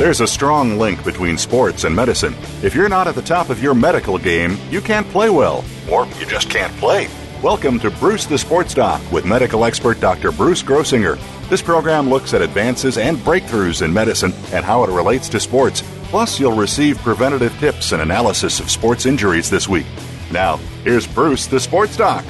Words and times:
There's 0.00 0.22
a 0.22 0.26
strong 0.26 0.78
link 0.78 1.04
between 1.04 1.36
sports 1.36 1.84
and 1.84 1.94
medicine. 1.94 2.34
If 2.62 2.74
you're 2.74 2.88
not 2.88 3.06
at 3.06 3.14
the 3.14 3.20
top 3.20 3.50
of 3.50 3.62
your 3.62 3.74
medical 3.74 4.16
game, 4.16 4.56
you 4.70 4.80
can't 4.80 5.06
play 5.08 5.28
well, 5.28 5.62
or 5.90 6.06
you 6.18 6.24
just 6.24 6.48
can't 6.48 6.74
play. 6.78 7.06
Welcome 7.42 7.78
to 7.80 7.90
Bruce 7.90 8.24
the 8.24 8.38
Sports 8.38 8.72
Doc 8.72 9.02
with 9.12 9.26
medical 9.26 9.62
expert 9.62 10.00
Dr. 10.00 10.32
Bruce 10.32 10.62
Grossinger. 10.62 11.20
This 11.50 11.60
program 11.60 12.08
looks 12.08 12.32
at 12.32 12.40
advances 12.40 12.96
and 12.96 13.18
breakthroughs 13.18 13.82
in 13.82 13.92
medicine 13.92 14.32
and 14.54 14.64
how 14.64 14.84
it 14.84 14.90
relates 14.90 15.28
to 15.28 15.38
sports. 15.38 15.82
Plus, 16.04 16.40
you'll 16.40 16.56
receive 16.56 16.96
preventative 17.00 17.52
tips 17.58 17.92
and 17.92 18.00
analysis 18.00 18.58
of 18.58 18.70
sports 18.70 19.04
injuries 19.04 19.50
this 19.50 19.68
week. 19.68 19.84
Now, 20.32 20.56
here's 20.82 21.06
Bruce 21.06 21.46
the 21.46 21.60
Sports 21.60 21.98
Doc. 21.98 22.24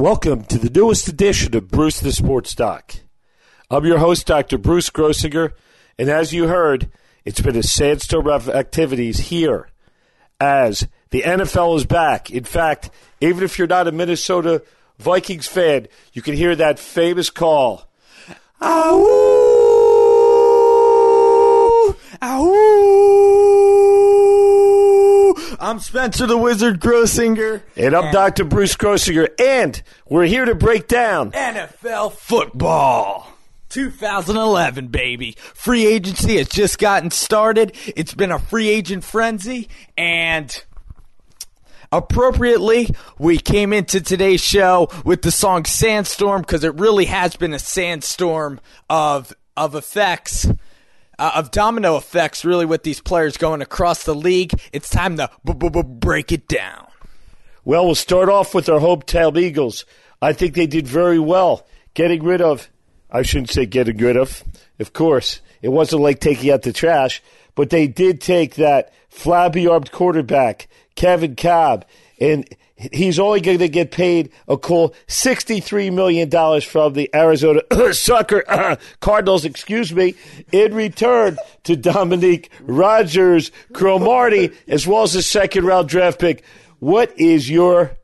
Welcome 0.00 0.44
to 0.44 0.58
the 0.58 0.70
newest 0.70 1.08
edition 1.08 1.54
of 1.54 1.68
Bruce 1.70 2.00
the 2.00 2.10
Sports 2.10 2.54
Doc. 2.54 2.94
I'm 3.70 3.84
your 3.84 3.98
host, 3.98 4.26
Dr. 4.26 4.56
Bruce 4.56 4.88
Grossinger, 4.88 5.52
and 5.98 6.08
as 6.08 6.32
you 6.32 6.48
heard, 6.48 6.90
it's 7.26 7.42
been 7.42 7.54
a 7.54 7.62
sandstorm 7.62 8.26
of 8.26 8.48
activities 8.48 9.18
here 9.18 9.68
as 10.40 10.88
the 11.10 11.20
NFL 11.20 11.76
is 11.76 11.84
back. 11.84 12.30
In 12.30 12.44
fact, 12.44 12.88
even 13.20 13.44
if 13.44 13.58
you're 13.58 13.68
not 13.68 13.88
a 13.88 13.92
Minnesota 13.92 14.62
Vikings 14.98 15.46
fan, 15.46 15.86
you 16.14 16.22
can 16.22 16.34
hear 16.34 16.56
that 16.56 16.78
famous 16.78 17.28
call. 17.28 17.86
Ow! 18.62 19.06
Ow! 22.22 23.19
I'm 25.62 25.78
Spencer 25.78 26.26
the 26.26 26.38
Wizard 26.38 26.80
Grossinger. 26.80 27.60
And 27.76 27.94
I'm 27.94 28.10
Dr. 28.14 28.44
Bruce 28.44 28.76
Grossinger, 28.76 29.28
and 29.38 29.82
we're 30.08 30.24
here 30.24 30.46
to 30.46 30.54
break 30.54 30.88
down 30.88 31.32
NFL 31.32 32.12
football. 32.12 33.28
2011, 33.68 34.88
baby. 34.88 35.36
Free 35.38 35.86
agency 35.86 36.38
has 36.38 36.48
just 36.48 36.78
gotten 36.78 37.10
started. 37.10 37.76
It's 37.94 38.14
been 38.14 38.32
a 38.32 38.38
free 38.38 38.70
agent 38.70 39.04
frenzy, 39.04 39.68
and 39.98 40.64
appropriately, 41.92 42.88
we 43.18 43.36
came 43.36 43.74
into 43.74 44.00
today's 44.00 44.42
show 44.42 44.88
with 45.04 45.20
the 45.20 45.30
song 45.30 45.66
Sandstorm 45.66 46.40
because 46.40 46.64
it 46.64 46.74
really 46.76 47.04
has 47.04 47.36
been 47.36 47.52
a 47.52 47.58
sandstorm 47.58 48.60
of 48.88 49.34
of 49.58 49.74
effects. 49.74 50.46
Uh, 51.20 51.32
of 51.34 51.50
domino 51.50 51.96
effects, 51.98 52.46
really, 52.46 52.64
with 52.64 52.82
these 52.82 53.02
players 53.02 53.36
going 53.36 53.60
across 53.60 54.04
the 54.04 54.14
league. 54.14 54.58
It's 54.72 54.88
time 54.88 55.18
to 55.18 55.28
b- 55.44 55.52
b- 55.52 55.68
b- 55.68 55.82
break 55.84 56.32
it 56.32 56.48
down. 56.48 56.86
Well, 57.62 57.84
we'll 57.84 57.94
start 57.94 58.30
off 58.30 58.54
with 58.54 58.70
our 58.70 58.80
hometown 58.80 59.38
Eagles. 59.38 59.84
I 60.22 60.32
think 60.32 60.54
they 60.54 60.66
did 60.66 60.88
very 60.88 61.18
well 61.18 61.66
getting 61.92 62.22
rid 62.22 62.40
of, 62.40 62.70
I 63.10 63.20
shouldn't 63.20 63.50
say 63.50 63.66
getting 63.66 63.98
rid 63.98 64.16
of, 64.16 64.42
of 64.78 64.94
course. 64.94 65.42
It 65.60 65.68
wasn't 65.68 66.00
like 66.00 66.20
taking 66.20 66.50
out 66.50 66.62
the 66.62 66.72
trash, 66.72 67.22
but 67.54 67.68
they 67.68 67.86
did 67.86 68.22
take 68.22 68.54
that 68.54 68.90
flabby 69.10 69.66
armed 69.66 69.92
quarterback, 69.92 70.68
Kevin 70.94 71.36
Kolb, 71.36 71.84
and 72.18 72.48
he's 72.92 73.18
only 73.18 73.40
going 73.40 73.58
to 73.58 73.68
get 73.68 73.90
paid 73.90 74.30
a 74.48 74.56
cool 74.56 74.94
$63 75.08 75.92
million 75.92 76.60
from 76.60 76.94
the 76.94 77.10
Arizona 77.14 77.62
Sucker 77.92 78.78
Cardinals, 79.00 79.44
excuse 79.44 79.92
me, 79.92 80.14
in 80.52 80.74
return 80.74 81.36
to 81.64 81.76
Dominique 81.76 82.50
Rodgers, 82.62 83.52
Cromartie, 83.72 84.52
as 84.66 84.86
well 84.86 85.02
as 85.02 85.14
a 85.14 85.22
second 85.22 85.64
round 85.64 85.88
draft 85.88 86.18
pick. 86.18 86.42
What 86.78 87.18
is 87.18 87.50
your 87.50 87.96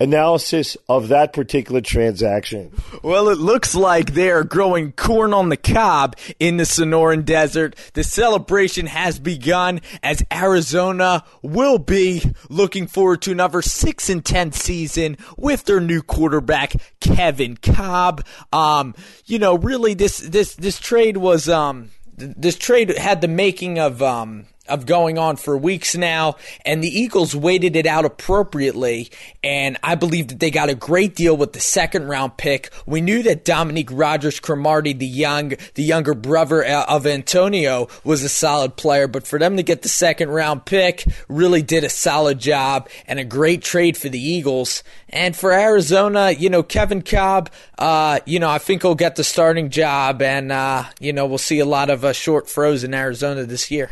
analysis 0.00 0.76
of 0.88 1.08
that 1.08 1.32
particular 1.32 1.80
transaction? 1.80 2.72
Well, 3.02 3.28
it 3.28 3.38
looks 3.38 3.74
like 3.74 4.14
they 4.14 4.30
are 4.30 4.42
growing 4.42 4.92
corn 4.92 5.34
on 5.34 5.50
the 5.50 5.56
cob 5.56 6.16
in 6.38 6.56
the 6.56 6.64
Sonoran 6.64 7.24
Desert. 7.24 7.76
The 7.92 8.02
celebration 8.02 8.86
has 8.86 9.18
begun 9.18 9.80
as 10.02 10.24
Arizona 10.32 11.24
will 11.42 11.78
be 11.78 12.22
looking 12.48 12.86
forward 12.86 13.22
to 13.22 13.32
another 13.32 13.62
6 13.62 14.10
and 14.10 14.24
10 14.24 14.52
season 14.52 15.18
with 15.36 15.64
their 15.64 15.80
new 15.80 16.02
quarterback 16.02 16.74
Kevin 17.00 17.56
Kolb. 17.56 18.24
Um, 18.52 18.94
you 19.26 19.38
know, 19.38 19.56
really 19.56 19.94
this 19.94 20.18
this 20.18 20.54
this 20.54 20.78
trade 20.78 21.18
was 21.18 21.48
um 21.48 21.90
this 22.16 22.56
trade 22.56 22.96
had 22.96 23.20
the 23.20 23.28
making 23.28 23.78
of 23.78 24.02
um 24.02 24.46
of 24.70 24.86
going 24.86 25.18
on 25.18 25.36
for 25.36 25.56
weeks 25.56 25.94
now, 25.94 26.36
and 26.64 26.82
the 26.82 26.88
Eagles 26.88 27.34
waited 27.34 27.76
it 27.76 27.86
out 27.86 28.04
appropriately, 28.04 29.10
and 29.42 29.76
I 29.82 29.94
believe 29.94 30.28
that 30.28 30.40
they 30.40 30.50
got 30.50 30.68
a 30.68 30.74
great 30.74 31.14
deal 31.14 31.36
with 31.36 31.52
the 31.52 31.60
second 31.60 32.08
round 32.08 32.36
pick. 32.36 32.70
We 32.86 33.00
knew 33.00 33.22
that 33.24 33.44
Dominique 33.44 33.90
Rodgers 33.92 34.40
Cromartie, 34.40 34.92
the 34.92 35.06
young, 35.06 35.54
the 35.74 35.82
younger 35.82 36.14
brother 36.14 36.64
uh, 36.64 36.84
of 36.88 37.06
Antonio, 37.06 37.88
was 38.04 38.22
a 38.22 38.28
solid 38.28 38.76
player, 38.76 39.06
but 39.06 39.26
for 39.26 39.38
them 39.38 39.56
to 39.56 39.62
get 39.62 39.82
the 39.82 39.88
second 39.88 40.30
round 40.30 40.64
pick 40.64 41.04
really 41.28 41.62
did 41.62 41.84
a 41.84 41.90
solid 41.90 42.38
job 42.38 42.88
and 43.06 43.18
a 43.18 43.24
great 43.24 43.62
trade 43.62 43.96
for 43.96 44.08
the 44.08 44.20
Eagles. 44.20 44.82
And 45.08 45.36
for 45.36 45.52
Arizona, 45.52 46.30
you 46.30 46.50
know, 46.50 46.62
Kevin 46.62 47.02
Kolb, 47.02 47.50
uh, 47.78 48.20
you 48.26 48.38
know, 48.38 48.48
I 48.48 48.58
think 48.58 48.82
he'll 48.82 48.94
get 48.94 49.16
the 49.16 49.24
starting 49.24 49.70
job, 49.70 50.22
and 50.22 50.52
uh, 50.52 50.84
you 51.00 51.12
know, 51.12 51.26
we'll 51.26 51.38
see 51.38 51.58
a 51.58 51.64
lot 51.64 51.90
of 51.90 52.04
uh, 52.04 52.12
short 52.12 52.48
throws 52.48 52.84
in 52.84 52.94
Arizona 52.94 53.44
this 53.44 53.70
year. 53.70 53.90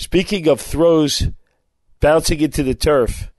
Speaking 0.00 0.48
of 0.48 0.62
throws 0.62 1.28
bouncing 2.00 2.40
into 2.40 2.62
the 2.62 2.74
turf, 2.74 3.30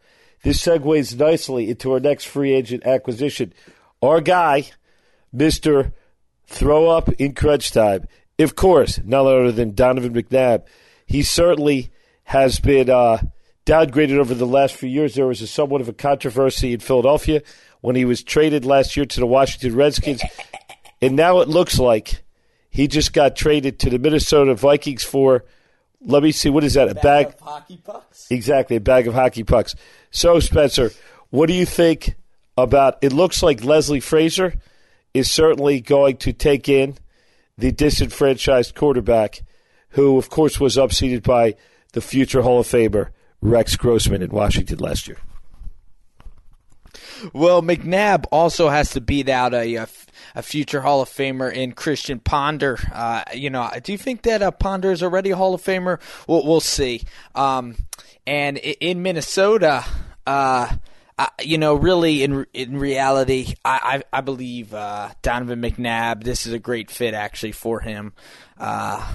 this 0.43 0.63
segues 0.63 1.17
nicely 1.17 1.71
into 1.71 1.91
our 1.91 1.99
next 1.99 2.25
free 2.25 2.53
agent 2.53 2.85
acquisition. 2.85 3.51
Our 3.99 4.21
guy, 4.21 4.69
Mr. 5.35 5.91
Throw 6.45 6.87
Up 6.87 7.09
in 7.13 7.33
Crunch 7.33 7.71
Time. 7.71 8.07
Of 8.37 8.55
course, 8.55 8.99
none 9.03 9.25
other 9.25 9.51
than 9.51 9.73
Donovan 9.73 10.13
McNabb. 10.13 10.65
He 11.07 11.23
certainly 11.23 11.89
has 12.25 12.59
been 12.59 12.91
uh, 12.91 13.23
downgraded 13.65 14.19
over 14.19 14.35
the 14.35 14.45
last 14.45 14.75
few 14.75 14.87
years. 14.87 15.15
There 15.15 15.25
was 15.25 15.41
a 15.41 15.47
somewhat 15.47 15.81
of 15.81 15.89
a 15.89 15.93
controversy 15.93 16.73
in 16.73 16.79
Philadelphia 16.79 17.41
when 17.81 17.95
he 17.95 18.05
was 18.05 18.21
traded 18.21 18.65
last 18.65 18.95
year 18.95 19.07
to 19.07 19.19
the 19.19 19.25
Washington 19.25 19.75
Redskins. 19.75 20.21
And 21.01 21.15
now 21.15 21.39
it 21.39 21.47
looks 21.47 21.79
like 21.79 22.21
he 22.69 22.87
just 22.87 23.13
got 23.13 23.35
traded 23.35 23.79
to 23.79 23.89
the 23.89 23.97
Minnesota 23.97 24.53
Vikings 24.53 25.03
for– 25.03 25.43
let 26.03 26.23
me 26.23 26.31
see. 26.31 26.49
What 26.49 26.63
is 26.63 26.73
that? 26.73 26.89
A 26.89 26.95
bag, 26.95 27.03
bag, 27.03 27.27
of 27.27 27.39
hockey 27.41 27.77
pucks. 27.77 28.27
Exactly, 28.29 28.75
a 28.77 28.81
bag 28.81 29.07
of 29.07 29.13
hockey 29.13 29.43
pucks. 29.43 29.75
So, 30.09 30.39
Spencer, 30.39 30.91
what 31.29 31.47
do 31.47 31.53
you 31.53 31.65
think 31.65 32.15
about? 32.57 32.97
It 33.01 33.13
looks 33.13 33.43
like 33.43 33.63
Leslie 33.63 33.99
Frazier 33.99 34.55
is 35.13 35.29
certainly 35.29 35.81
going 35.81 36.17
to 36.17 36.33
take 36.33 36.69
in 36.69 36.97
the 37.57 37.71
disenfranchised 37.71 38.75
quarterback, 38.75 39.41
who, 39.89 40.17
of 40.17 40.29
course, 40.29 40.59
was 40.59 40.77
upseated 40.77 41.23
by 41.23 41.55
the 41.93 42.01
future 42.01 42.41
Hall 42.41 42.59
of 42.59 42.67
Famer 42.67 43.09
Rex 43.41 43.75
Grossman 43.75 44.21
in 44.21 44.31
Washington 44.31 44.79
last 44.79 45.07
year. 45.07 45.17
Well, 47.33 47.61
McNabb 47.61 48.25
also 48.31 48.69
has 48.69 48.91
to 48.91 49.01
beat 49.01 49.29
out 49.29 49.53
a, 49.53 49.87
a, 50.35 50.41
future 50.41 50.81
Hall 50.81 51.01
of 51.01 51.09
Famer 51.09 51.51
in 51.51 51.73
Christian 51.73 52.19
Ponder. 52.19 52.79
Uh, 52.93 53.23
you 53.33 53.49
know, 53.49 53.69
do 53.83 53.91
you 53.91 53.97
think 53.97 54.23
that 54.23 54.41
uh, 54.41 54.51
Ponder 54.51 54.91
is 54.91 55.03
already 55.03 55.31
a 55.31 55.35
Hall 55.35 55.53
of 55.53 55.61
Famer? 55.61 55.99
We'll, 56.27 56.45
we'll 56.45 56.59
see. 56.61 57.03
Um, 57.35 57.75
and 58.25 58.57
in 58.57 59.01
Minnesota, 59.01 59.83
uh, 60.25 60.75
you 61.43 61.57
know, 61.57 61.75
really, 61.75 62.23
in 62.23 62.45
in 62.53 62.77
reality, 62.77 63.53
I 63.63 64.03
I, 64.11 64.17
I 64.17 64.21
believe 64.21 64.73
uh, 64.73 65.09
Donovan 65.21 65.61
McNabb. 65.61 66.23
This 66.23 66.45
is 66.45 66.53
a 66.53 66.59
great 66.59 66.89
fit 66.89 67.13
actually 67.13 67.51
for 67.51 67.79
him. 67.79 68.13
Uh, 68.57 69.05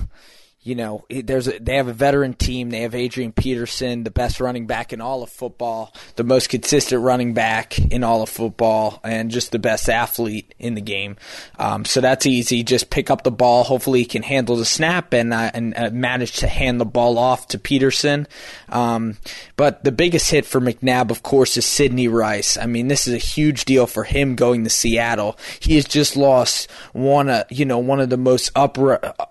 you 0.66 0.74
know, 0.74 1.04
there's 1.08 1.46
a, 1.46 1.60
they 1.60 1.76
have 1.76 1.86
a 1.86 1.92
veteran 1.92 2.34
team. 2.34 2.70
They 2.70 2.80
have 2.80 2.92
Adrian 2.92 3.30
Peterson, 3.30 4.02
the 4.02 4.10
best 4.10 4.40
running 4.40 4.66
back 4.66 4.92
in 4.92 5.00
all 5.00 5.22
of 5.22 5.30
football, 5.30 5.94
the 6.16 6.24
most 6.24 6.48
consistent 6.48 7.02
running 7.02 7.34
back 7.34 7.78
in 7.78 8.02
all 8.02 8.20
of 8.20 8.28
football, 8.28 9.00
and 9.04 9.30
just 9.30 9.52
the 9.52 9.60
best 9.60 9.88
athlete 9.88 10.52
in 10.58 10.74
the 10.74 10.80
game. 10.80 11.18
Um, 11.60 11.84
so 11.84 12.00
that's 12.00 12.26
easy. 12.26 12.64
Just 12.64 12.90
pick 12.90 13.10
up 13.10 13.22
the 13.22 13.30
ball. 13.30 13.62
Hopefully, 13.62 14.00
he 14.00 14.06
can 14.06 14.24
handle 14.24 14.56
the 14.56 14.64
snap 14.64 15.14
and 15.14 15.32
uh, 15.32 15.52
and 15.54 15.72
uh, 15.76 15.90
manage 15.92 16.32
to 16.38 16.48
hand 16.48 16.80
the 16.80 16.84
ball 16.84 17.16
off 17.16 17.46
to 17.48 17.60
Peterson. 17.60 18.26
Um, 18.68 19.18
but 19.56 19.84
the 19.84 19.92
biggest 19.92 20.32
hit 20.32 20.46
for 20.46 20.60
McNabb, 20.60 21.12
of 21.12 21.22
course, 21.22 21.56
is 21.56 21.64
Sidney 21.64 22.08
Rice. 22.08 22.56
I 22.56 22.66
mean, 22.66 22.88
this 22.88 23.06
is 23.06 23.14
a 23.14 23.18
huge 23.18 23.66
deal 23.66 23.86
for 23.86 24.02
him 24.02 24.34
going 24.34 24.64
to 24.64 24.70
Seattle. 24.70 25.38
He 25.60 25.76
has 25.76 25.84
just 25.84 26.16
lost 26.16 26.68
one, 26.92 27.28
uh, 27.28 27.44
you 27.50 27.64
know, 27.64 27.78
one 27.78 28.00
of 28.00 28.10
the 28.10 28.16
most 28.16 28.50
up 28.56 28.76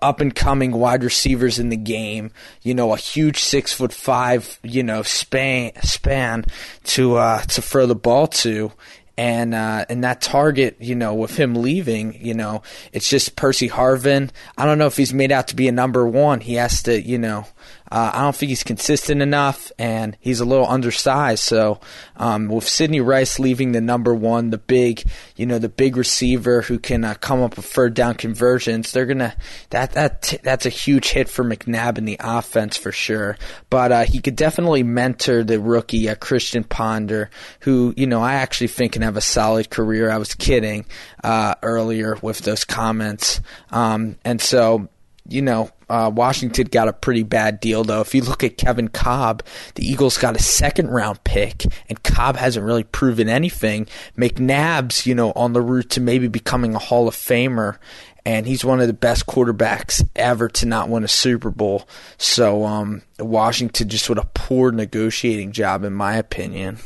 up 0.02 0.22
and 0.22 0.34
coming 0.34 0.72
wide 0.72 1.04
receivers 1.04 1.25
receivers 1.25 1.57
in 1.57 1.69
the 1.69 1.77
game. 1.77 2.31
You 2.62 2.75
know, 2.75 2.94
a 2.94 2.98
huge 2.98 3.39
six 3.39 3.74
foot 3.74 3.92
five, 3.92 4.60
you 4.63 4.83
know, 4.83 5.01
span 5.01 5.72
span 5.81 6.45
to 6.86 7.16
uh, 7.16 7.42
to 7.42 7.62
throw 7.62 7.86
the 7.88 7.95
ball 7.95 8.27
to. 8.27 8.72
And 9.18 9.56
uh, 9.56 9.86
and 9.88 10.04
that 10.04 10.19
target, 10.22 10.75
you 10.80 10.94
know, 10.94 11.13
with 11.13 11.38
him 11.38 11.56
leaving, 11.56 12.22
you 12.24 12.33
know, 12.33 12.63
it's 12.92 13.10
just 13.10 13.38
Percy 13.38 13.69
Harvin. 13.69 14.30
I 14.57 14.66
don't 14.66 14.77
know 14.77 14.88
if 14.88 14.98
he's 14.98 15.13
made 15.13 15.31
out 15.31 15.48
to 15.48 15.56
be 15.56 15.69
a 15.69 15.72
number 15.72 16.06
one. 16.06 16.42
He 16.42 16.56
has 16.56 16.83
to, 16.83 17.01
you 17.01 17.18
know, 17.18 17.45
uh, 17.92 18.12
I 18.14 18.22
don't 18.22 18.36
think 18.36 18.50
he's 18.50 18.64
consistent 18.64 19.22
enough, 19.22 19.72
and 19.78 20.18
he's 20.20 20.40
a 20.40 20.46
little 20.46 20.68
undersized. 20.68 21.44
So 21.44 21.80
um, 22.16 22.48
with 22.48 22.68
Sidney 22.68 23.00
Rice 23.00 23.38
leaving 23.38 23.72
the 23.72 23.82
number 23.82 24.14
one, 24.14 24.50
the 24.50 24.58
big, 24.58 25.04
you 25.36 25.46
know, 25.46 25.60
the 25.60 25.70
big 25.70 25.96
receiver 25.96 26.62
who 26.64 26.80
can 26.80 27.04
uh, 27.04 27.14
come 27.16 27.42
up 27.42 27.56
with 27.56 27.66
third 27.66 27.94
down 27.94 28.16
conversions, 28.16 28.92
they're 28.92 29.06
gonna 29.06 29.36
that 29.70 29.92
that 29.94 30.34
that's 30.42 30.66
a 30.66 30.70
huge 30.70 31.10
hit 31.10 31.30
for 31.30 31.44
McNabb 31.44 31.98
in 31.98 32.06
the 32.06 32.18
offense 32.20 32.76
for 32.76 32.92
sure. 32.92 33.38
But 33.70 33.92
uh, 33.92 34.04
he 34.06 34.20
could 34.20 34.36
definitely 34.36 34.84
mentor 34.84 35.44
the 35.44 35.60
rookie 35.60 36.10
uh, 36.10 36.16
Christian 36.16 36.64
Ponder, 36.64 37.30
who 37.62 37.94
you 37.96 38.08
know 38.08 38.22
I 38.22 38.36
actually 38.36 38.68
think 38.68 38.94
can 38.94 39.04
have 39.04 39.18
a 39.18 39.22
solid 39.22 39.70
career. 39.70 40.10
I 40.10 40.18
was 40.18 40.34
kidding 40.34 40.86
uh, 41.24 41.56
earlier 41.62 42.18
with 42.22 42.40
those 42.40 42.64
comments, 42.64 43.42
um, 43.70 44.18
and 44.26 44.42
so 44.42 44.90
you 45.28 45.42
know, 45.42 45.70
uh, 45.90 46.12
Washington 46.14 46.68
got 46.68 46.88
a 46.88 46.94
pretty 46.94 47.24
bad 47.24 47.60
deal, 47.60 47.84
though. 47.84 48.02
If 48.02 48.16
you 48.16 48.22
look 48.22 48.44
at 48.44 48.58
Kevin 48.58 48.88
Kolb, 48.88 49.44
the 49.76 49.88
Eagles 49.88 50.18
got 50.18 50.36
a 50.36 50.42
second 50.42 50.90
round 50.90 51.24
pick, 51.24 51.64
and 51.90 52.02
Kolb 52.04 52.38
hasn't 52.38 52.66
really 52.66 52.84
proven 52.84 53.30
anything. 53.30 53.88
McNabb's, 54.18 55.06
you 55.06 55.16
know, 55.16 55.32
on 55.34 55.54
the 55.54 55.62
route 55.62 55.90
to 55.92 56.02
maybe 56.02 56.28
becoming 56.28 56.76
a 56.76 56.80
Hall 56.80 57.08
of 57.08 57.16
Famer, 57.16 57.78
and 58.26 58.48
he's 58.48 58.66
one 58.66 58.82
of 58.82 58.88
the 58.88 58.94
best 58.94 59.28
quarterbacks 59.28 60.08
ever 60.16 60.50
to 60.50 60.66
not 60.66 60.90
win 60.90 61.04
a 61.04 61.08
Super 61.08 61.52
Bowl. 61.52 61.88
So, 62.18 62.66
um, 62.66 63.04
Washington 63.20 63.88
just 63.88 64.10
with 64.10 64.18
a 64.18 64.30
poor 64.34 64.72
negotiating 64.72 65.52
job, 65.52 65.84
in 65.84 65.94
my 65.94 66.16
opinion. 66.16 66.80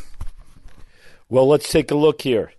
Well, 1.29 1.47
let's 1.47 1.71
take 1.71 1.91
a 1.91 1.95
look 1.95 2.23
here. 2.23 2.51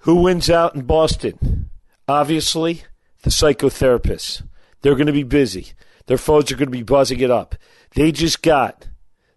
Who 0.00 0.16
wins 0.16 0.50
out 0.50 0.74
in 0.74 0.82
Boston? 0.82 1.70
Obviously, 2.08 2.82
the 3.22 3.30
psychotherapists. 3.30 4.42
They're 4.82 4.94
going 4.94 5.06
to 5.06 5.12
be 5.12 5.22
busy. 5.22 5.72
Their 6.06 6.18
phones 6.18 6.52
are 6.52 6.56
going 6.56 6.66
to 6.68 6.72
be 6.72 6.82
buzzing 6.82 7.20
it 7.20 7.30
up. 7.30 7.54
They 7.94 8.12
just 8.12 8.42
got 8.42 8.88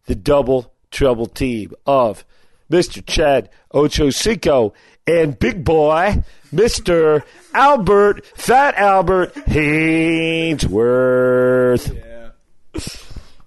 the 0.06 0.16
double 0.16 0.74
trouble 0.92 1.28
team 1.28 1.74
of 1.86 2.26
Mr. 2.72 3.06
Chad 3.06 3.50
Ocho 3.72 4.08
Ochocinco 4.08 4.74
and 5.08 5.38
big 5.38 5.64
boy, 5.64 6.24
Mr. 6.54 7.22
Albert, 7.54 8.26
Fat 8.26 8.76
Albert 8.76 9.36
Haynesworth. 9.36 10.66
Yeah. 11.96 12.32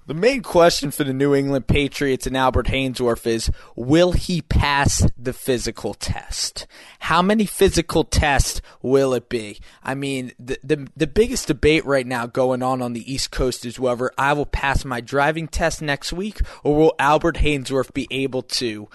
The 0.08 0.14
main 0.14 0.40
question 0.40 0.90
for 0.90 1.05
the 1.05 1.12
New 1.12 1.34
England 1.34 1.66
Patriots 1.66 2.26
and 2.26 2.34
Albert 2.34 2.69
Haynesworth 2.69 3.26
is 3.26 3.50
will 3.76 4.12
he 4.12 4.40
pass 4.40 5.06
the 5.19 5.34
physical 5.34 5.93
test? 5.93 6.66
How 7.00 7.20
many 7.20 7.44
physical 7.44 8.05
tests 8.05 8.62
will 8.81 9.12
it 9.12 9.28
be? 9.28 9.60
I 9.84 9.94
mean, 9.94 10.32
the, 10.38 10.58
the, 10.64 10.88
the 10.96 11.06
biggest 11.06 11.49
debate 11.49 11.84
right 11.84 12.06
now 12.06 12.26
going 12.26 12.62
on 12.62 12.81
on 12.81 12.94
the 12.94 13.12
East 13.12 13.31
Coast 13.31 13.66
is 13.66 13.78
whether 13.78 14.10
I 14.16 14.32
will 14.32 14.46
pass 14.46 14.82
my 14.82 15.02
driving 15.02 15.46
test 15.46 15.82
next 15.82 16.11
week 16.11 16.40
or 16.64 16.75
will 16.75 16.94
Albert 16.99 17.37
Haynesworth 17.37 17.93
be 17.93 18.08
able 18.11 18.40
to 18.43 18.88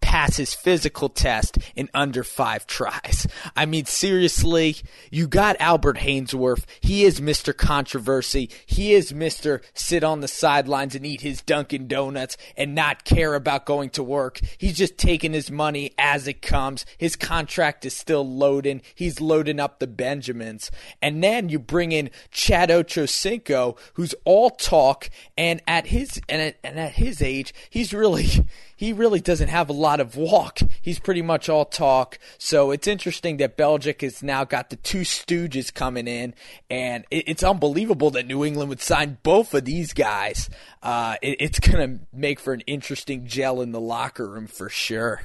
pass 0.00 0.36
his 0.36 0.54
physical 0.54 1.08
test 1.08 1.58
in 1.76 1.88
under 1.92 2.24
five 2.24 2.66
tries. 2.66 3.26
I 3.56 3.66
mean, 3.66 3.84
seriously, 3.84 4.76
you 5.10 5.26
got 5.26 5.56
Albert 5.60 5.98
Haynesworth. 5.98 6.64
He 6.80 7.04
is 7.04 7.20
Mr. 7.20 7.56
Controversy. 7.56 8.50
He 8.66 8.94
is 8.94 9.12
Mr. 9.12 9.62
Sit 9.74 10.04
on 10.04 10.20
the 10.20 10.28
sidelines 10.28 10.94
and 10.94 11.04
eat 11.04 11.20
his 11.20 11.42
Dunkin' 11.42 11.88
Donuts 11.88 12.36
and 12.56 12.74
not 12.74 13.04
care 13.04 13.34
about 13.34 13.66
going 13.66 13.90
to 13.90 14.02
work. 14.02 14.40
He's 14.56 14.76
just 14.76 14.98
taking 14.98 15.32
his 15.32 15.50
money 15.50 15.92
as 15.98 16.26
it 16.26 16.42
comes. 16.42 16.86
His 16.96 17.16
contract 17.16 17.84
is 17.84 17.94
still 17.94 18.26
loading. 18.26 18.82
He's 18.94 19.20
loading 19.20 19.60
up 19.60 19.78
the 19.78 19.86
Benjamins. 19.86 20.70
And 21.02 21.22
then 21.22 21.48
you 21.48 21.58
bring 21.58 21.92
in 21.92 22.10
Chad 22.30 22.70
Ochocinco, 22.70 23.78
who's 23.94 24.14
all 24.24 24.50
talk, 24.50 25.10
and 25.36 25.62
at 25.66 25.86
his 25.88 26.20
and 26.28 26.40
at, 26.40 26.56
and 26.64 26.78
at 26.78 26.92
his 26.92 27.22
age, 27.22 27.52
he's 27.70 27.92
really 27.92 28.28
he 28.78 28.92
really 28.92 29.18
doesn't 29.18 29.48
have 29.48 29.68
a 29.68 29.72
lot 29.72 29.98
of 29.98 30.14
walk. 30.14 30.60
He's 30.80 31.00
pretty 31.00 31.20
much 31.20 31.48
all 31.48 31.64
talk. 31.64 32.16
So 32.38 32.70
it's 32.70 32.86
interesting 32.86 33.38
that 33.38 33.56
Belichick 33.56 34.02
has 34.02 34.22
now 34.22 34.44
got 34.44 34.70
the 34.70 34.76
two 34.76 35.00
stooges 35.00 35.74
coming 35.74 36.06
in, 36.06 36.32
and 36.70 37.04
it's 37.10 37.42
unbelievable 37.42 38.12
that 38.12 38.28
New 38.28 38.44
England 38.44 38.68
would 38.68 38.80
sign 38.80 39.18
both 39.24 39.52
of 39.52 39.64
these 39.64 39.92
guys. 39.92 40.48
Uh, 40.80 41.16
it's 41.22 41.58
going 41.58 41.98
to 41.98 42.06
make 42.12 42.38
for 42.38 42.52
an 42.52 42.60
interesting 42.68 43.26
gel 43.26 43.60
in 43.60 43.72
the 43.72 43.80
locker 43.80 44.28
room 44.28 44.46
for 44.46 44.68
sure. 44.68 45.22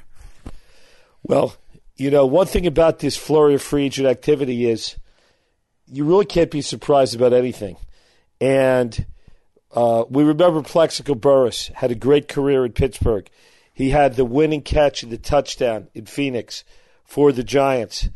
Well, 1.22 1.56
you 1.96 2.10
know, 2.10 2.26
one 2.26 2.48
thing 2.48 2.66
about 2.66 3.00
this 3.00 3.16
flurry 3.16 3.54
of 3.54 3.62
free 3.62 3.86
agent 3.86 4.08
activity 4.08 4.68
is 4.68 4.96
you 5.86 6.06
really 6.06 6.26
can't 6.26 6.50
be 6.50 6.64
surprised 6.64 7.14
about 7.14 7.34
anything. 7.34 7.78
And 8.42 9.06
uh, 9.74 10.06
we 10.10 10.24
remember 10.24 10.62
Plaxico 10.62 11.16
Burress 11.16 11.68
had 11.70 11.92
a 11.92 11.96
great 11.96 12.28
career 12.28 12.66
in 12.66 12.74
Pittsburgh. 12.74 13.30
He 13.74 13.90
had 13.90 14.16
the 14.16 14.26
winning 14.26 14.62
catch 14.62 15.02
and 15.02 15.12
the 15.12 15.18
touchdown 15.18 15.88
in 15.96 16.06
Phoenix 16.06 16.64
for 17.04 17.32
the 17.32 17.44
Giants. 17.44 18.10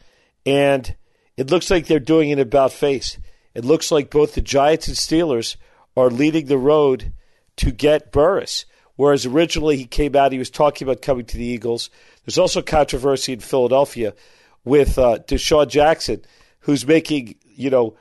And 0.46 0.96
it 1.36 1.50
looks 1.50 1.72
like 1.72 1.88
they're 1.88 2.00
doing 2.00 2.30
it 2.30 2.40
about 2.40 2.72
face. 2.74 3.18
It 3.56 3.66
looks 3.66 3.92
like 3.92 4.12
both 4.12 4.36
the 4.36 4.42
Giants 4.42 4.88
and 4.88 4.96
Steelers 4.96 5.56
are 5.96 6.12
leading 6.12 6.46
the 6.46 6.60
road 6.60 7.12
to 7.58 7.72
get 7.72 8.12
Burress. 8.12 8.66
Whereas 8.96 9.26
originally 9.26 9.78
he 9.78 9.86
came 9.86 10.16
out, 10.16 10.32
he 10.32 10.38
was 10.38 10.50
talking 10.50 10.88
about 10.88 11.02
coming 11.02 11.26
to 11.26 11.38
the 11.38 11.46
Eagles. 11.46 11.90
There's 12.26 12.38
also 12.38 12.62
controversy 12.62 13.34
in 13.34 13.40
Philadelphia 13.40 14.14
with 14.64 14.98
uh, 14.98 15.20
DeSean 15.28 15.70
Jackson, 15.70 16.24
who's 16.62 16.86
making, 16.86 17.36
you 17.46 17.70
know, 17.70 17.96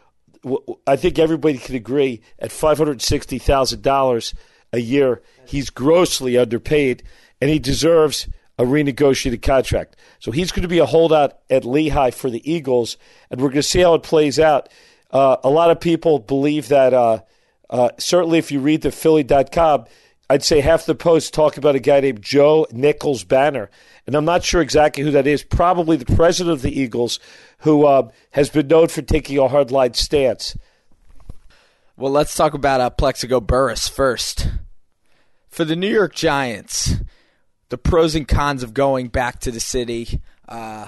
I 0.86 0.96
think 0.96 1.18
everybody 1.18 1.58
can 1.58 1.74
agree 1.74 2.20
at 2.38 2.50
$560,000 2.50 4.34
a 4.72 4.80
year, 4.80 5.22
he's 5.46 5.70
grossly 5.70 6.36
underpaid 6.36 7.02
and 7.40 7.50
he 7.50 7.58
deserves 7.58 8.28
a 8.58 8.64
renegotiated 8.64 9.42
contract. 9.42 9.96
So 10.18 10.30
he's 10.30 10.52
going 10.52 10.62
to 10.62 10.68
be 10.68 10.78
a 10.78 10.86
holdout 10.86 11.38
at 11.50 11.64
Lehigh 11.64 12.10
for 12.10 12.30
the 12.30 12.50
Eagles, 12.50 12.96
and 13.30 13.40
we're 13.40 13.48
going 13.48 13.56
to 13.56 13.62
see 13.62 13.80
how 13.80 13.94
it 13.94 14.02
plays 14.02 14.38
out. 14.38 14.68
Uh, 15.10 15.36
a 15.44 15.50
lot 15.50 15.70
of 15.70 15.80
people 15.80 16.18
believe 16.18 16.68
that, 16.68 16.94
uh, 16.94 17.20
uh, 17.68 17.90
certainly 17.98 18.38
if 18.38 18.50
you 18.50 18.60
read 18.60 18.82
the 18.82 18.90
Philly.com, 18.90 19.84
I'd 20.28 20.42
say 20.42 20.60
half 20.60 20.86
the 20.86 20.94
posts 20.94 21.30
talk 21.30 21.56
about 21.56 21.76
a 21.76 21.80
guy 21.80 22.00
named 22.00 22.22
Joe 22.22 22.66
Nichols 22.72 23.22
Banner. 23.22 23.70
And 24.06 24.16
I'm 24.16 24.24
not 24.24 24.42
sure 24.42 24.60
exactly 24.60 25.04
who 25.04 25.12
that 25.12 25.26
is. 25.26 25.42
Probably 25.42 25.96
the 25.96 26.16
president 26.16 26.52
of 26.52 26.62
the 26.62 26.80
Eagles, 26.80 27.20
who 27.58 27.86
uh, 27.86 28.08
has 28.32 28.50
been 28.50 28.66
known 28.66 28.88
for 28.88 29.02
taking 29.02 29.38
a 29.38 29.42
hardline 29.42 29.94
stance. 29.94 30.56
Well, 31.96 32.12
let's 32.12 32.34
talk 32.34 32.54
about 32.54 32.80
uh, 32.80 32.90
Plaxico 32.90 33.40
Burress 33.40 33.88
first. 33.88 34.48
For 35.48 35.64
the 35.64 35.76
New 35.76 35.88
York 35.88 36.14
Giants, 36.14 36.96
the 37.68 37.78
pros 37.78 38.14
and 38.14 38.28
cons 38.28 38.62
of 38.62 38.74
going 38.74 39.08
back 39.08 39.40
to 39.40 39.50
the 39.50 39.60
city. 39.60 40.20
Uh, 40.48 40.86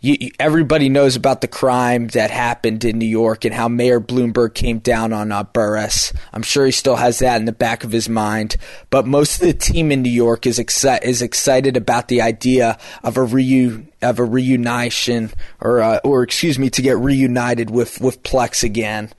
you, 0.00 0.16
you, 0.18 0.30
everybody 0.38 0.88
knows 0.88 1.14
about 1.14 1.42
the 1.42 1.48
crime 1.48 2.08
that 2.08 2.30
happened 2.30 2.84
in 2.84 2.98
New 2.98 3.06
York 3.06 3.44
and 3.44 3.54
how 3.54 3.68
Mayor 3.68 4.00
Bloomberg 4.00 4.54
came 4.54 4.78
down 4.78 5.12
on 5.12 5.30
uh, 5.30 5.44
Burress. 5.44 6.12
I'm 6.32 6.42
sure 6.42 6.64
he 6.64 6.72
still 6.72 6.96
has 6.96 7.18
that 7.18 7.36
in 7.36 7.44
the 7.44 7.52
back 7.52 7.84
of 7.84 7.92
his 7.92 8.08
mind. 8.08 8.56
But 8.88 9.06
most 9.06 9.40
of 9.40 9.46
the 9.46 9.52
team 9.52 9.92
in 9.92 10.02
New 10.02 10.10
York 10.10 10.46
is 10.46 10.58
exci- 10.58 11.02
is 11.02 11.20
excited 11.20 11.76
about 11.76 12.08
the 12.08 12.22
idea 12.22 12.78
of 13.02 13.18
a 13.18 13.20
reu- 13.20 13.86
of 14.00 14.18
a 14.18 14.24
reunition, 14.24 15.30
or 15.60 15.82
uh, 15.82 16.00
or 16.02 16.22
excuse 16.22 16.58
me, 16.58 16.70
to 16.70 16.82
get 16.82 16.96
reunited 16.96 17.70
with 17.70 18.00
with 18.00 18.22
Plex 18.22 18.64
again. 18.64 19.10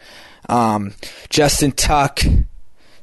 Um, 0.49 0.93
Justin 1.29 1.73
Tuck 1.73 2.21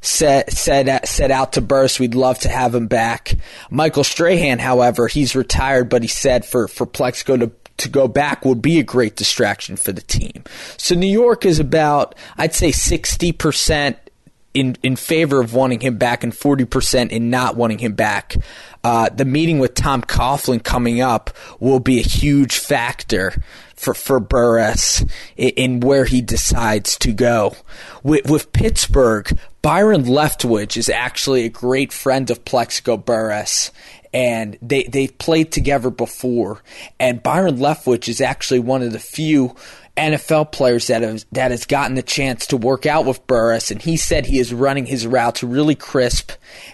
said 0.00 0.50
said 0.52 1.06
said 1.06 1.30
out 1.30 1.52
to 1.52 1.60
Burress 1.60 1.98
we'd 2.00 2.14
love 2.14 2.40
to 2.40 2.48
have 2.48 2.74
him 2.74 2.88
back. 2.88 3.34
Michael 3.70 4.04
Strahan, 4.04 4.58
however, 4.58 5.06
he's 5.06 5.36
retired, 5.36 5.88
but 5.88 6.02
he 6.02 6.08
said 6.08 6.44
for 6.44 6.66
for 6.66 6.84
Plaxico 6.84 7.36
to 7.36 7.52
to 7.78 7.88
go 7.88 8.06
back 8.08 8.44
would 8.44 8.62
be 8.62 8.78
a 8.78 8.84
great 8.84 9.16
distraction 9.16 9.76
for 9.76 9.92
the 9.92 10.02
team. 10.02 10.44
So 10.76 10.94
New 10.94 11.10
York 11.10 11.44
is 11.46 11.58
about 11.58 12.14
I'd 12.36 12.54
say 12.54 12.70
sixty 12.70 13.32
percent 13.32 13.96
in 14.54 14.76
in 14.82 14.96
favor 14.96 15.40
of 15.40 15.54
wanting 15.54 15.80
him 15.80 15.96
back 15.96 16.24
and 16.24 16.36
forty 16.36 16.64
percent 16.64 17.12
in 17.12 17.30
not 17.30 17.56
wanting 17.56 17.78
him 17.78 17.94
back. 17.94 18.36
Uh, 18.84 19.08
the 19.08 19.24
meeting 19.24 19.58
with 19.58 19.74
Tom 19.74 20.02
Coughlin 20.02 20.62
coming 20.62 21.00
up 21.00 21.30
will 21.58 21.80
be 21.80 21.98
a 21.98 22.02
huge 22.02 22.58
factor 22.58 23.42
for 23.74 23.92
for 23.92 24.20
Burress 24.20 25.04
in, 25.36 25.50
in 25.50 25.80
where 25.80 26.04
he 26.04 26.20
decides 26.20 26.96
to 26.98 27.12
go. 27.12 27.54
With, 28.02 28.30
with 28.30 28.52
Pittsburgh, 28.52 29.36
Byron 29.62 30.04
Leftwich 30.04 30.76
is 30.76 30.88
actually 30.88 31.44
a 31.44 31.50
great 31.50 31.92
friend 31.92 32.30
of 32.30 32.44
Plaxico 32.44 32.96
Burress, 32.96 33.72
and 34.18 34.58
they 34.60 34.82
they've 34.82 35.16
played 35.16 35.52
together 35.52 35.90
before. 35.90 36.60
And 36.98 37.22
Byron 37.22 37.58
Leftwich 37.58 38.08
is 38.08 38.20
actually 38.20 38.58
one 38.58 38.82
of 38.82 38.90
the 38.90 38.98
few 38.98 39.54
NFL 39.96 40.50
players 40.50 40.88
that 40.88 41.02
have 41.02 41.24
that 41.30 41.52
has 41.52 41.64
gotten 41.66 41.94
the 41.94 42.02
chance 42.02 42.48
to 42.48 42.56
work 42.56 42.84
out 42.84 43.06
with 43.06 43.24
Burress, 43.28 43.70
and 43.70 43.80
he 43.80 43.96
said 43.96 44.26
he 44.26 44.40
is 44.40 44.52
running 44.52 44.86
his 44.86 45.06
routes 45.06 45.44
really 45.44 45.76
crisp. 45.76 46.32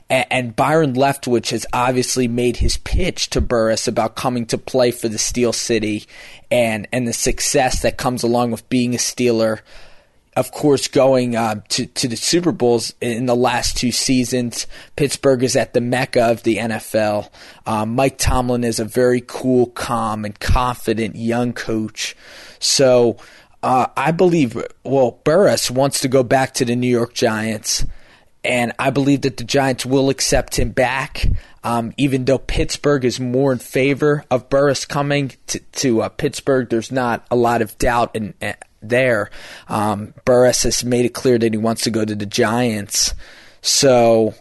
And, 0.08 0.26
and 0.30 0.56
Byron 0.56 0.94
Leftwich 0.94 1.50
has 1.50 1.66
obviously 1.70 2.28
made 2.28 2.56
his 2.56 2.78
pitch 2.78 3.28
to 3.30 3.42
Burress 3.42 3.86
about 3.86 4.16
coming 4.16 4.46
to 4.46 4.56
play 4.56 4.90
for 4.90 5.10
the 5.10 5.18
Steel 5.18 5.52
City 5.52 6.06
and 6.50 6.88
and 6.94 7.06
the 7.06 7.12
success 7.12 7.82
that 7.82 7.98
comes 7.98 8.22
along 8.22 8.52
with 8.52 8.66
being 8.70 8.94
a 8.94 8.98
Steeler. 8.98 9.60
Of 10.36 10.50
course, 10.50 10.88
going 10.88 11.36
uh, 11.36 11.60
to 11.70 11.86
to 11.86 12.08
the 12.08 12.16
Super 12.16 12.50
Bowls 12.50 12.92
in 13.00 13.26
the 13.26 13.36
last 13.36 13.76
two 13.76 13.92
seasons. 13.92 14.66
Pittsburgh 14.96 15.44
is 15.44 15.54
at 15.54 15.74
the 15.74 15.80
mecca 15.80 16.24
of 16.24 16.42
the 16.42 16.56
NFL. 16.56 17.30
Um, 17.66 17.94
Mike 17.94 18.18
Tomlin 18.18 18.64
is 18.64 18.80
a 18.80 18.84
very 18.84 19.22
cool, 19.24 19.66
calm, 19.66 20.24
and 20.24 20.38
confident 20.40 21.14
young 21.14 21.52
coach. 21.52 22.16
So 22.58 23.18
uh, 23.64 23.86
I 23.96 24.10
believe, 24.10 24.62
well, 24.84 25.20
Burress 25.24 25.70
wants 25.70 26.00
to 26.00 26.08
go 26.08 26.22
back 26.22 26.52
to 26.54 26.66
the 26.66 26.76
New 26.76 26.88
York 26.88 27.14
Giants, 27.14 27.86
and 28.44 28.72
I 28.78 28.90
believe 28.90 29.22
that 29.22 29.38
the 29.38 29.44
Giants 29.44 29.86
will 29.86 30.10
accept 30.10 30.58
him 30.58 30.70
back. 30.70 31.26
Um, 31.62 31.94
even 31.96 32.26
though 32.26 32.36
Pittsburgh 32.36 33.06
is 33.06 33.18
more 33.18 33.50
in 33.50 33.58
favor 33.58 34.22
of 34.30 34.50
Burress 34.50 34.84
coming 34.84 35.32
to, 35.46 35.60
to 35.60 36.02
uh, 36.02 36.08
Pittsburgh, 36.10 36.68
there's 36.68 36.92
not 36.92 37.26
a 37.30 37.36
lot 37.36 37.62
of 37.62 37.78
doubt 37.78 38.14
in, 38.14 38.34
there. 38.88 39.30
Um, 39.68 40.14
Burress 40.24 40.62
has 40.64 40.84
made 40.84 41.04
it 41.04 41.14
clear 41.14 41.38
that 41.38 41.52
he 41.52 41.58
wants 41.58 41.82
to 41.82 41.90
go 41.90 42.04
to 42.04 42.14
the 42.14 42.26
Giants. 42.26 43.14
So, 43.62 44.34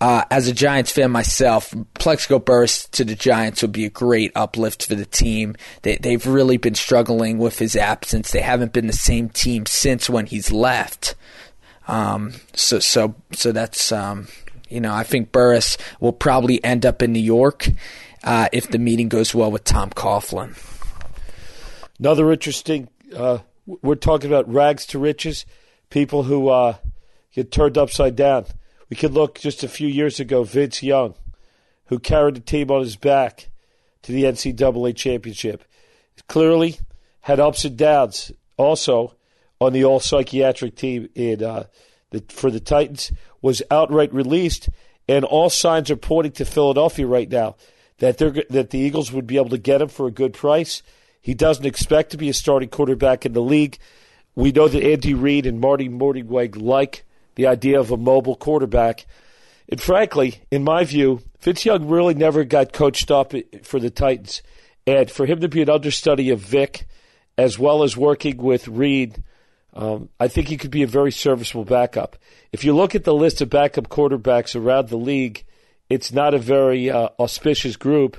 uh, 0.00 0.24
as 0.30 0.48
a 0.48 0.52
Giants 0.52 0.92
fan 0.92 1.10
myself, 1.10 1.74
Plaxico 1.94 2.38
Burress 2.38 2.86
to 2.88 3.04
the 3.04 3.14
Giants 3.14 3.62
would 3.62 3.72
be 3.72 3.86
a 3.86 3.90
great 3.90 4.32
uplift 4.34 4.86
for 4.86 4.94
the 4.94 5.06
team. 5.06 5.56
They, 5.82 5.96
they've 5.96 6.26
really 6.26 6.58
been 6.58 6.74
struggling 6.74 7.38
with 7.38 7.58
his 7.58 7.76
absence. 7.76 8.30
They 8.30 8.42
haven't 8.42 8.72
been 8.72 8.86
the 8.88 8.92
same 8.92 9.28
team 9.30 9.66
since 9.66 10.10
when 10.10 10.26
he's 10.26 10.52
left. 10.52 11.14
Um, 11.88 12.34
so, 12.54 12.80
so, 12.80 13.14
so 13.32 13.52
that's 13.52 13.92
um, 13.92 14.26
you 14.68 14.80
know, 14.80 14.92
I 14.92 15.04
think 15.04 15.32
Burress 15.32 15.76
will 16.00 16.12
probably 16.12 16.62
end 16.64 16.84
up 16.84 17.02
in 17.02 17.12
New 17.12 17.20
York 17.20 17.68
uh, 18.24 18.48
if 18.52 18.68
the 18.68 18.78
meeting 18.78 19.08
goes 19.08 19.34
well 19.34 19.50
with 19.50 19.64
Tom 19.64 19.90
Coughlin. 19.90 20.56
Another 21.98 22.30
interesting, 22.32 22.88
uh, 23.14 23.38
we're 23.66 23.94
talking 23.94 24.30
about 24.30 24.52
rags 24.52 24.86
to 24.86 24.98
riches, 24.98 25.44
people 25.90 26.24
who 26.24 26.48
uh, 26.48 26.76
get 27.34 27.50
turned 27.50 27.76
upside 27.76 28.16
down. 28.16 28.46
We 28.88 28.96
could 28.96 29.12
look 29.12 29.40
just 29.40 29.62
a 29.62 29.68
few 29.68 29.88
years 29.88 30.20
ago, 30.20 30.44
Vince 30.44 30.82
Young, 30.82 31.14
who 31.86 31.98
carried 31.98 32.36
the 32.36 32.40
team 32.40 32.70
on 32.70 32.82
his 32.82 32.96
back 32.96 33.48
to 34.02 34.12
the 34.12 34.24
NCAA 34.24 34.94
championship. 34.94 35.64
Clearly 36.28 36.78
had 37.22 37.40
ups 37.40 37.64
and 37.64 37.76
downs 37.76 38.32
also 38.56 39.16
on 39.60 39.72
the 39.72 39.84
all 39.84 40.00
psychiatric 40.00 40.76
team 40.76 41.08
in 41.14 41.42
uh, 41.42 41.64
the, 42.10 42.22
for 42.28 42.50
the 42.50 42.60
Titans 42.60 43.12
was 43.42 43.62
outright 43.70 44.12
released, 44.14 44.68
and 45.08 45.24
all 45.24 45.50
signs 45.50 45.90
are 45.90 45.96
pointing 45.96 46.32
to 46.32 46.44
Philadelphia 46.44 47.06
right 47.06 47.28
now 47.28 47.56
that 47.98 48.18
they're 48.18 48.44
that 48.50 48.70
the 48.70 48.78
Eagles 48.78 49.12
would 49.12 49.26
be 49.26 49.36
able 49.36 49.50
to 49.50 49.58
get 49.58 49.82
him 49.82 49.88
for 49.88 50.06
a 50.06 50.12
good 50.12 50.32
price. 50.32 50.82
He 51.26 51.34
doesn't 51.34 51.66
expect 51.66 52.12
to 52.12 52.16
be 52.16 52.28
a 52.28 52.32
starting 52.32 52.68
quarterback 52.68 53.26
in 53.26 53.32
the 53.32 53.42
league. 53.42 53.78
We 54.36 54.52
know 54.52 54.68
that 54.68 54.84
Andy 54.84 55.12
Reid 55.12 55.44
and 55.44 55.60
Marty 55.60 55.88
Mornhinweg 55.88 56.56
like 56.56 57.04
the 57.34 57.48
idea 57.48 57.80
of 57.80 57.90
a 57.90 57.96
mobile 57.96 58.36
quarterback. 58.36 59.06
And 59.68 59.80
frankly, 59.80 60.42
in 60.52 60.62
my 60.62 60.84
view, 60.84 61.22
Vince 61.40 61.64
Young 61.64 61.88
really 61.88 62.14
never 62.14 62.44
got 62.44 62.72
coached 62.72 63.10
up 63.10 63.32
for 63.64 63.80
the 63.80 63.90
Titans. 63.90 64.40
And 64.86 65.10
for 65.10 65.26
him 65.26 65.40
to 65.40 65.48
be 65.48 65.62
an 65.62 65.68
understudy 65.68 66.30
of 66.30 66.38
Vic, 66.38 66.86
as 67.36 67.58
well 67.58 67.82
as 67.82 67.96
working 67.96 68.36
with 68.36 68.68
Reid 68.68 69.24
um, 69.76 70.08
I 70.18 70.28
think 70.28 70.48
he 70.48 70.56
could 70.56 70.70
be 70.70 70.84
a 70.84 70.86
very 70.86 71.12
serviceable 71.12 71.66
backup. 71.66 72.16
If 72.50 72.64
you 72.64 72.74
look 72.74 72.94
at 72.94 73.04
the 73.04 73.12
list 73.12 73.42
of 73.42 73.50
backup 73.50 73.88
quarterbacks 73.88 74.56
around 74.56 74.88
the 74.88 74.96
league, 74.96 75.44
it's 75.90 76.10
not 76.10 76.32
a 76.32 76.38
very 76.38 76.88
uh, 76.90 77.10
auspicious 77.18 77.76
group. 77.76 78.16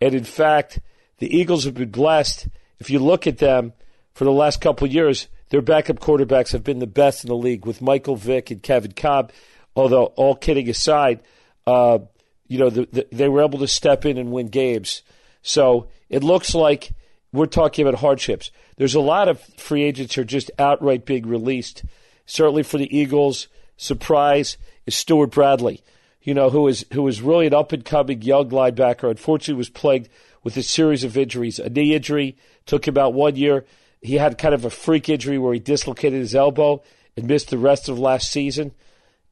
And 0.00 0.14
in 0.14 0.22
fact, 0.22 0.78
the 1.22 1.38
Eagles 1.38 1.62
have 1.66 1.74
been 1.74 1.92
blessed. 1.92 2.48
If 2.80 2.90
you 2.90 2.98
look 2.98 3.28
at 3.28 3.38
them 3.38 3.74
for 4.12 4.24
the 4.24 4.32
last 4.32 4.60
couple 4.60 4.88
years, 4.88 5.28
their 5.50 5.62
backup 5.62 6.00
quarterbacks 6.00 6.50
have 6.50 6.64
been 6.64 6.80
the 6.80 6.86
best 6.88 7.22
in 7.22 7.28
the 7.28 7.36
league 7.36 7.64
with 7.64 7.80
Michael 7.80 8.16
Vick 8.16 8.50
and 8.50 8.60
Kevin 8.60 8.90
Kolb. 8.90 9.30
Although, 9.76 10.06
all 10.16 10.34
kidding 10.34 10.68
aside, 10.68 11.20
uh, 11.64 12.00
you 12.48 12.58
know, 12.58 12.70
the, 12.70 12.88
the, 12.90 13.06
they 13.12 13.28
were 13.28 13.44
able 13.44 13.60
to 13.60 13.68
step 13.68 14.04
in 14.04 14.18
and 14.18 14.32
win 14.32 14.48
games. 14.48 15.02
So 15.42 15.86
it 16.08 16.24
looks 16.24 16.56
like 16.56 16.90
we're 17.32 17.46
talking 17.46 17.86
about 17.86 18.00
hardships. 18.00 18.50
There's 18.76 18.96
a 18.96 19.00
lot 19.00 19.28
of 19.28 19.40
free 19.56 19.84
agents 19.84 20.16
who 20.16 20.22
are 20.22 20.24
just 20.24 20.50
outright 20.58 21.06
being 21.06 21.28
released. 21.28 21.84
Certainly 22.26 22.64
for 22.64 22.78
the 22.78 22.98
Eagles, 22.98 23.46
surprise 23.76 24.58
is 24.86 24.96
Stewart 24.96 25.30
Bradley, 25.30 25.84
you 26.20 26.34
know, 26.34 26.50
who 26.50 26.66
is 26.66 26.84
who 26.92 27.06
is 27.06 27.22
really 27.22 27.46
an 27.46 27.54
up 27.54 27.70
and 27.70 27.84
coming 27.84 28.22
young 28.22 28.50
linebacker. 28.50 29.08
Unfortunately, 29.08 29.54
was 29.54 29.70
plagued 29.70 30.08
with 30.42 30.56
a 30.56 30.62
series 30.62 31.04
of 31.04 31.16
injuries. 31.16 31.58
A 31.58 31.70
knee 31.70 31.94
injury 31.94 32.36
took 32.66 32.86
him 32.86 32.92
about 32.92 33.14
one 33.14 33.36
year. 33.36 33.64
He 34.00 34.14
had 34.14 34.38
kind 34.38 34.54
of 34.54 34.64
a 34.64 34.70
freak 34.70 35.08
injury 35.08 35.38
where 35.38 35.54
he 35.54 35.60
dislocated 35.60 36.20
his 36.20 36.34
elbow 36.34 36.82
and 37.16 37.26
missed 37.26 37.50
the 37.50 37.58
rest 37.58 37.88
of 37.88 37.98
last 37.98 38.30
season. 38.30 38.72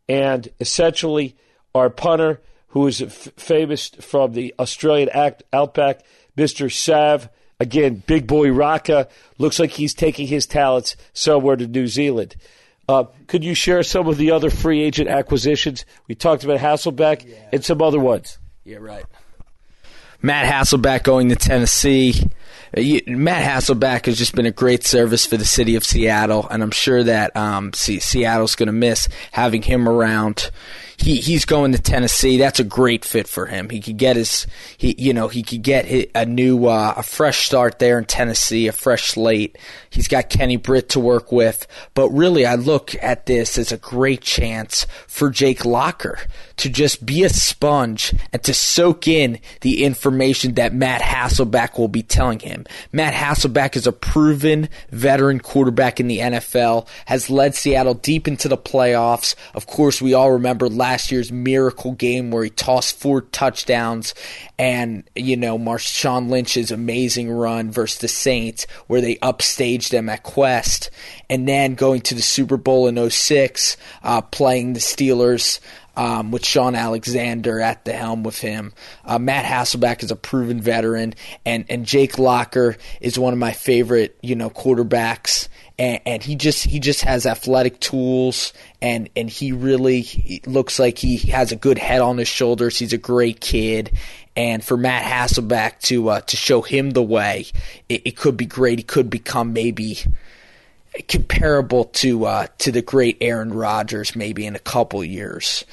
And 0.08 0.48
essentially, 0.60 1.36
our 1.74 1.90
punter, 1.90 2.40
who 2.68 2.86
is 2.86 3.02
f- 3.02 3.10
famous 3.36 3.88
from 3.88 4.32
the 4.32 4.54
Australian 4.58 5.08
act, 5.10 5.42
outback, 5.52 6.02
Mr. 6.36 6.72
Sav 6.72 7.28
Again, 7.60 8.02
big 8.06 8.26
boy 8.26 8.50
Rocca 8.50 9.08
looks 9.36 9.58
like 9.58 9.72
he's 9.72 9.92
taking 9.92 10.26
his 10.26 10.46
talents 10.46 10.96
somewhere 11.12 11.56
to 11.56 11.66
New 11.66 11.86
Zealand. 11.86 12.34
Uh, 12.88 13.04
could 13.26 13.44
you 13.44 13.54
share 13.54 13.82
some 13.82 14.08
of 14.08 14.16
the 14.16 14.30
other 14.30 14.48
free 14.48 14.82
agent 14.82 15.10
acquisitions? 15.10 15.84
We 16.08 16.14
talked 16.14 16.42
about 16.42 16.58
Hasselbeck 16.58 17.28
yeah. 17.28 17.36
and 17.52 17.62
some 17.62 17.82
other 17.82 18.00
ones. 18.00 18.38
Yeah, 18.64 18.78
right. 18.78 19.04
Matt 20.22 20.52
Hasselbeck 20.52 21.02
going 21.02 21.28
to 21.30 21.36
Tennessee. 21.36 22.14
Uh, 22.76 22.82
Matt 23.06 23.44
Hasselbeck 23.44 24.06
has 24.06 24.18
just 24.18 24.34
been 24.34 24.46
a 24.46 24.50
great 24.50 24.84
service 24.84 25.26
for 25.26 25.36
the 25.36 25.44
city 25.44 25.76
of 25.76 25.84
Seattle, 25.84 26.46
and 26.48 26.62
I'm 26.62 26.70
sure 26.70 27.02
that 27.02 27.36
um, 27.36 27.72
Seattle's 27.72 28.54
going 28.54 28.68
to 28.68 28.72
miss 28.72 29.08
having 29.32 29.62
him 29.62 29.88
around 29.88 30.50
he 31.00 31.16
he's 31.20 31.44
going 31.44 31.72
to 31.72 31.78
Tennessee. 31.80 32.36
That's 32.36 32.60
a 32.60 32.64
great 32.64 33.04
fit 33.04 33.26
for 33.26 33.46
him. 33.46 33.70
He 33.70 33.80
could 33.80 33.96
get 33.96 34.16
his 34.16 34.46
he 34.76 34.94
you 34.98 35.14
know 35.14 35.28
he 35.28 35.42
could 35.42 35.62
get 35.62 36.10
a 36.14 36.26
new 36.26 36.66
uh, 36.66 36.94
a 36.96 37.02
fresh 37.02 37.46
start 37.46 37.78
there 37.78 37.98
in 37.98 38.04
Tennessee, 38.04 38.68
a 38.68 38.72
fresh 38.72 39.08
slate. 39.08 39.56
He's 39.88 40.08
got 40.08 40.28
Kenny 40.28 40.56
Britt 40.56 40.90
to 40.90 41.00
work 41.00 41.32
with, 41.32 41.66
but 41.94 42.10
really 42.10 42.44
I 42.44 42.54
look 42.54 42.94
at 43.02 43.26
this 43.26 43.56
as 43.56 43.72
a 43.72 43.78
great 43.78 44.20
chance 44.20 44.86
for 45.06 45.30
Jake 45.30 45.64
Locker 45.64 46.18
to 46.58 46.68
just 46.68 47.06
be 47.06 47.24
a 47.24 47.30
sponge 47.30 48.12
and 48.32 48.42
to 48.44 48.52
soak 48.52 49.08
in 49.08 49.38
the 49.62 49.82
information 49.82 50.54
that 50.54 50.74
Matt 50.74 51.00
Hasselbeck 51.00 51.78
will 51.78 51.88
be 51.88 52.02
telling 52.02 52.40
him. 52.40 52.66
Matt 52.92 53.14
Hasselbeck 53.14 53.76
is 53.76 53.86
a 53.86 53.92
proven 53.92 54.68
veteran 54.90 55.40
quarterback 55.40 56.00
in 56.00 56.08
the 56.08 56.18
NFL, 56.18 56.86
has 57.06 57.30
led 57.30 57.54
Seattle 57.54 57.94
deep 57.94 58.28
into 58.28 58.48
the 58.48 58.58
playoffs. 58.58 59.34
Of 59.54 59.66
course, 59.66 60.02
we 60.02 60.12
all 60.12 60.32
remember 60.32 60.68
last 60.68 60.89
last 60.90 61.12
year's 61.12 61.30
miracle 61.30 61.92
game 61.92 62.32
where 62.32 62.42
he 62.42 62.50
tossed 62.50 62.98
four 62.98 63.20
touchdowns 63.20 64.12
and, 64.58 65.08
you 65.14 65.36
know, 65.36 65.56
Marshawn 65.56 66.28
Lynch's 66.28 66.72
amazing 66.72 67.30
run 67.30 67.70
versus 67.70 68.00
the 68.00 68.08
Saints 68.08 68.66
where 68.88 69.00
they 69.00 69.14
upstaged 69.16 69.90
them 69.90 70.08
at 70.08 70.24
Qwest. 70.24 70.90
And 71.28 71.46
then 71.46 71.76
going 71.76 72.00
to 72.02 72.16
the 72.16 72.22
Super 72.22 72.56
Bowl 72.56 72.88
in 72.88 73.08
06, 73.08 73.76
uh, 74.02 74.20
playing 74.22 74.72
the 74.72 74.80
Steelers. 74.80 75.60
Um, 75.96 76.30
with 76.30 76.46
Shaun 76.46 76.76
Alexander 76.76 77.60
at 77.60 77.84
the 77.84 77.92
helm 77.92 78.22
with 78.22 78.38
him. 78.38 78.72
Uh, 79.04 79.18
Matt 79.18 79.44
Hasselbeck 79.44 80.04
is 80.04 80.12
a 80.12 80.16
proven 80.16 80.60
veteran, 80.60 81.14
and, 81.44 81.64
and 81.68 81.84
Jake 81.84 82.16
Locker 82.16 82.76
is 83.00 83.18
one 83.18 83.32
of 83.34 83.40
my 83.40 83.52
favorite, 83.52 84.16
you 84.22 84.36
know, 84.36 84.48
quarterbacks 84.48 85.48
and, 85.80 86.00
and, 86.04 86.22
he 86.22 86.36
just 86.36 86.64
he 86.64 86.78
just 86.78 87.00
has 87.00 87.24
athletic 87.24 87.80
tools 87.80 88.52
and 88.82 89.08
and 89.16 89.30
he 89.30 89.50
really 89.50 90.02
he 90.02 90.42
looks 90.44 90.78
like 90.78 90.98
he 90.98 91.16
has 91.30 91.52
a 91.52 91.56
good 91.56 91.78
head 91.78 92.02
on 92.02 92.18
his 92.18 92.28
shoulders. 92.28 92.78
He's 92.78 92.92
a 92.92 92.98
great 92.98 93.40
kid, 93.40 93.90
and 94.36 94.62
for 94.62 94.76
Matt 94.76 95.04
Hasselbeck 95.04 95.80
to 95.84 96.10
uh, 96.10 96.20
to 96.20 96.36
show 96.36 96.60
him 96.60 96.90
the 96.90 97.02
way, 97.02 97.46
it, 97.88 98.02
it, 98.04 98.16
could 98.16 98.36
be 98.36 98.44
great. 98.44 98.78
He 98.78 98.82
could 98.82 99.08
become 99.08 99.54
maybe 99.54 99.98
comparable 101.08 101.86
to 101.86 102.26
uh, 102.26 102.46
to 102.58 102.70
the 102.70 102.82
great 102.82 103.16
Aaron 103.22 103.54
Rodgers 103.54 104.14
maybe 104.14 104.44
in 104.44 104.54
a 104.54 104.60
couple 104.60 105.02
years. 105.02 105.64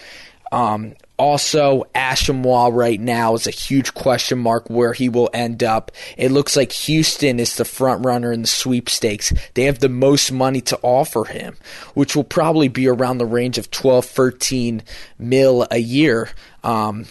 Um, 0.54 0.94
also, 1.18 1.86
Asomugha 1.96 2.72
right 2.72 3.00
now 3.00 3.34
is 3.34 3.48
a 3.48 3.52
huge 3.52 3.96
question 3.96 4.38
mark 4.38 4.70
where 4.70 4.94
he 4.94 5.10
will 5.10 5.32
end 5.34 5.64
up. 5.64 5.92
It 6.16 6.32
looks 6.32 6.56
like 6.56 6.72
Houston 6.72 7.40
is 7.40 7.56
the 7.56 7.66
front 7.66 8.06
runner 8.06 8.32
in 8.32 8.42
the 8.42 8.48
sweepstakes. 8.48 9.34
They 9.56 9.64
have 9.64 9.80
the 9.80 9.90
most 9.90 10.32
money 10.32 10.62
to 10.62 10.80
offer 10.84 11.26
him, 11.26 11.58
which 11.96 12.16
will 12.16 12.24
probably 12.24 12.68
be 12.68 12.88
around 12.88 13.18
the 13.18 13.26
range 13.26 13.58
of 13.58 13.72
12, 13.72 14.06
13 14.06 14.84
mil 15.18 15.68
a 15.72 15.80
year. 15.80 16.30
Um, 16.64 17.06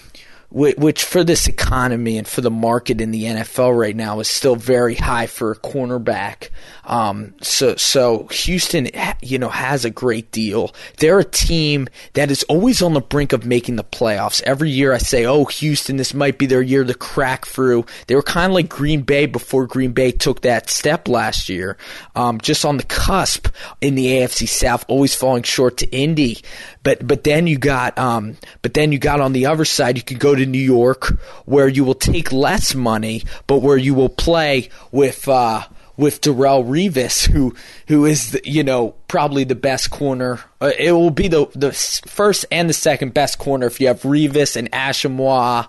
which 0.51 1.05
for 1.05 1.25
this 1.25 1.49
economy 1.49 2.17
and 2.17 2.27
for 2.27 2.41
the 2.41 2.51
market 2.51 3.01
in 3.01 3.11
the 3.11 3.25
NFL 3.25 3.79
right 3.79 3.97
now 3.97 4.21
is 4.21 4.29
still 4.29 4.57
very 4.57 4.95
high 4.95 5.27
for 5.27 5.51
a 5.51 5.57
cornerback. 5.57 6.51
Um, 6.87 7.35
so, 7.43 7.75
so 7.75 8.29
Houston, 8.29 8.89
you 9.21 9.39
know, 9.39 9.49
has 9.49 9.85
a 9.85 9.91
great 9.91 10.31
deal. 10.31 10.73
They're 10.99 11.19
a 11.19 11.25
team 11.25 11.89
that 12.13 12.31
is 12.31 12.45
always 12.45 12.81
on 12.81 12.95
the 12.95 13.01
brink 13.01 13.33
of 13.33 13.45
making 13.45 13.75
the 13.75 13.85
playoffs. 13.85 14.41
Every 14.43 14.71
year 14.71 14.93
I 14.93 14.99
say, 14.99 15.27
oh, 15.27 15.45
Houston, 15.47 15.97
this 15.97 16.15
might 16.15 16.39
be 16.39 16.47
their 16.47 16.63
year 16.63 16.85
to 16.85 16.95
crack 16.95 17.45
through. 17.45 17.87
They 18.07 18.15
were 18.15 18.23
kind 18.23 18.53
of 18.53 18.55
like 18.55 18.69
Green 18.69 19.03
Bay 19.03 19.27
before 19.27 19.67
Green 19.67 19.93
Bay 19.93 20.13
took 20.13 20.43
that 20.43 20.71
step 20.71 21.09
last 21.09 21.49
year, 21.49 21.77
um, 22.15 22.41
just 22.41 22.65
on 22.65 22.77
the 22.77 22.85
cusp 22.85 23.49
in 23.81 23.97
the 23.97 24.07
AFC 24.07 24.49
South, 24.49 24.85
always 24.87 25.15
falling 25.15 25.43
short 25.43 25.79
to 25.79 25.91
Indy. 25.91 26.39
But, 26.85 27.05
but 27.05 27.25
then 27.25 27.49
you 27.49 27.59
got, 27.59 27.99
um, 27.99 28.37
but 28.63 28.75
then 28.75 28.93
you 28.93 28.99
got 28.99 29.21
on 29.21 29.33
the 29.33 29.47
other 29.47 29.65
side, 29.65 29.97
you 29.97 30.05
could 30.05 30.21
go 30.21 30.37
to 30.37 30.47
New 30.47 30.59
York, 30.59 31.19
where 31.47 31.67
you 31.67 31.85
will 31.85 31.95
take 31.95 32.31
less 32.31 32.77
money, 32.77 33.25
but 33.49 33.59
where 33.59 33.77
you 33.77 33.93
will 33.93 34.09
play 34.09 34.69
with 34.93 35.27
uh, 35.27 35.63
with 35.97 36.21
Darrelle 36.21 36.65
Revis, 36.65 37.27
who 37.27 37.55
who 37.89 38.05
is 38.05 38.33
the, 38.33 38.41
you 38.45 38.63
know 38.63 38.95
probably 39.09 39.45
the 39.45 39.55
best 39.55 39.91
corner. 39.91 40.41
Uh, 40.61 40.73
it 40.79 40.93
will 40.93 41.11
be 41.11 41.29
the 41.29 41.47
the 41.55 41.73
first 41.73 42.45
and 42.51 42.69
the 42.69 42.75
second 42.75 43.15
best 43.15 43.39
corner 43.39 43.67
if 43.67 43.81
you 43.81 43.87
have 43.87 44.03
Revis 44.03 44.57
and 44.57 44.71
Asomugha. 44.73 45.69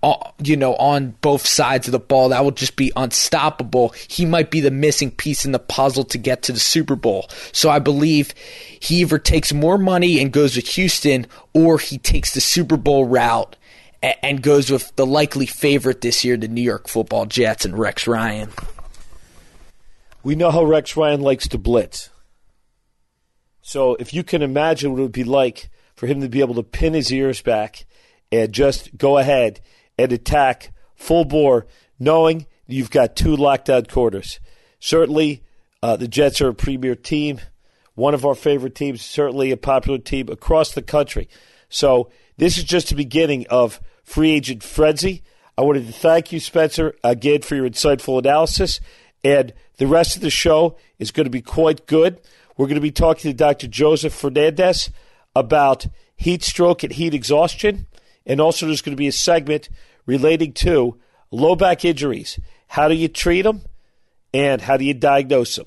Uh, 0.00 0.14
you 0.44 0.56
know, 0.56 0.76
on 0.76 1.10
both 1.22 1.44
sides 1.44 1.88
of 1.88 1.92
the 1.92 1.98
ball, 1.98 2.28
that 2.28 2.44
will 2.44 2.52
just 2.52 2.76
be 2.76 2.92
unstoppable. 2.94 3.88
He 4.08 4.24
might 4.24 4.48
be 4.48 4.60
the 4.60 4.70
missing 4.70 5.10
piece 5.10 5.44
in 5.44 5.50
the 5.50 5.58
puzzle 5.58 6.04
to 6.04 6.18
get 6.18 6.42
to 6.42 6.52
the 6.52 6.60
Super 6.60 6.94
Bowl. 6.94 7.28
So 7.50 7.68
I 7.68 7.80
believe 7.80 8.32
he 8.78 9.00
either 9.00 9.18
takes 9.18 9.52
more 9.52 9.76
money 9.76 10.20
and 10.20 10.32
goes 10.32 10.54
with 10.54 10.68
Houston, 10.68 11.26
or 11.52 11.78
he 11.78 11.98
takes 11.98 12.32
the 12.32 12.40
Super 12.40 12.76
Bowl 12.76 13.06
route 13.06 13.56
and 14.00 14.40
goes 14.40 14.70
with 14.70 14.94
the 14.94 15.06
likely 15.06 15.46
favorite 15.46 16.00
this 16.00 16.24
year, 16.24 16.36
the 16.36 16.46
New 16.46 16.62
York 16.62 16.86
Football 16.86 17.26
Jets 17.26 17.64
and 17.64 17.76
Rex 17.76 18.06
Ryan. 18.06 18.50
We 20.22 20.34
know 20.34 20.50
how 20.50 20.64
Rex 20.64 20.96
Ryan 20.96 21.20
likes 21.20 21.48
to 21.48 21.58
blitz. 21.58 22.10
So 23.62 23.94
if 23.96 24.14
you 24.14 24.24
can 24.24 24.42
imagine 24.42 24.92
what 24.92 25.00
it 25.00 25.02
would 25.02 25.12
be 25.12 25.24
like 25.24 25.70
for 25.94 26.06
him 26.06 26.20
to 26.20 26.28
be 26.28 26.40
able 26.40 26.54
to 26.54 26.62
pin 26.62 26.94
his 26.94 27.12
ears 27.12 27.42
back 27.42 27.84
and 28.32 28.52
just 28.52 28.96
go 28.96 29.18
ahead 29.18 29.60
and 29.98 30.12
attack 30.12 30.72
full 30.94 31.24
bore, 31.24 31.66
knowing 31.98 32.46
you've 32.66 32.90
got 32.90 33.16
two 33.16 33.36
lockdown 33.36 33.88
quarters. 33.88 34.40
Certainly, 34.80 35.42
uh, 35.82 35.96
the 35.96 36.08
Jets 36.08 36.40
are 36.40 36.48
a 36.48 36.54
premier 36.54 36.94
team, 36.94 37.40
one 37.94 38.14
of 38.14 38.24
our 38.24 38.34
favorite 38.34 38.74
teams, 38.74 39.02
certainly 39.02 39.50
a 39.50 39.56
popular 39.56 39.98
team 39.98 40.28
across 40.28 40.72
the 40.72 40.82
country. 40.82 41.28
So 41.68 42.10
this 42.36 42.58
is 42.58 42.64
just 42.64 42.88
the 42.88 42.94
beginning 42.94 43.46
of 43.48 43.80
free 44.04 44.30
agent 44.30 44.62
frenzy. 44.62 45.22
I 45.56 45.62
wanted 45.62 45.86
to 45.86 45.92
thank 45.92 46.32
you, 46.32 46.40
Spencer, 46.40 46.94
again 47.02 47.42
for 47.42 47.56
your 47.56 47.68
insightful 47.68 48.18
analysis. 48.18 48.80
And 49.24 49.52
the 49.78 49.86
rest 49.86 50.16
of 50.16 50.22
the 50.22 50.30
show 50.30 50.76
is 50.98 51.10
going 51.10 51.24
to 51.24 51.30
be 51.30 51.42
quite 51.42 51.86
good. 51.86 52.20
We're 52.56 52.66
going 52.66 52.76
to 52.76 52.80
be 52.80 52.90
talking 52.90 53.30
to 53.30 53.36
Dr. 53.36 53.66
Joseph 53.66 54.14
Fernandez 54.14 54.90
about 55.34 55.86
heat 56.16 56.42
stroke 56.42 56.82
and 56.82 56.92
heat 56.92 57.14
exhaustion. 57.14 57.86
And 58.26 58.40
also, 58.40 58.66
there's 58.66 58.82
going 58.82 58.96
to 58.96 59.00
be 59.00 59.08
a 59.08 59.12
segment 59.12 59.68
relating 60.06 60.52
to 60.54 60.96
low 61.30 61.56
back 61.56 61.84
injuries. 61.84 62.38
How 62.66 62.88
do 62.88 62.94
you 62.94 63.08
treat 63.08 63.42
them? 63.42 63.62
And 64.34 64.60
how 64.60 64.76
do 64.76 64.84
you 64.84 64.94
diagnose 64.94 65.56
them? 65.56 65.66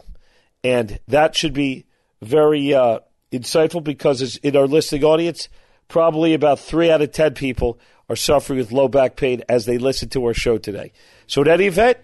And 0.63 0.99
that 1.07 1.35
should 1.35 1.53
be 1.53 1.85
very 2.21 2.73
uh, 2.73 2.99
insightful 3.31 3.83
because 3.83 4.37
in 4.37 4.55
our 4.55 4.67
listening 4.67 5.03
audience, 5.03 5.49
probably 5.87 6.33
about 6.33 6.59
three 6.59 6.91
out 6.91 7.01
of 7.01 7.11
ten 7.11 7.33
people 7.33 7.79
are 8.09 8.15
suffering 8.15 8.59
with 8.59 8.71
low 8.71 8.87
back 8.87 9.15
pain 9.15 9.43
as 9.49 9.65
they 9.65 9.77
listen 9.77 10.09
to 10.09 10.25
our 10.25 10.33
show 10.33 10.57
today. 10.57 10.91
So, 11.27 11.41
in 11.41 11.47
any 11.47 11.65
event, 11.65 11.97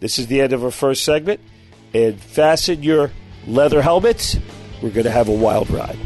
this 0.00 0.18
is 0.18 0.26
the 0.26 0.40
end 0.40 0.52
of 0.52 0.64
our 0.64 0.70
first 0.70 1.04
segment. 1.04 1.40
And 1.94 2.20
fasten 2.20 2.82
your 2.82 3.10
leather 3.46 3.80
helmets. 3.80 4.36
We're 4.82 4.90
going 4.90 5.04
to 5.04 5.10
have 5.10 5.28
a 5.28 5.32
wild 5.32 5.70
ride. 5.70 5.98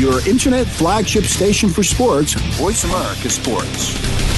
your 0.00 0.26
internet 0.26 0.66
flagship 0.66 1.24
station 1.24 1.68
for 1.68 1.82
sports, 1.82 2.32
Voice 2.56 2.84
America 2.84 3.28
Sports. 3.28 4.29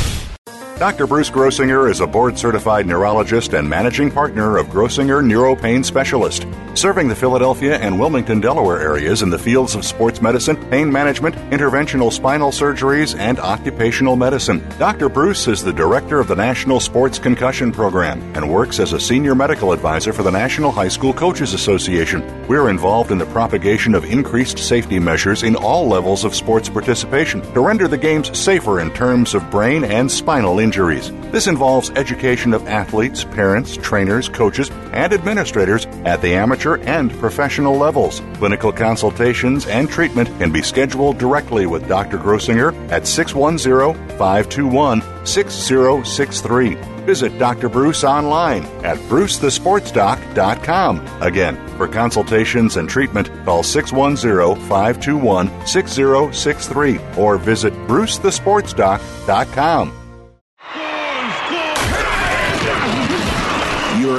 Dr. 0.78 1.06
Bruce 1.06 1.30
Grossinger 1.30 1.88
is 1.88 2.00
a 2.00 2.06
board 2.06 2.36
certified 2.36 2.86
neurologist 2.86 3.52
and 3.52 3.68
managing 3.68 4.10
partner 4.10 4.56
of 4.56 4.66
Grossinger 4.66 5.22
Neuropain 5.22 5.84
Specialist, 5.84 6.44
serving 6.74 7.06
the 7.06 7.14
Philadelphia 7.14 7.76
and 7.78 8.00
Wilmington, 8.00 8.40
Delaware 8.40 8.80
areas 8.80 9.22
in 9.22 9.30
the 9.30 9.38
fields 9.38 9.76
of 9.76 9.84
sports 9.84 10.20
medicine, 10.20 10.56
pain 10.70 10.90
management, 10.90 11.36
interventional 11.52 12.10
spinal 12.10 12.50
surgeries, 12.50 13.16
and 13.16 13.38
occupational 13.38 14.16
medicine. 14.16 14.66
Dr. 14.78 15.08
Bruce 15.08 15.46
is 15.46 15.62
the 15.62 15.72
director 15.72 16.18
of 16.18 16.26
the 16.26 16.34
National 16.34 16.80
Sports 16.80 17.18
Concussion 17.18 17.70
Program 17.70 18.20
and 18.34 18.50
works 18.50 18.80
as 18.80 18.92
a 18.92 18.98
senior 18.98 19.36
medical 19.36 19.70
advisor 19.72 20.12
for 20.12 20.24
the 20.24 20.30
National 20.32 20.72
High 20.72 20.88
School 20.88 21.12
Coaches 21.12 21.54
Association. 21.54 22.22
We're 22.48 22.70
involved 22.70 23.12
in 23.12 23.18
the 23.18 23.26
propagation 23.26 23.94
of 23.94 24.04
increased 24.04 24.58
safety 24.58 24.98
measures 24.98 25.44
in 25.44 25.54
all 25.54 25.86
levels 25.86 26.24
of 26.24 26.34
sports 26.34 26.68
participation 26.68 27.40
to 27.52 27.60
render 27.60 27.86
the 27.86 27.98
games 27.98 28.36
safer 28.36 28.80
in 28.80 28.90
terms 28.94 29.34
of 29.34 29.48
brain 29.48 29.84
and 29.84 30.10
spinal 30.10 30.58
injuries. 30.62 31.12
This 31.32 31.46
involves 31.46 31.90
education 31.90 32.54
of 32.54 32.66
athletes, 32.66 33.24
parents, 33.24 33.76
trainers, 33.76 34.28
coaches, 34.28 34.70
and 34.92 35.12
administrators 35.12 35.84
at 36.04 36.22
the 36.22 36.34
amateur 36.34 36.78
and 36.82 37.12
professional 37.18 37.76
levels. 37.76 38.22
Clinical 38.34 38.72
consultations 38.72 39.66
and 39.66 39.90
treatment 39.90 40.28
can 40.38 40.52
be 40.52 40.62
scheduled 40.62 41.18
directly 41.18 41.66
with 41.66 41.88
Dr. 41.88 42.18
Grossinger 42.18 42.72
at 42.90 43.06
610 43.06 43.94
521 44.16 45.02
6063. 45.26 46.92
Visit 47.02 47.36
Dr. 47.38 47.68
Bruce 47.68 48.04
online 48.04 48.62
at 48.84 48.96
brucethesportsdoc.com. 49.08 51.04
Again, 51.20 51.56
for 51.76 51.88
consultations 51.88 52.76
and 52.76 52.88
treatment, 52.88 53.28
call 53.44 53.64
610 53.64 54.54
521 54.68 55.66
6063 55.66 57.00
or 57.16 57.38
visit 57.38 57.72
brucethesportsdoc.com. 57.88 60.01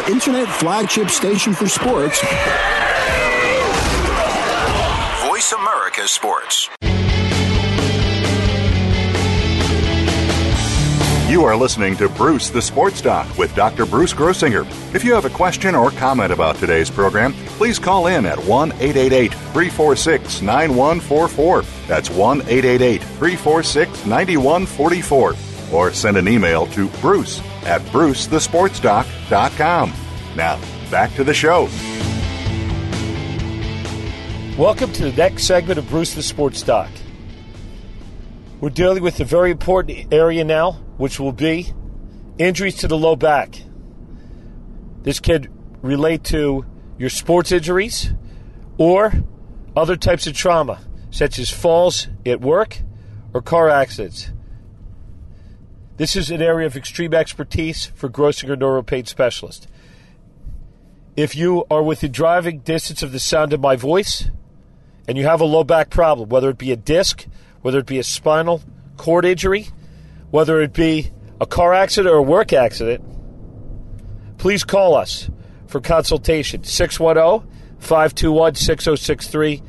your 0.07 0.13
internet 0.13 0.47
flagship 0.47 1.09
station 1.09 1.53
for 1.53 1.67
sports. 1.67 2.19
Voice 5.27 5.51
America 5.53 6.07
Sports. 6.07 6.69
You 11.29 11.45
are 11.45 11.55
listening 11.55 11.95
to 11.97 12.09
Bruce 12.09 12.49
the 12.49 12.61
Sports 12.61 13.01
Doc 13.01 13.37
with 13.37 13.55
Dr. 13.55 13.85
Bruce 13.85 14.13
Grossinger. 14.13 14.65
If 14.93 15.03
you 15.03 15.13
have 15.13 15.25
a 15.25 15.29
question 15.29 15.73
or 15.73 15.89
comment 15.91 16.31
about 16.31 16.57
today's 16.57 16.91
program, 16.91 17.33
please 17.57 17.79
call 17.79 18.07
in 18.07 18.25
at 18.25 18.37
1 18.37 18.71
888 18.73 19.33
346 19.33 20.41
9144. 20.41 21.63
That's 21.87 22.09
1 22.09 22.41
888 22.41 23.01
346 23.01 24.05
9144. 24.05 25.52
Or 25.73 25.91
send 25.91 26.17
an 26.17 26.27
email 26.27 26.67
to 26.67 26.87
bruce 27.01 27.41
at 27.65 27.81
brucethesportsdoc.com. 27.83 29.93
Now, 30.35 30.59
back 30.91 31.15
to 31.15 31.23
the 31.23 31.33
show. 31.33 31.67
Welcome 34.57 34.93
to 34.93 35.09
the 35.09 35.17
next 35.17 35.45
segment 35.45 35.79
of 35.79 35.89
Bruce 35.89 36.13
the 36.13 36.21
Sports 36.21 36.61
Doc. 36.61 36.91
We're 38.61 38.69
dealing 38.69 39.01
with 39.01 39.19
a 39.19 39.25
very 39.25 39.49
important 39.49 40.13
area 40.13 40.43
now, 40.43 40.73
which 40.97 41.19
will 41.19 41.33
be 41.33 41.73
injuries 42.37 42.75
to 42.77 42.87
the 42.87 42.97
low 42.97 43.15
back. 43.15 43.55
This 45.01 45.19
can 45.19 45.47
relate 45.81 46.23
to 46.25 46.65
your 46.97 47.09
sports 47.09 47.51
injuries 47.51 48.13
or 48.77 49.11
other 49.75 49.95
types 49.95 50.27
of 50.27 50.33
trauma, 50.33 50.79
such 51.11 51.39
as 51.39 51.49
falls 51.49 52.07
at 52.25 52.39
work 52.39 52.79
or 53.33 53.41
car 53.41 53.69
accidents. 53.69 54.31
This 55.95 56.15
is 56.15 56.31
an 56.31 56.41
area 56.41 56.65
of 56.65 56.75
extreme 56.75 57.13
expertise 57.13 57.85
for 57.85 58.09
Grossinger 58.09 58.55
Neuropain 58.55 59.07
Specialist. 59.07 59.67
If 61.15 61.35
you 61.35 61.65
are 61.69 61.83
within 61.83 62.11
driving 62.11 62.59
distance 62.59 63.03
of 63.03 63.11
the 63.11 63.19
sound 63.19 63.53
of 63.53 63.59
my 63.59 63.75
voice 63.75 64.31
and 65.07 65.19
you 65.19 65.25
have 65.25 65.39
a 65.39 65.45
low 65.45 65.63
back 65.63 65.91
problem, 65.91 66.29
whether 66.29 66.49
it 66.49 66.57
be 66.57 66.71
a 66.71 66.75
disc, 66.75 67.27
whether 67.61 67.77
it 67.77 67.85
be 67.85 67.99
a 67.99 68.03
spinal 68.03 68.63
cord 68.97 69.23
injury, 69.23 69.67
whether 70.31 70.59
it 70.61 70.73
be 70.73 71.11
a 71.39 71.45
car 71.45 71.75
accident 71.75 72.11
or 72.11 72.17
a 72.17 72.23
work 72.23 72.53
accident, 72.53 73.03
please 74.39 74.63
call 74.63 74.95
us 74.95 75.29
for 75.67 75.79
consultation 75.79 76.63
610 76.63 77.47
521 77.77 78.55
6063. 78.55 79.61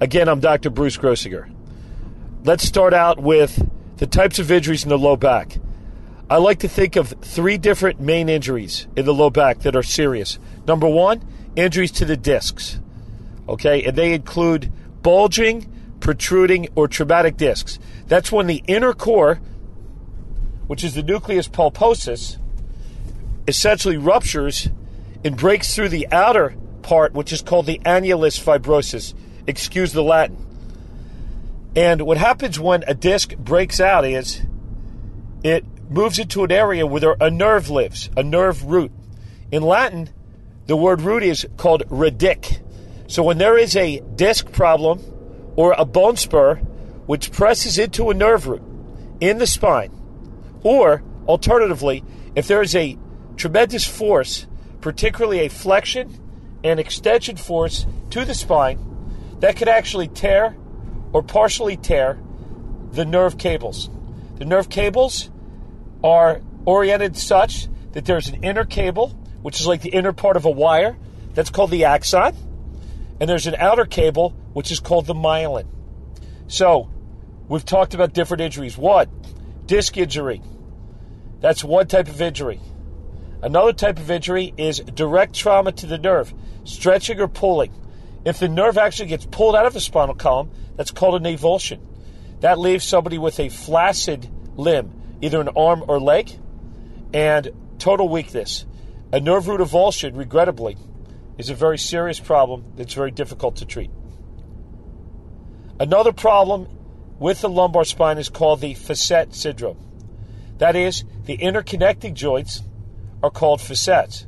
Again, 0.00 0.28
I'm 0.28 0.38
Dr. 0.38 0.70
Bruce 0.70 0.96
Grossinger. 0.96 1.52
Let's 2.44 2.62
start 2.62 2.94
out 2.94 3.20
with 3.20 3.68
the 3.96 4.06
types 4.06 4.38
of 4.38 4.50
injuries 4.50 4.84
in 4.84 4.90
the 4.90 4.98
low 4.98 5.16
back. 5.16 5.58
I 6.28 6.38
like 6.38 6.58
to 6.60 6.68
think 6.68 6.96
of 6.96 7.14
three 7.22 7.56
different 7.56 8.00
main 8.00 8.28
injuries 8.28 8.88
in 8.96 9.04
the 9.04 9.14
low 9.14 9.30
back 9.30 9.60
that 9.60 9.76
are 9.76 9.82
serious. 9.82 10.38
Number 10.66 10.88
one, 10.88 11.22
injuries 11.54 11.92
to 11.92 12.04
the 12.04 12.16
discs. 12.16 12.80
Okay, 13.48 13.84
and 13.84 13.96
they 13.96 14.12
include 14.12 14.72
bulging, 15.02 15.72
protruding, 16.00 16.68
or 16.74 16.88
traumatic 16.88 17.36
discs. 17.36 17.78
That's 18.06 18.32
when 18.32 18.48
the 18.48 18.62
inner 18.66 18.92
core, 18.92 19.40
which 20.66 20.82
is 20.82 20.94
the 20.94 21.02
nucleus 21.02 21.48
pulposus, 21.48 22.38
essentially 23.46 23.96
ruptures 23.96 24.68
and 25.24 25.36
breaks 25.36 25.74
through 25.74 25.90
the 25.90 26.08
outer 26.10 26.56
part, 26.82 27.12
which 27.12 27.32
is 27.32 27.42
called 27.42 27.66
the 27.66 27.80
annulus 27.84 28.42
fibrosus. 28.42 29.14
Excuse 29.46 29.92
the 29.92 30.02
Latin. 30.02 30.45
And 31.76 32.00
what 32.02 32.16
happens 32.16 32.58
when 32.58 32.84
a 32.86 32.94
disc 32.94 33.36
breaks 33.36 33.80
out 33.80 34.06
is 34.06 34.40
it 35.44 35.62
moves 35.90 36.18
into 36.18 36.42
an 36.42 36.50
area 36.50 36.86
where 36.86 37.16
a 37.20 37.30
nerve 37.30 37.68
lives, 37.68 38.08
a 38.16 38.22
nerve 38.22 38.64
root. 38.64 38.90
In 39.52 39.62
Latin, 39.62 40.08
the 40.64 40.76
word 40.76 41.02
root 41.02 41.22
is 41.22 41.46
called 41.58 41.86
radic. 41.90 42.62
So 43.08 43.22
when 43.22 43.36
there 43.36 43.58
is 43.58 43.76
a 43.76 44.00
disc 44.00 44.50
problem 44.52 45.02
or 45.54 45.74
a 45.76 45.84
bone 45.84 46.16
spur 46.16 46.56
which 47.04 47.30
presses 47.30 47.78
into 47.78 48.08
a 48.08 48.14
nerve 48.14 48.46
root 48.46 48.62
in 49.20 49.36
the 49.36 49.46
spine, 49.46 49.92
or 50.62 51.04
alternatively, 51.28 52.02
if 52.34 52.48
there 52.48 52.62
is 52.62 52.74
a 52.74 52.98
tremendous 53.36 53.86
force, 53.86 54.46
particularly 54.80 55.40
a 55.40 55.50
flexion 55.50 56.18
and 56.64 56.80
extension 56.80 57.36
force 57.36 57.86
to 58.10 58.24
the 58.24 58.34
spine, 58.34 58.78
that 59.40 59.56
could 59.56 59.68
actually 59.68 60.08
tear 60.08 60.56
or 61.12 61.22
partially 61.22 61.76
tear 61.76 62.18
the 62.92 63.04
nerve 63.04 63.38
cables. 63.38 63.90
The 64.38 64.44
nerve 64.44 64.68
cables 64.68 65.30
are 66.02 66.40
oriented 66.64 67.16
such 67.16 67.68
that 67.92 68.04
there's 68.04 68.28
an 68.28 68.44
inner 68.44 68.64
cable, 68.64 69.08
which 69.42 69.60
is 69.60 69.66
like 69.66 69.82
the 69.82 69.90
inner 69.90 70.12
part 70.12 70.36
of 70.36 70.44
a 70.44 70.50
wire, 70.50 70.96
that's 71.34 71.50
called 71.50 71.70
the 71.70 71.84
axon, 71.84 72.34
and 73.20 73.28
there's 73.28 73.46
an 73.46 73.54
outer 73.56 73.84
cable, 73.84 74.30
which 74.52 74.70
is 74.70 74.80
called 74.80 75.06
the 75.06 75.14
myelin. 75.14 75.66
So, 76.48 76.90
we've 77.48 77.64
talked 77.64 77.94
about 77.94 78.12
different 78.14 78.40
injuries. 78.40 78.76
One, 78.76 79.08
disc 79.66 79.96
injury. 79.96 80.42
That's 81.40 81.62
one 81.62 81.86
type 81.86 82.08
of 82.08 82.20
injury. 82.20 82.60
Another 83.42 83.72
type 83.72 83.98
of 83.98 84.10
injury 84.10 84.54
is 84.56 84.80
direct 84.80 85.34
trauma 85.34 85.72
to 85.72 85.86
the 85.86 85.98
nerve, 85.98 86.32
stretching 86.64 87.20
or 87.20 87.28
pulling. 87.28 87.72
If 88.26 88.40
the 88.40 88.48
nerve 88.48 88.76
actually 88.76 89.10
gets 89.10 89.24
pulled 89.24 89.54
out 89.54 89.66
of 89.66 89.72
the 89.72 89.80
spinal 89.80 90.16
column, 90.16 90.50
that's 90.74 90.90
called 90.90 91.14
an 91.14 91.32
avulsion. 91.32 91.78
That 92.40 92.58
leaves 92.58 92.84
somebody 92.84 93.18
with 93.18 93.38
a 93.38 93.48
flaccid 93.48 94.28
limb, 94.56 95.18
either 95.22 95.40
an 95.40 95.50
arm 95.56 95.84
or 95.86 96.00
leg, 96.00 96.32
and 97.14 97.48
total 97.78 98.08
weakness. 98.08 98.66
A 99.12 99.20
nerve 99.20 99.46
root 99.46 99.60
avulsion, 99.60 100.16
regrettably, 100.16 100.76
is 101.38 101.50
a 101.50 101.54
very 101.54 101.78
serious 101.78 102.18
problem 102.18 102.64
that's 102.74 102.94
very 102.94 103.12
difficult 103.12 103.58
to 103.58 103.64
treat. 103.64 103.92
Another 105.78 106.12
problem 106.12 106.66
with 107.20 107.42
the 107.42 107.48
lumbar 107.48 107.84
spine 107.84 108.18
is 108.18 108.28
called 108.28 108.60
the 108.60 108.74
facet 108.74 109.36
syndrome. 109.36 109.78
That 110.58 110.74
is, 110.74 111.04
the 111.26 111.38
interconnecting 111.38 112.14
joints 112.14 112.60
are 113.22 113.30
called 113.30 113.60
facets. 113.60 114.26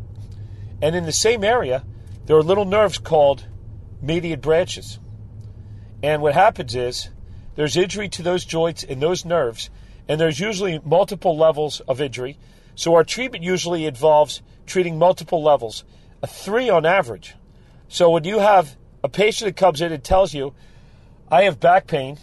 And 0.80 0.94
in 0.94 1.04
the 1.04 1.10
same 1.10 1.42
area, 1.42 1.84
there 2.26 2.36
are 2.36 2.44
little 2.44 2.64
nerves 2.64 2.98
called 2.98 3.47
median 4.00 4.40
branches. 4.40 4.98
And 6.02 6.22
what 6.22 6.34
happens 6.34 6.74
is 6.74 7.08
there's 7.56 7.76
injury 7.76 8.08
to 8.10 8.22
those 8.22 8.44
joints 8.44 8.84
and 8.84 9.02
those 9.02 9.24
nerves, 9.24 9.70
and 10.08 10.20
there's 10.20 10.38
usually 10.38 10.80
multiple 10.84 11.36
levels 11.36 11.80
of 11.80 12.00
injury. 12.00 12.38
So 12.74 12.94
our 12.94 13.04
treatment 13.04 13.42
usually 13.42 13.86
involves 13.86 14.42
treating 14.66 14.98
multiple 14.98 15.42
levels, 15.42 15.84
a 16.22 16.26
three 16.26 16.70
on 16.70 16.86
average. 16.86 17.34
So 17.88 18.10
when 18.10 18.24
you 18.24 18.38
have 18.38 18.76
a 19.02 19.08
patient 19.08 19.48
that 19.48 19.56
comes 19.56 19.80
in 19.80 19.92
and 19.92 20.04
tells 20.04 20.34
you, 20.34 20.54
I 21.30 21.42
have 21.42 21.58
back 21.58 21.86
pain, 21.86 22.18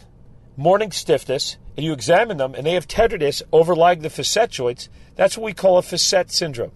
morning 0.56 0.92
stiffness, 0.92 1.58
and 1.76 1.86
you 1.86 1.92
examine 1.92 2.38
them 2.38 2.56
and 2.56 2.66
they 2.66 2.74
have 2.74 2.88
tenderness 2.88 3.44
overlying 3.52 4.00
the 4.00 4.10
facet 4.10 4.52
joints, 4.52 4.90
that's 5.16 5.38
what 5.38 5.46
we 5.46 5.54
call 5.54 5.78
a 5.78 5.82
facet 5.82 6.32
syndrome. 6.32 6.72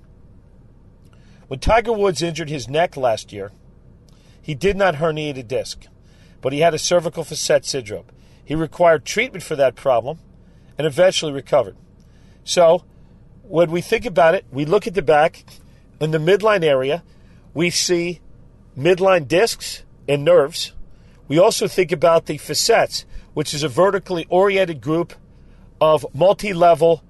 When 1.48 1.60
Tiger 1.60 1.94
Woods 1.94 2.22
injured 2.22 2.50
his 2.50 2.68
neck 2.68 2.98
last 2.98 3.32
year, 3.34 3.52
he 4.50 4.56
did 4.56 4.76
not 4.76 4.96
herniate 4.96 5.38
a 5.38 5.44
disc, 5.44 5.86
but 6.42 6.54
he 6.54 6.62
had 6.62 6.74
a 6.74 6.80
cervical 6.80 7.24
facet 7.24 7.66
syndrome. 7.66 8.06
He 8.44 8.56
required 8.56 9.06
treatment 9.06 9.44
for 9.44 9.56
that 9.56 9.76
problem 9.76 10.18
and 10.76 10.88
eventually 10.88 11.32
recovered. 11.32 11.78
So, 12.44 12.84
when 13.44 13.70
we 13.70 13.82
think 13.82 14.08
about 14.08 14.34
it, 14.34 14.46
we 14.52 14.66
look 14.66 14.88
at 14.88 14.96
the 14.96 15.04
back, 15.04 15.46
in 16.02 16.10
the 16.10 16.18
midline 16.18 16.64
area, 16.64 17.04
we 17.54 17.70
see 17.70 18.22
midline 18.76 19.28
discs 19.28 19.84
and 20.08 20.26
nerves. 20.26 20.74
We 21.28 21.38
also 21.38 21.68
think 21.68 21.92
about 21.92 22.26
the 22.26 22.40
facets, 22.40 23.06
which 23.36 23.54
is 23.54 23.62
a 23.62 23.70
vertically 23.70 24.26
oriented 24.32 24.82
group 24.82 25.14
of 25.80 26.08
multi 26.12 26.54
level 26.54 27.04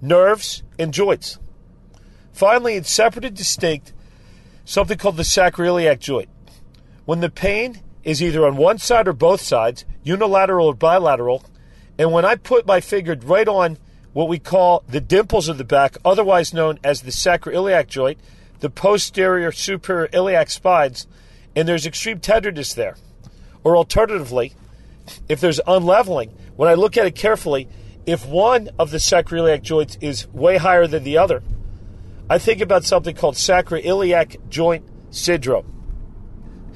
nerves 0.00 0.62
and 0.78 0.94
joints. 0.94 1.40
Finally, 2.32 2.76
it's 2.76 2.92
separate 2.92 3.24
and 3.24 3.36
distinct, 3.36 3.92
something 4.64 4.96
called 4.96 5.16
the 5.16 5.24
sacroiliac 5.24 5.98
joint. 5.98 6.28
When 7.08 7.20
the 7.20 7.30
pain 7.30 7.80
is 8.04 8.22
either 8.22 8.46
on 8.46 8.58
one 8.58 8.76
side 8.76 9.08
or 9.08 9.14
both 9.14 9.40
sides, 9.40 9.86
unilateral 10.02 10.66
or 10.66 10.74
bilateral, 10.74 11.42
and 11.96 12.12
when 12.12 12.26
I 12.26 12.34
put 12.34 12.66
my 12.66 12.82
finger 12.82 13.16
right 13.24 13.48
on 13.48 13.78
what 14.12 14.28
we 14.28 14.38
call 14.38 14.84
the 14.86 15.00
dimples 15.00 15.48
of 15.48 15.56
the 15.56 15.64
back, 15.64 15.96
otherwise 16.04 16.52
known 16.52 16.78
as 16.84 17.00
the 17.00 17.10
sacroiliac 17.10 17.86
joint, 17.86 18.20
the 18.60 18.68
posterior 18.68 19.52
superior 19.52 20.10
iliac 20.12 20.50
spines, 20.50 21.06
and 21.56 21.66
there's 21.66 21.86
extreme 21.86 22.20
tenderness 22.20 22.74
there. 22.74 22.96
Or 23.64 23.74
alternatively, 23.74 24.52
if 25.30 25.40
there's 25.40 25.60
unleveling, 25.66 26.34
when 26.56 26.68
I 26.68 26.74
look 26.74 26.98
at 26.98 27.06
it 27.06 27.14
carefully, 27.14 27.70
if 28.04 28.26
one 28.26 28.68
of 28.78 28.90
the 28.90 28.98
sacroiliac 28.98 29.62
joints 29.62 29.96
is 30.02 30.28
way 30.28 30.58
higher 30.58 30.86
than 30.86 31.04
the 31.04 31.16
other, 31.16 31.42
I 32.28 32.36
think 32.36 32.60
about 32.60 32.84
something 32.84 33.16
called 33.16 33.36
sacroiliac 33.36 34.50
joint 34.50 34.84
syndrome. 35.08 35.77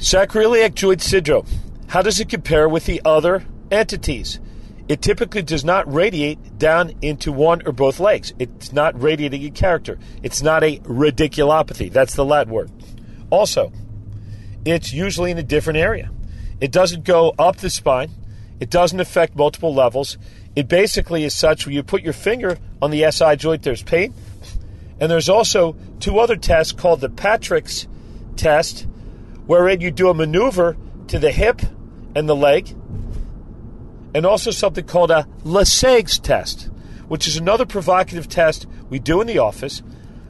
Sacroiliac 0.03 0.75
joint 0.75 1.01
syndrome. 1.01 1.47
How 1.87 2.03
does 2.03 2.19
it 2.19 2.29
compare 2.29 2.69
with 2.69 2.87
the 2.87 3.01
other 3.05 3.45
entities? 3.71 4.41
It 4.89 5.01
typically 5.01 5.43
does 5.43 5.65
not 5.65 5.91
radiate 5.91 6.59
down 6.59 6.95
into 7.03 7.31
one 7.31 7.65
or 7.65 7.71
both 7.71 8.01
legs. 8.01 8.35
It's 8.41 8.73
not 8.73 9.01
radiating 9.01 9.43
in 9.43 9.53
character. 9.53 10.01
It's 10.25 10.43
not 10.43 10.65
a 10.65 10.79
radiculopathy. 10.81 11.93
That's 11.93 12.17
the 12.17 12.25
Latin 12.25 12.53
word. 12.53 12.73
Also, 13.31 13.73
it's 14.65 14.93
usually 14.93 15.31
in 15.31 15.39
a 15.39 15.43
different 15.45 15.79
area. 15.79 16.11
It 16.61 16.73
doesn't 16.73 17.05
go 17.05 17.33
up 17.39 17.59
the 17.59 17.71
spine. 17.71 18.11
It 18.59 18.71
doesn't 18.71 18.99
affect 18.99 19.37
multiple 19.37 19.73
levels. 19.73 20.19
It 20.57 20.67
basically 20.67 21.23
is 21.23 21.33
such 21.33 21.65
when 21.65 21.77
you 21.77 21.85
put 21.85 22.03
your 22.03 22.13
finger 22.13 22.59
on 22.83 22.91
the 22.91 23.09
SI 23.09 23.37
joint, 23.37 23.63
there's 23.63 23.85
pain. 23.85 24.15
And 24.99 25.09
there's 25.09 25.29
also 25.29 25.77
two 26.01 26.19
other 26.19 26.37
tests 26.37 26.73
called 26.73 27.01
the 27.01 27.09
Patrick's 27.09 27.87
test, 28.35 28.89
wherein 29.47 29.81
you 29.81 29.91
do 29.91 30.09
a 30.09 30.15
maneuver 30.15 30.77
to 31.09 31.19
the 31.19 31.33
hip 31.33 31.61
and 32.15 32.29
the 32.29 32.37
leg 32.37 32.75
and 34.15 34.27
also 34.27 34.51
something 34.51 34.85
called 34.85 35.11
a 35.11 35.27
Lasègue's 35.45 36.19
test, 36.19 36.69
which 37.09 37.27
is 37.27 37.37
another 37.37 37.67
provocative 37.67 38.29
test 38.29 38.67
we 38.91 38.99
do 38.99 39.21
in 39.21 39.27
the 39.27 39.39
office. 39.39 39.83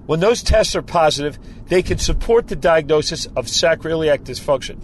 When 0.07 0.21
those 0.21 0.43
tests 0.43 0.77
are 0.77 0.83
positive, 0.83 1.39
they 1.67 1.83
can 1.83 1.99
support 1.99 2.49
the 2.49 2.57
diagnosis 2.57 3.27
of 3.27 3.47
sacroiliac 3.47 4.21
dysfunction. 4.21 4.79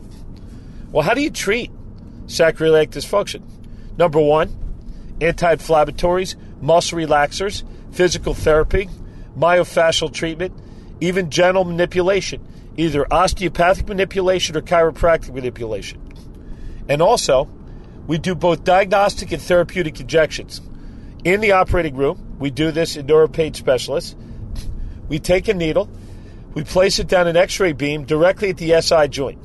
Well, 0.90 1.02
how 1.02 1.14
do 1.14 1.22
you 1.22 1.30
treat 1.30 1.70
sacroiliac 2.26 2.88
dysfunction? 2.88 3.42
Number 3.96 4.20
one, 4.20 4.56
anti 5.20 5.54
inflammatories, 5.54 6.36
muscle 6.60 6.98
relaxers, 6.98 7.62
physical 7.92 8.34
therapy, 8.34 8.88
myofascial 9.36 10.12
treatment, 10.12 10.54
even 11.00 11.30
gentle 11.30 11.64
manipulation, 11.64 12.44
either 12.78 13.12
osteopathic 13.12 13.88
manipulation 13.88 14.56
or 14.56 14.62
chiropractic 14.62 15.34
manipulation. 15.34 16.00
And 16.88 17.02
also, 17.02 17.50
we 18.06 18.18
do 18.18 18.34
both 18.34 18.62
diagnostic 18.64 19.32
and 19.32 19.42
therapeutic 19.42 20.00
injections. 20.00 20.62
In 21.24 21.40
the 21.40 21.52
operating 21.52 21.96
room, 21.96 22.36
we 22.38 22.50
do 22.50 22.70
this 22.70 22.96
in 22.96 23.06
neuropain 23.06 23.54
specialists. 23.54 24.14
We 25.08 25.18
take 25.18 25.48
a 25.48 25.54
needle, 25.54 25.90
we 26.54 26.62
place 26.62 27.00
it 27.00 27.08
down 27.08 27.26
an 27.26 27.36
x 27.36 27.58
ray 27.58 27.72
beam 27.72 28.04
directly 28.04 28.50
at 28.50 28.58
the 28.58 28.80
SI 28.80 29.08
joint, 29.08 29.40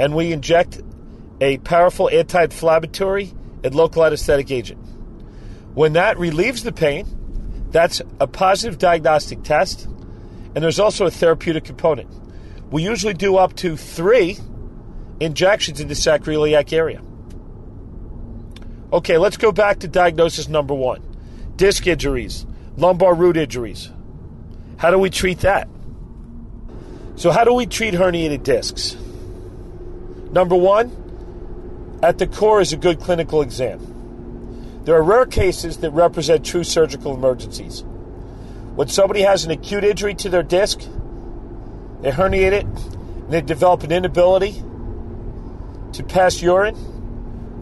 and 0.00 0.16
we 0.16 0.32
inject 0.32 0.80
a 1.42 1.58
powerful 1.58 2.08
anti 2.08 2.44
inflammatory 2.44 3.34
and 3.64 3.74
local 3.74 4.02
anesthetic 4.02 4.50
agent. 4.50 4.80
When 5.74 5.92
that 5.92 6.18
relieves 6.18 6.62
the 6.62 6.72
pain, 6.72 7.06
that's 7.70 8.00
a 8.18 8.26
positive 8.26 8.78
diagnostic 8.78 9.42
test, 9.42 9.84
and 9.84 10.64
there's 10.64 10.80
also 10.80 11.04
a 11.04 11.10
therapeutic 11.10 11.64
component. 11.64 12.08
We 12.70 12.82
usually 12.82 13.14
do 13.14 13.36
up 13.36 13.54
to 13.56 13.76
three 13.76 14.38
injections 15.20 15.80
in 15.80 15.88
the 15.88 15.94
sacroiliac 15.94 16.72
area. 16.72 17.02
Okay, 18.92 19.18
let's 19.18 19.36
go 19.36 19.52
back 19.52 19.80
to 19.80 19.88
diagnosis 19.88 20.48
number 20.48 20.74
one 20.74 21.02
disc 21.56 21.86
injuries, 21.86 22.46
lumbar 22.76 23.14
root 23.14 23.36
injuries. 23.36 23.90
How 24.76 24.90
do 24.90 24.98
we 24.98 25.10
treat 25.10 25.40
that? 25.40 25.68
So, 27.16 27.30
how 27.30 27.44
do 27.44 27.54
we 27.54 27.66
treat 27.66 27.94
herniated 27.94 28.42
discs? 28.42 28.94
Number 30.32 30.54
one, 30.54 31.98
at 32.02 32.18
the 32.18 32.26
core 32.26 32.60
is 32.60 32.72
a 32.74 32.76
good 32.76 33.00
clinical 33.00 33.40
exam. 33.40 34.82
There 34.84 34.94
are 34.94 35.02
rare 35.02 35.26
cases 35.26 35.78
that 35.78 35.90
represent 35.90 36.44
true 36.44 36.62
surgical 36.62 37.14
emergencies. 37.14 37.84
When 38.74 38.88
somebody 38.88 39.22
has 39.22 39.44
an 39.44 39.50
acute 39.50 39.82
injury 39.82 40.14
to 40.16 40.28
their 40.28 40.42
disc, 40.42 40.80
they 42.02 42.10
herniate 42.10 42.52
it, 42.52 42.64
and 42.64 43.30
they 43.30 43.40
develop 43.40 43.82
an 43.82 43.92
inability 43.92 44.62
to 45.92 46.04
pass 46.04 46.42
urine, 46.42 46.76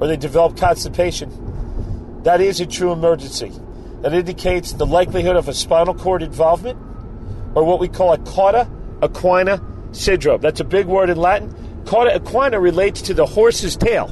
or 0.00 0.08
they 0.08 0.16
develop 0.16 0.56
constipation, 0.56 2.22
that 2.24 2.40
is 2.40 2.60
a 2.60 2.66
true 2.66 2.92
emergency. 2.92 3.52
That 4.02 4.12
indicates 4.12 4.72
the 4.72 4.86
likelihood 4.86 5.36
of 5.36 5.48
a 5.48 5.54
spinal 5.54 5.94
cord 5.94 6.22
involvement, 6.22 6.78
or 7.54 7.64
what 7.64 7.78
we 7.78 7.88
call 7.88 8.12
a 8.12 8.18
cauda 8.18 8.68
equina 9.00 9.62
syndrome. 9.94 10.40
That's 10.40 10.60
a 10.60 10.64
big 10.64 10.86
word 10.86 11.10
in 11.10 11.16
Latin. 11.16 11.54
Cauda 11.84 12.18
equina 12.18 12.60
relates 12.60 13.02
to 13.02 13.14
the 13.14 13.26
horse's 13.26 13.76
tail. 13.76 14.08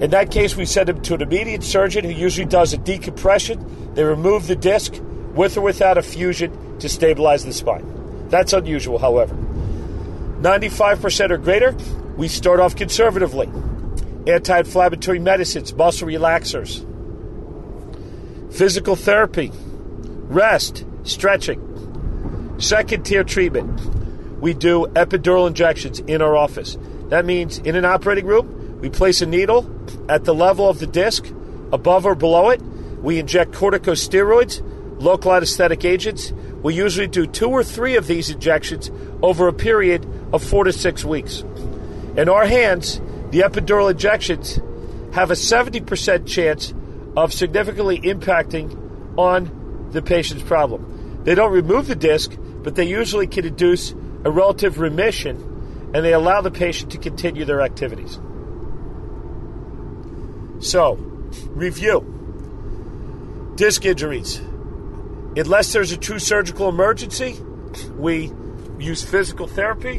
In 0.00 0.10
that 0.10 0.30
case, 0.30 0.56
we 0.56 0.64
send 0.64 0.88
him 0.88 1.02
to 1.02 1.14
an 1.14 1.22
immediate 1.22 1.62
surgeon 1.62 2.04
who 2.04 2.10
usually 2.10 2.46
does 2.46 2.72
a 2.72 2.78
decompression. 2.78 3.94
They 3.94 4.02
remove 4.02 4.46
the 4.46 4.56
disc 4.56 4.94
with 5.34 5.56
or 5.56 5.60
without 5.60 5.98
a 5.98 6.02
fusion 6.02 6.78
to 6.78 6.88
stabilize 6.88 7.44
the 7.44 7.52
spine. 7.52 7.99
That's 8.30 8.52
unusual, 8.52 8.98
however. 8.98 9.34
95% 9.34 11.30
or 11.30 11.38
greater, 11.38 11.76
we 12.16 12.28
start 12.28 12.60
off 12.60 12.74
conservatively. 12.76 13.50
Anti 14.26 14.58
inflammatory 14.58 15.18
medicines, 15.18 15.74
muscle 15.74 16.08
relaxers, 16.08 16.86
physical 18.52 18.96
therapy, 18.96 19.50
rest, 19.54 20.84
stretching. 21.02 21.66
Second 22.58 23.04
tier 23.04 23.24
treatment, 23.24 23.80
we 24.40 24.54
do 24.54 24.86
epidural 24.94 25.46
injections 25.46 26.00
in 26.00 26.22
our 26.22 26.36
office. 26.36 26.78
That 27.08 27.24
means 27.24 27.58
in 27.58 27.74
an 27.76 27.84
operating 27.84 28.26
room, 28.26 28.78
we 28.80 28.88
place 28.88 29.20
a 29.20 29.26
needle 29.26 29.68
at 30.08 30.24
the 30.24 30.34
level 30.34 30.68
of 30.68 30.78
the 30.78 30.86
disc, 30.86 31.26
above 31.72 32.06
or 32.06 32.14
below 32.14 32.50
it. 32.50 32.62
We 33.02 33.18
inject 33.18 33.52
corticosteroids, 33.52 34.62
local 35.00 35.34
anesthetic 35.34 35.84
agents. 35.84 36.32
We 36.62 36.74
usually 36.74 37.06
do 37.06 37.26
two 37.26 37.48
or 37.48 37.64
three 37.64 37.96
of 37.96 38.06
these 38.06 38.30
injections 38.30 38.90
over 39.22 39.48
a 39.48 39.52
period 39.52 40.06
of 40.32 40.44
four 40.44 40.64
to 40.64 40.72
six 40.72 41.04
weeks. 41.04 41.42
In 42.16 42.28
our 42.28 42.44
hands, 42.44 43.00
the 43.30 43.40
epidural 43.40 43.90
injections 43.90 44.60
have 45.14 45.30
a 45.30 45.34
70% 45.34 46.26
chance 46.26 46.74
of 47.16 47.32
significantly 47.32 48.00
impacting 48.00 49.18
on 49.18 49.88
the 49.90 50.02
patient's 50.02 50.42
problem. 50.42 51.22
They 51.24 51.34
don't 51.34 51.52
remove 51.52 51.86
the 51.86 51.96
disc, 51.96 52.36
but 52.62 52.74
they 52.74 52.84
usually 52.84 53.26
can 53.26 53.46
induce 53.46 53.92
a 54.24 54.30
relative 54.30 54.78
remission 54.78 55.90
and 55.94 56.04
they 56.04 56.12
allow 56.12 56.40
the 56.40 56.50
patient 56.50 56.92
to 56.92 56.98
continue 56.98 57.44
their 57.44 57.62
activities. 57.62 58.18
So, 60.60 60.94
review 61.48 62.04
disc 63.56 63.84
injuries. 63.84 64.40
Unless 65.36 65.72
there's 65.72 65.92
a 65.92 65.96
true 65.96 66.18
surgical 66.18 66.68
emergency, 66.68 67.38
we 67.96 68.32
use 68.78 69.04
physical 69.04 69.46
therapy, 69.46 69.98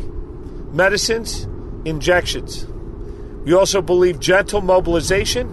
medicines, 0.74 1.48
injections. 1.86 2.66
We 3.46 3.54
also 3.54 3.82
believe 3.82 4.20
gentle 4.20 4.62
mobilization, 4.62 5.48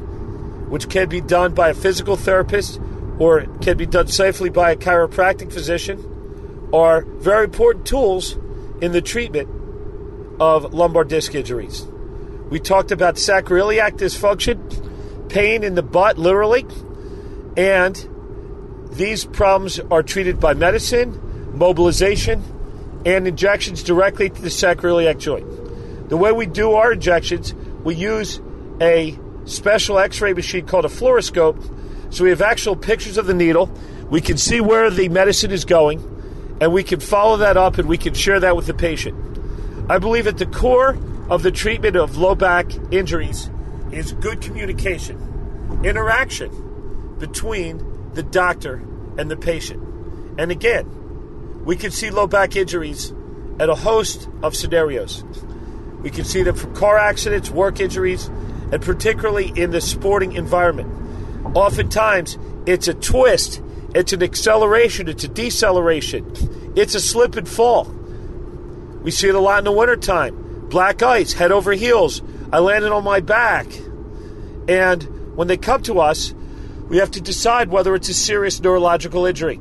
which 0.68 0.88
can 0.88 1.08
be 1.08 1.20
done 1.20 1.54
by 1.54 1.70
a 1.70 1.74
physical 1.74 2.16
therapist 2.16 2.80
or 3.18 3.46
can 3.60 3.76
be 3.76 3.86
done 3.86 4.08
safely 4.08 4.50
by 4.50 4.72
a 4.72 4.76
chiropractic 4.76 5.52
physician, 5.52 6.68
are 6.72 7.02
very 7.04 7.44
important 7.44 7.86
tools 7.86 8.36
in 8.80 8.92
the 8.92 9.00
treatment 9.00 9.48
of 10.40 10.74
lumbar 10.74 11.04
disc 11.04 11.34
injuries. 11.34 11.86
We 12.50 12.60
talked 12.60 12.92
about 12.92 13.16
sacroiliac 13.16 13.92
dysfunction, 13.92 15.28
pain 15.28 15.64
in 15.64 15.74
the 15.74 15.82
butt, 15.82 16.18
literally, 16.18 16.66
and 17.56 17.96
these 18.98 19.24
problems 19.24 19.78
are 19.78 20.02
treated 20.02 20.40
by 20.40 20.54
medicine, 20.54 21.56
mobilization, 21.56 22.42
and 23.06 23.28
injections 23.28 23.84
directly 23.84 24.28
to 24.28 24.42
the 24.42 24.48
sacroiliac 24.48 25.18
joint. 25.20 25.46
The 26.08 26.16
way 26.16 26.32
we 26.32 26.46
do 26.46 26.72
our 26.72 26.92
injections, 26.92 27.54
we 27.84 27.94
use 27.94 28.40
a 28.80 29.16
special 29.44 30.00
x 30.00 30.20
ray 30.20 30.32
machine 30.32 30.66
called 30.66 30.84
a 30.84 30.88
fluoroscope. 30.88 32.12
So 32.12 32.24
we 32.24 32.30
have 32.30 32.42
actual 32.42 32.74
pictures 32.74 33.16
of 33.18 33.26
the 33.26 33.34
needle. 33.34 33.70
We 34.10 34.20
can 34.20 34.36
see 34.36 34.60
where 34.60 34.90
the 34.90 35.08
medicine 35.08 35.52
is 35.52 35.64
going, 35.64 36.00
and 36.60 36.72
we 36.72 36.82
can 36.82 36.98
follow 36.98 37.36
that 37.36 37.56
up 37.56 37.78
and 37.78 37.88
we 37.88 37.98
can 37.98 38.14
share 38.14 38.40
that 38.40 38.56
with 38.56 38.66
the 38.66 38.74
patient. 38.74 39.16
I 39.88 39.98
believe 39.98 40.26
at 40.26 40.38
the 40.38 40.46
core 40.46 40.98
of 41.30 41.44
the 41.44 41.52
treatment 41.52 41.94
of 41.94 42.16
low 42.16 42.34
back 42.34 42.66
injuries 42.90 43.48
is 43.92 44.12
good 44.14 44.40
communication, 44.40 45.80
interaction 45.84 47.14
between 47.18 47.97
the 48.14 48.22
doctor 48.22 48.82
and 49.18 49.30
the 49.30 49.36
patient. 49.36 49.82
And 50.38 50.50
again, 50.50 51.64
we 51.64 51.76
can 51.76 51.90
see 51.90 52.10
low 52.10 52.26
back 52.26 52.56
injuries 52.56 53.12
at 53.58 53.68
a 53.68 53.74
host 53.74 54.28
of 54.42 54.54
scenarios. 54.56 55.24
We 56.02 56.10
can 56.10 56.24
see 56.24 56.42
them 56.42 56.54
from 56.54 56.74
car 56.74 56.96
accidents, 56.96 57.50
work 57.50 57.80
injuries, 57.80 58.26
and 58.70 58.80
particularly 58.80 59.52
in 59.56 59.70
the 59.70 59.80
sporting 59.80 60.32
environment. 60.32 61.56
Oftentimes, 61.56 62.38
it's 62.66 62.86
a 62.88 62.94
twist, 62.94 63.62
it's 63.94 64.12
an 64.12 64.22
acceleration, 64.22 65.08
it's 65.08 65.24
a 65.24 65.28
deceleration, 65.28 66.72
it's 66.76 66.94
a 66.94 67.00
slip 67.00 67.36
and 67.36 67.48
fall. 67.48 67.84
We 69.02 69.10
see 69.10 69.28
it 69.28 69.34
a 69.34 69.40
lot 69.40 69.58
in 69.58 69.64
the 69.64 69.72
wintertime. 69.72 70.68
Black 70.68 71.02
ice, 71.02 71.32
head 71.32 71.50
over 71.50 71.72
heels. 71.72 72.20
I 72.52 72.58
landed 72.58 72.92
on 72.92 73.04
my 73.04 73.20
back. 73.20 73.66
And 74.68 75.36
when 75.36 75.48
they 75.48 75.56
come 75.56 75.82
to 75.84 76.00
us, 76.00 76.34
we 76.88 76.98
have 76.98 77.10
to 77.12 77.20
decide 77.20 77.68
whether 77.68 77.94
it's 77.94 78.08
a 78.08 78.14
serious 78.14 78.60
neurological 78.60 79.26
injury. 79.26 79.60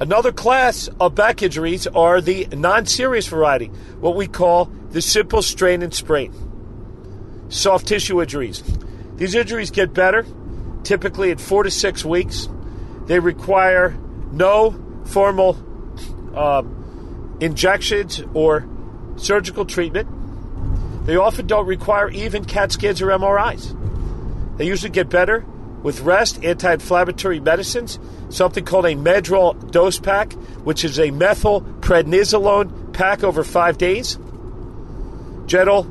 Another 0.00 0.32
class 0.32 0.88
of 0.98 1.14
back 1.14 1.42
injuries 1.42 1.86
are 1.86 2.22
the 2.22 2.46
non 2.46 2.86
serious 2.86 3.26
variety, 3.26 3.66
what 4.00 4.16
we 4.16 4.26
call 4.26 4.64
the 4.90 5.02
simple 5.02 5.42
strain 5.42 5.82
and 5.82 5.92
sprain. 5.92 6.32
Soft 7.50 7.86
tissue 7.86 8.22
injuries. 8.22 8.62
These 9.16 9.34
injuries 9.34 9.70
get 9.70 9.92
better, 9.92 10.24
typically 10.82 11.30
in 11.30 11.36
four 11.36 11.64
to 11.64 11.70
six 11.70 12.04
weeks. 12.04 12.48
They 13.06 13.18
require 13.18 13.94
no 14.32 15.02
formal 15.04 15.56
um, 16.34 17.36
injections 17.40 18.22
or 18.32 18.66
surgical 19.16 19.66
treatment. 19.66 20.08
They 21.04 21.16
often 21.16 21.46
don't 21.46 21.66
require 21.66 22.08
even 22.10 22.46
CAT 22.46 22.72
scans 22.72 23.02
or 23.02 23.08
MRIs. 23.08 23.76
They 24.56 24.66
usually 24.66 24.90
get 24.90 25.10
better 25.10 25.44
with 25.82 26.00
rest, 26.00 26.44
anti 26.44 26.74
inflammatory 26.74 27.40
medicines, 27.40 27.98
something 28.28 28.64
called 28.64 28.86
a 28.86 28.94
Medrol 28.94 29.70
dose 29.70 29.98
pack, 29.98 30.32
which 30.64 30.84
is 30.84 30.98
a 30.98 31.10
methyl 31.10 31.62
prednisolone 31.80 32.92
pack 32.92 33.24
over 33.24 33.44
five 33.44 33.78
days, 33.78 34.18
gentle 35.46 35.86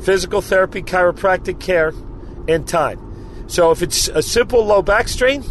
physical 0.00 0.40
therapy, 0.40 0.82
chiropractic 0.82 1.60
care, 1.60 1.92
and 2.48 2.66
time. 2.66 3.48
So 3.48 3.70
if 3.70 3.82
it's 3.82 4.08
a 4.08 4.22
simple 4.22 4.64
low 4.64 4.82
back 4.82 5.08
strain, 5.08 5.44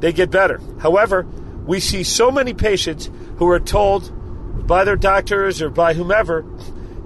they 0.00 0.12
get 0.12 0.30
better. 0.30 0.60
However, 0.78 1.24
we 1.66 1.80
see 1.80 2.02
so 2.02 2.30
many 2.30 2.54
patients 2.54 3.10
who 3.36 3.48
are 3.48 3.60
told 3.60 4.66
by 4.66 4.84
their 4.84 4.96
doctors 4.96 5.60
or 5.60 5.70
by 5.70 5.94
whomever, 5.94 6.42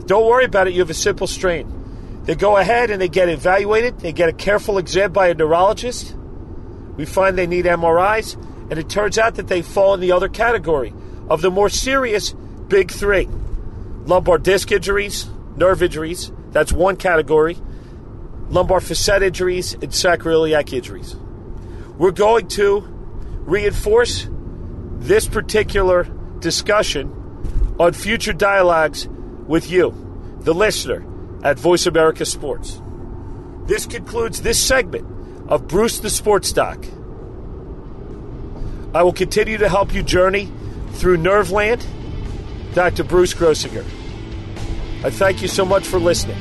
don't 0.06 0.26
worry 0.26 0.44
about 0.44 0.68
it, 0.68 0.74
you 0.74 0.80
have 0.80 0.90
a 0.90 0.94
simple 0.94 1.26
strain. 1.26 1.81
They 2.24 2.36
go 2.36 2.56
ahead 2.56 2.90
and 2.90 3.00
they 3.00 3.08
get 3.08 3.28
evaluated. 3.28 3.98
They 3.98 4.12
get 4.12 4.28
a 4.28 4.32
careful 4.32 4.78
exam 4.78 5.12
by 5.12 5.28
a 5.28 5.34
neurologist. 5.34 6.14
We 6.96 7.04
find 7.04 7.36
they 7.36 7.46
need 7.46 7.64
MRIs, 7.64 8.34
and 8.70 8.78
it 8.78 8.88
turns 8.88 9.18
out 9.18 9.36
that 9.36 9.48
they 9.48 9.62
fall 9.62 9.94
in 9.94 10.00
the 10.00 10.12
other 10.12 10.28
category 10.28 10.94
of 11.28 11.40
the 11.42 11.50
more 11.50 11.68
serious 11.68 12.32
big 12.68 12.90
three 12.90 13.28
lumbar 14.04 14.38
disc 14.38 14.70
injuries, 14.70 15.28
nerve 15.56 15.82
injuries. 15.82 16.30
That's 16.50 16.72
one 16.72 16.96
category. 16.96 17.56
Lumbar 18.48 18.80
facet 18.80 19.22
injuries 19.22 19.72
and 19.74 19.90
sacroiliac 19.90 20.72
injuries. 20.72 21.16
We're 21.96 22.10
going 22.10 22.48
to 22.48 22.80
reinforce 23.44 24.28
this 24.98 25.26
particular 25.26 26.04
discussion 26.38 27.76
on 27.78 27.94
future 27.94 28.32
dialogues 28.32 29.08
with 29.08 29.70
you, 29.70 30.36
the 30.40 30.52
listener 30.52 31.04
at 31.42 31.58
Voice 31.58 31.86
America 31.86 32.24
Sports. 32.24 32.80
This 33.66 33.86
concludes 33.86 34.42
this 34.42 34.58
segment 34.62 35.06
of 35.48 35.68
Bruce 35.68 36.00
the 36.00 36.10
Sports 36.10 36.52
Doc. 36.52 36.84
I 38.94 39.02
will 39.02 39.12
continue 39.12 39.58
to 39.58 39.68
help 39.68 39.94
you 39.94 40.02
journey 40.02 40.50
through 40.92 41.18
Nerveland. 41.18 41.84
Dr. 42.74 43.04
Bruce 43.04 43.34
Grossinger. 43.34 43.84
I 45.04 45.10
thank 45.10 45.42
you 45.42 45.48
so 45.48 45.64
much 45.64 45.86
for 45.86 45.98
listening. 45.98 46.38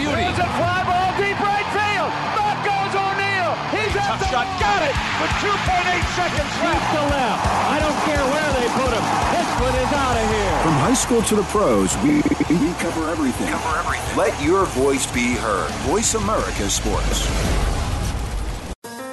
beauty. 0.00 0.24
It's 0.32 0.40
a 0.40 0.50
fly 0.56 0.80
ball 0.88 1.10
deep 1.20 1.36
right 1.36 1.68
field. 1.76 2.10
That 2.36 2.56
goes 2.64 2.92
O'Neill. 2.96 3.52
He's 3.76 3.92
at 3.92 4.16
Tough 4.16 4.24
shot. 4.32 4.46
Got 4.56 4.80
it 4.88 4.96
with 5.20 5.32
2.8 5.44 6.16
seconds 6.16 6.52
left. 6.64 6.86
to 6.96 7.02
left. 7.12 7.40
I 7.68 7.76
don't 7.84 8.00
care 8.08 8.24
where 8.32 8.50
they 8.56 8.66
put 8.80 8.90
him. 8.96 9.04
This 9.36 9.48
one 9.60 9.76
is 9.76 9.92
out 9.92 10.16
of 10.16 10.26
here. 10.32 10.56
From 10.64 10.76
high 10.80 10.96
school 10.96 11.22
to 11.28 11.36
the 11.36 11.46
pros, 11.52 11.92
we, 12.00 12.24
we 12.48 12.72
cover 12.80 13.10
everything. 13.10 13.48
Cover 13.48 13.78
everything. 13.78 14.16
Let 14.16 14.32
your 14.42 14.64
voice 14.72 15.06
be 15.12 15.34
heard. 15.36 15.70
Voice 15.84 16.14
America 16.14 16.68
Sports. 16.70 17.28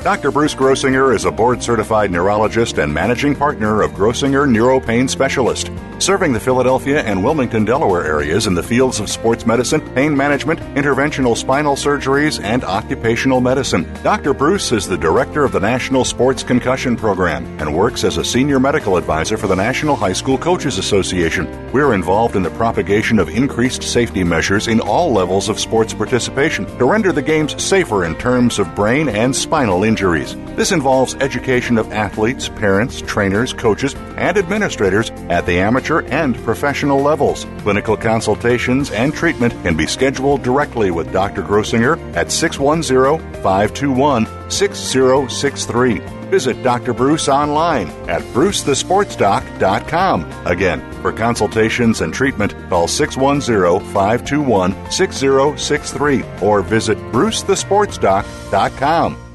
Dr. 0.04 0.32
Bruce 0.32 0.56
Grossinger 0.56 1.14
is 1.14 1.26
a 1.26 1.32
board 1.32 1.62
certified 1.62 2.12
neurologist 2.12 2.78
and 2.78 2.94
managing 2.94 3.36
partner 3.36 3.82
of 3.82 3.92
Grossinger 3.92 4.48
Neuropain 4.48 5.10
Specialist 5.10 5.70
serving 6.02 6.34
the 6.34 6.40
Philadelphia 6.40 7.02
and 7.02 7.24
Wilmington, 7.24 7.66
Delaware 7.66 8.06
areas 8.06 8.48
in 8.48 8.54
the 8.54 8.64
fields 8.64 9.00
of 9.00 9.10
sports 9.10 9.46
medicine, 9.46 9.82
pain 9.94 10.16
management, 10.16 10.60
interventional 10.76 11.36
spinal 11.36 11.76
surgeries, 11.76 12.42
and 12.44 12.64
occupational 12.64 13.42
medicine. 13.42 13.92
Dr. 14.04 14.34
Bruce 14.34 14.72
is 14.72 14.88
the 14.88 14.98
director 14.98 15.44
of 15.44 15.52
the 15.52 15.60
National 15.60 16.06
Sports 16.06 16.44
Concussion 16.44 16.96
Program 16.96 17.46
and 17.60 17.76
works 17.76 18.04
as 18.04 18.18
a 18.18 18.26
senior 18.26 18.60
medical 18.60 18.98
advisor 18.98 19.38
for 19.38 19.48
the 19.48 19.56
National 19.56 19.96
High 19.96 20.14
School 20.14 20.38
Coaches 20.38 20.78
Association. 20.78 21.72
We're 21.72 21.94
involved 21.94 22.36
in 22.36 22.44
the 22.44 22.50
propagation 22.52 23.20
of 23.20 23.30
increased 23.30 23.84
safety 23.84 24.24
measures 24.24 24.68
in 24.68 24.80
all 24.80 25.12
levels 25.12 25.50
of 25.50 25.60
sports 25.60 25.94
participation 25.94 26.66
to 26.78 26.86
render 26.86 27.12
the 27.12 27.22
games 27.22 27.62
safer 27.62 28.06
in 28.06 28.16
terms 28.18 28.60
of 28.60 28.76
brain 28.76 29.10
and 29.10 29.36
spinal 29.36 29.84
injuries. 29.84 30.36
This 30.56 30.72
involves 30.72 31.16
education 31.16 31.78
of 31.78 31.92
athletes, 31.92 32.50
parents, 32.50 33.02
trainers, 33.02 33.54
coaches, 33.54 33.96
and 34.18 34.38
administrators 34.38 35.10
at 35.30 35.46
the 35.46 35.60
amateur 35.60 35.87
and 35.96 36.38
professional 36.44 37.02
levels. 37.02 37.48
Clinical 37.60 37.98
consultations 37.98 38.92
and 38.92 39.12
treatment 39.14 39.54
can 39.64 39.76
be 39.76 39.88
scheduled 39.88 40.44
directly 40.44 40.92
with 40.92 41.12
Dr. 41.12 41.42
Grossinger 41.42 41.98
at 42.16 42.32
610 42.32 43.20
521 43.42 44.28
6063. 44.52 46.00
Visit 46.30 46.62
Dr. 46.62 46.94
Bruce 46.94 47.28
online 47.30 47.88
at 48.10 48.22
brucethesportsdoc.com. 48.34 50.30
Again, 50.46 50.82
for 51.02 51.14
consultations 51.14 52.02
and 52.02 52.14
treatment, 52.14 52.54
call 52.70 52.88
610 52.88 53.80
521 53.94 54.92
6063 54.92 56.24
or 56.42 56.62
visit 56.62 56.98
brucethesportsdoc.com. 57.12 59.27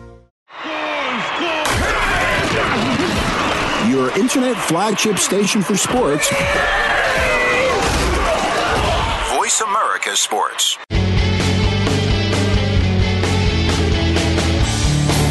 internet 4.23 4.57
flagship 4.57 5.19
station 5.19 5.61
for 5.63 5.77
sports. 5.77 6.29
Voice 9.35 9.61
America 9.63 10.17
Sports. 10.17 10.79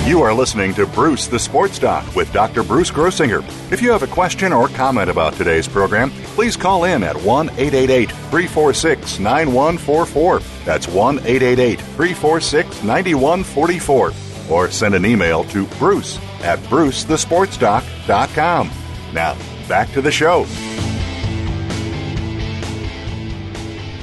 You 0.05 0.21
are 0.23 0.33
listening 0.33 0.73
to 0.73 0.85
Bruce 0.87 1.27
the 1.27 1.39
Sports 1.39 1.79
Doc 1.79 2.13
with 2.17 2.33
Dr. 2.33 2.63
Bruce 2.63 2.91
Grossinger. 2.91 3.41
If 3.71 3.81
you 3.81 3.91
have 3.91 4.03
a 4.03 4.07
question 4.07 4.51
or 4.51 4.67
comment 4.67 5.09
about 5.09 5.35
today's 5.35 5.69
program, 5.69 6.11
please 6.35 6.57
call 6.57 6.83
in 6.83 7.01
at 7.01 7.15
1 7.15 7.49
888 7.51 8.11
346 8.11 9.19
9144. 9.19 10.39
That's 10.65 10.89
1 10.89 11.19
888 11.19 11.79
346 11.79 12.83
9144. 12.83 14.11
Or 14.49 14.69
send 14.69 14.95
an 14.95 15.05
email 15.05 15.45
to 15.45 15.65
bruce 15.77 16.17
at 16.43 16.59
brucethesportsdoc.com. 16.63 18.69
Now, 19.13 19.37
back 19.67 19.91
to 19.91 20.01
the 20.01 20.11
show. 20.11 20.45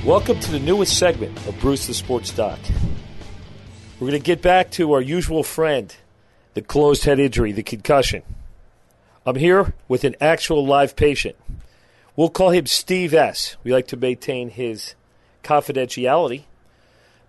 Welcome 0.07 0.39
to 0.41 0.51
the 0.51 0.59
newest 0.59 0.99
segment 0.99 1.35
of 1.47 1.59
Bruce 1.61 1.87
the 1.87 1.95
Sports 1.95 2.31
Doc. 2.31 2.59
We're 3.99 4.09
going 4.09 4.21
to 4.21 4.27
get 4.27 4.43
back 4.43 4.71
to 4.73 4.93
our 4.93 5.01
usual 5.01 5.43
friend, 5.43 5.97
the 6.53 6.61
closed 6.61 7.05
head 7.05 7.19
injury, 7.19 7.53
the 7.53 7.63
concussion. 7.63 8.23
I'm 9.25 9.37
here 9.37 9.73
with 9.89 10.05
an 10.05 10.15
actual 10.21 10.67
live 10.67 10.95
patient. 10.95 11.37
We'll 12.15 12.29
call 12.29 12.51
him 12.51 12.67
Steve 12.67 13.15
S. 13.15 13.57
We 13.65 13.73
like 13.73 13.87
to 13.89 13.97
maintain 13.97 14.51
his 14.51 14.95
confidentiality. 15.43 16.43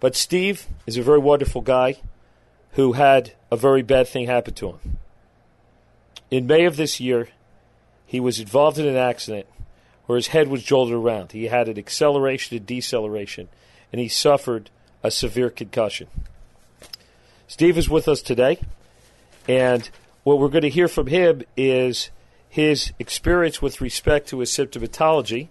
But 0.01 0.17
Steve 0.17 0.67
is 0.85 0.97
a 0.97 1.01
very 1.01 1.19
wonderful 1.19 1.61
guy 1.61 2.01
who 2.73 2.93
had 2.93 3.33
a 3.49 3.55
very 3.55 3.83
bad 3.83 4.09
thing 4.09 4.25
happen 4.25 4.53
to 4.55 4.67
him. 4.71 4.97
In 6.29 6.45
May 6.45 6.65
of 6.65 6.75
this 6.75 6.99
year, 6.99 7.29
he 8.09 8.19
was 8.19 8.39
involved 8.39 8.79
in 8.79 8.87
an 8.87 8.95
accident 8.95 9.45
where 10.07 10.15
his 10.15 10.27
head 10.27 10.47
was 10.47 10.63
jolted 10.63 10.95
around. 10.95 11.31
He 11.31 11.45
had 11.45 11.67
an 11.67 11.77
acceleration 11.77 12.57
and 12.57 12.65
deceleration, 12.65 13.49
and 13.91 14.01
he 14.01 14.07
suffered 14.07 14.71
a 15.03 15.11
severe 15.11 15.51
concussion. 15.51 16.07
Steve 17.47 17.77
is 17.77 17.87
with 17.87 18.07
us 18.07 18.23
today, 18.23 18.59
and 19.47 19.91
what 20.23 20.39
we're 20.39 20.49
going 20.49 20.63
to 20.63 20.69
hear 20.69 20.87
from 20.87 21.05
him 21.05 21.43
is 21.55 22.09
his 22.49 22.91
experience 22.97 23.61
with 23.61 23.79
respect 23.79 24.27
to 24.29 24.39
his 24.39 24.49
symptomatology, 24.49 25.49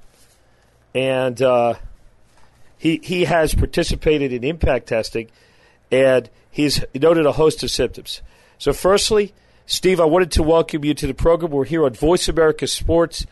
and 0.92 1.40
uh, 1.40 1.75
he 2.77 2.99
he 3.05 3.27
has 3.27 3.55
participated 3.55 4.33
in 4.33 4.42
ImPACT 4.42 4.85
testing, 4.85 5.31
and 5.92 6.29
he's 6.51 6.85
noted 6.92 7.25
a 7.25 7.33
host 7.33 7.62
of 7.62 7.71
symptoms. 7.71 8.21
So, 8.59 8.73
firstly, 8.73 9.33
Steve, 9.70 10.00
I 10.00 10.07
wanted 10.07 10.31
to 10.31 10.42
welcome 10.42 10.83
you 10.83 10.94
to 10.94 11.07
the 11.07 11.12
program. 11.12 11.52
We're 11.52 11.66
here 11.66 11.85
on 11.85 11.92
Voice 11.92 12.26
America 12.26 12.66
Sports, 12.66 13.26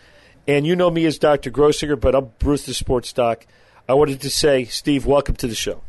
and 0.47 0.67
you 0.67 0.77
know 0.77 0.91
me 0.91 1.07
as 1.07 1.17
Dr. 1.17 1.51
Grossinger, 1.51 1.99
but 1.99 2.15
I'm 2.15 2.31
Bruce 2.39 2.67
the 2.67 2.75
Sports 2.75 3.11
Doc. 3.15 3.47
I 3.89 3.95
wanted 3.95 4.21
to 4.21 4.29
say, 4.29 4.67
Steve, 4.67 5.07
welcome 5.07 5.35
to 5.37 5.47
the 5.47 5.55
show. 5.55 5.81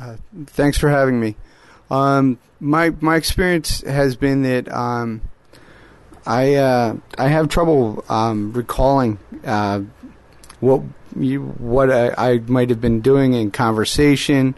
Uh, 0.00 0.16
thanks 0.46 0.78
for 0.78 0.88
having 0.88 1.20
me. 1.20 1.36
Um, 1.90 2.38
my 2.60 2.94
my 3.02 3.16
experience 3.16 3.82
has 3.82 4.16
been 4.16 4.40
that 4.44 4.72
um, 4.72 5.20
I 6.24 6.54
uh, 6.54 6.96
I 7.18 7.28
have 7.28 7.50
trouble 7.50 8.06
um, 8.08 8.54
recalling 8.54 9.18
uh, 9.44 9.82
what 10.60 10.80
you, 11.14 11.42
what 11.42 11.90
I, 11.90 12.32
I 12.32 12.38
might 12.38 12.70
have 12.70 12.80
been 12.80 13.02
doing 13.02 13.34
in 13.34 13.50
conversation, 13.50 14.54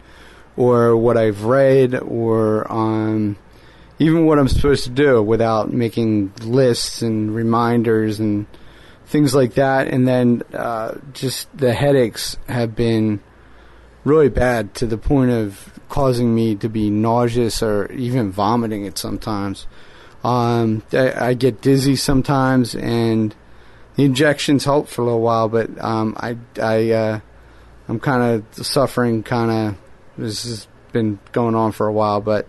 or 0.55 0.95
what 0.95 1.17
I've 1.17 1.43
read, 1.43 1.95
or 1.95 2.71
um, 2.71 3.35
even 3.99 4.25
what 4.25 4.39
I'm 4.39 4.47
supposed 4.47 4.83
to 4.85 4.89
do 4.89 5.21
without 5.21 5.73
making 5.73 6.33
lists 6.41 7.01
and 7.01 7.33
reminders 7.33 8.19
and 8.19 8.45
things 9.07 9.33
like 9.33 9.55
that. 9.55 9.87
And 9.87 10.07
then 10.07 10.43
uh, 10.53 10.95
just 11.13 11.55
the 11.57 11.73
headaches 11.73 12.37
have 12.47 12.75
been 12.75 13.21
really 14.03 14.29
bad 14.29 14.73
to 14.75 14.85
the 14.85 14.97
point 14.97 15.31
of 15.31 15.79
causing 15.89 16.33
me 16.33 16.55
to 16.55 16.69
be 16.69 16.89
nauseous 16.89 17.63
or 17.63 17.91
even 17.91 18.31
vomiting 18.31 18.85
it 18.85 18.97
sometimes. 18.97 19.67
Um, 20.23 20.83
I, 20.93 21.29
I, 21.29 21.33
get 21.35 21.61
dizzy 21.61 21.95
sometimes, 21.95 22.75
and 22.75 23.33
the 23.95 24.03
injections 24.03 24.65
help 24.65 24.89
for 24.89 25.01
a 25.01 25.05
little 25.05 25.21
while, 25.21 25.47
but 25.47 25.69
um, 25.81 26.17
I, 26.19 26.37
I, 26.61 26.91
uh, 26.91 27.19
I'm 27.87 27.99
kind 27.99 28.43
of 28.57 28.65
suffering. 28.65 29.23
Kind 29.23 29.51
of 29.51 29.77
this 30.17 30.43
has 30.43 30.67
been 30.91 31.19
going 31.31 31.55
on 31.55 31.71
for 31.71 31.87
a 31.87 31.93
while, 31.93 32.19
but 32.19 32.47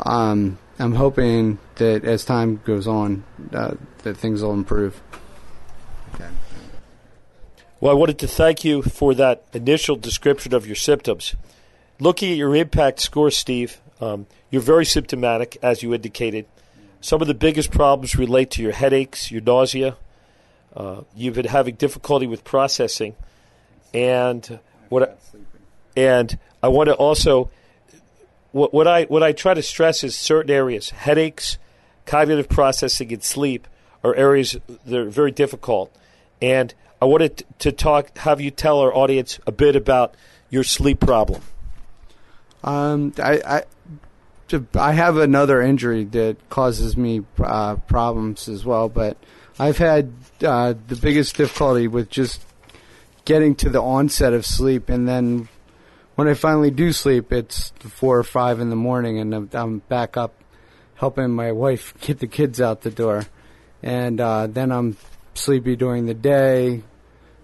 um, 0.00 0.58
I'm 0.78 0.94
hoping 0.94 1.58
that 1.76 2.04
as 2.04 2.24
time 2.24 2.60
goes 2.64 2.86
on, 2.86 3.24
uh, 3.52 3.74
that 4.02 4.16
things 4.16 4.42
will 4.42 4.52
improve. 4.52 5.00
Okay. 6.14 6.28
Well, 7.80 7.92
I 7.92 7.94
wanted 7.94 8.18
to 8.20 8.28
thank 8.28 8.64
you 8.64 8.82
for 8.82 9.14
that 9.14 9.44
initial 9.52 9.96
description 9.96 10.54
of 10.54 10.66
your 10.66 10.76
symptoms. 10.76 11.34
Looking 11.98 12.30
at 12.30 12.36
your 12.36 12.50
ImPACT 12.50 13.00
score, 13.00 13.30
Steve, 13.30 13.80
um, 14.00 14.26
you're 14.50 14.62
very 14.62 14.84
symptomatic, 14.84 15.56
as 15.62 15.82
you 15.82 15.94
indicated. 15.94 16.46
Some 17.00 17.22
of 17.22 17.28
the 17.28 17.34
biggest 17.34 17.70
problems 17.70 18.16
relate 18.16 18.50
to 18.52 18.62
your 18.62 18.72
headaches, 18.72 19.30
your 19.30 19.40
nausea. 19.40 19.96
Uh, 20.74 21.02
you've 21.14 21.34
been 21.34 21.46
having 21.46 21.74
difficulty 21.76 22.26
with 22.26 22.44
processing, 22.44 23.14
and 23.94 24.58
what 24.90 25.02
I, 25.02 25.14
and 25.96 26.38
I 26.62 26.68
want 26.68 26.88
to 26.88 26.94
also 26.94 27.50
what, 28.56 28.72
what 28.72 28.88
I 28.88 29.04
what 29.04 29.22
I 29.22 29.32
try 29.32 29.52
to 29.52 29.62
stress 29.62 30.02
is 30.02 30.16
certain 30.16 30.50
areas, 30.50 30.90
headaches, 30.90 31.58
cognitive 32.06 32.48
processing, 32.48 33.12
and 33.12 33.22
sleep 33.22 33.68
are 34.02 34.14
areas 34.14 34.56
that 34.86 34.98
are 34.98 35.10
very 35.10 35.30
difficult, 35.30 35.94
and 36.40 36.72
I 37.00 37.04
wanted 37.04 37.44
to 37.58 37.70
talk, 37.70 38.16
have 38.18 38.40
you 38.40 38.50
tell 38.50 38.80
our 38.80 38.94
audience 38.94 39.38
a 39.46 39.52
bit 39.52 39.76
about 39.76 40.14
your 40.48 40.64
sleep 40.64 41.00
problem. 41.00 41.42
Um, 42.64 43.12
I, 43.22 43.62
I, 44.50 44.60
I 44.74 44.92
have 44.92 45.18
another 45.18 45.60
injury 45.60 46.04
that 46.04 46.48
causes 46.48 46.96
me 46.96 47.22
uh, 47.38 47.76
problems 47.76 48.48
as 48.48 48.64
well, 48.64 48.88
but 48.88 49.18
I've 49.58 49.76
had 49.76 50.12
uh, 50.42 50.74
the 50.88 50.96
biggest 50.96 51.36
difficulty 51.36 51.88
with 51.88 52.08
just 52.08 52.40
getting 53.26 53.54
to 53.56 53.68
the 53.68 53.82
onset 53.82 54.32
of 54.32 54.46
sleep, 54.46 54.88
and 54.88 55.06
then 55.06 55.48
when 56.16 56.28
I 56.28 56.34
finally 56.34 56.70
do 56.70 56.92
sleep, 56.92 57.30
it's 57.30 57.72
four 57.78 58.18
or 58.18 58.24
five 58.24 58.58
in 58.58 58.70
the 58.70 58.76
morning, 58.76 59.18
and 59.18 59.54
I'm, 59.54 59.78
back 59.80 60.16
up 60.16 60.34
helping 60.94 61.30
my 61.30 61.52
wife 61.52 61.94
get 62.00 62.18
the 62.18 62.26
kids 62.26 62.60
out 62.60 62.80
the 62.80 62.90
door, 62.90 63.26
and 63.82 64.20
uh, 64.20 64.46
then 64.46 64.72
I'm 64.72 64.96
sleepy 65.34 65.76
during 65.76 66.06
the 66.06 66.14
day, 66.14 66.82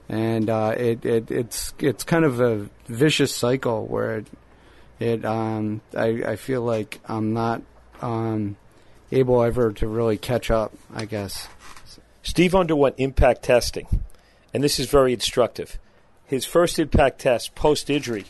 and 0.08 0.48
uh, 0.48 0.74
it, 0.76 1.04
it 1.04 1.30
it's 1.30 1.74
it's 1.78 2.02
kind 2.02 2.24
of 2.24 2.40
a 2.40 2.68
vicious 2.86 3.36
cycle 3.36 3.86
where 3.86 4.18
it, 4.18 4.26
it 4.98 5.24
um, 5.24 5.82
I, 5.94 6.22
I 6.26 6.36
feel 6.36 6.62
like 6.62 6.98
I'm 7.04 7.34
not 7.34 7.62
um, 8.00 8.56
able 9.12 9.42
ever 9.42 9.72
to 9.74 9.86
really 9.86 10.16
catch 10.16 10.50
up. 10.50 10.72
I 10.92 11.04
guess. 11.04 11.46
Steve 12.22 12.54
underwent 12.54 12.96
ImPACT 12.96 13.42
testing, 13.42 13.86
and 14.54 14.64
this 14.64 14.80
is 14.80 14.86
very 14.86 15.12
instructive. 15.12 15.78
His 16.24 16.46
first 16.46 16.78
ImPACT 16.78 17.18
test 17.18 17.54
post 17.54 17.90
injury 17.90 18.24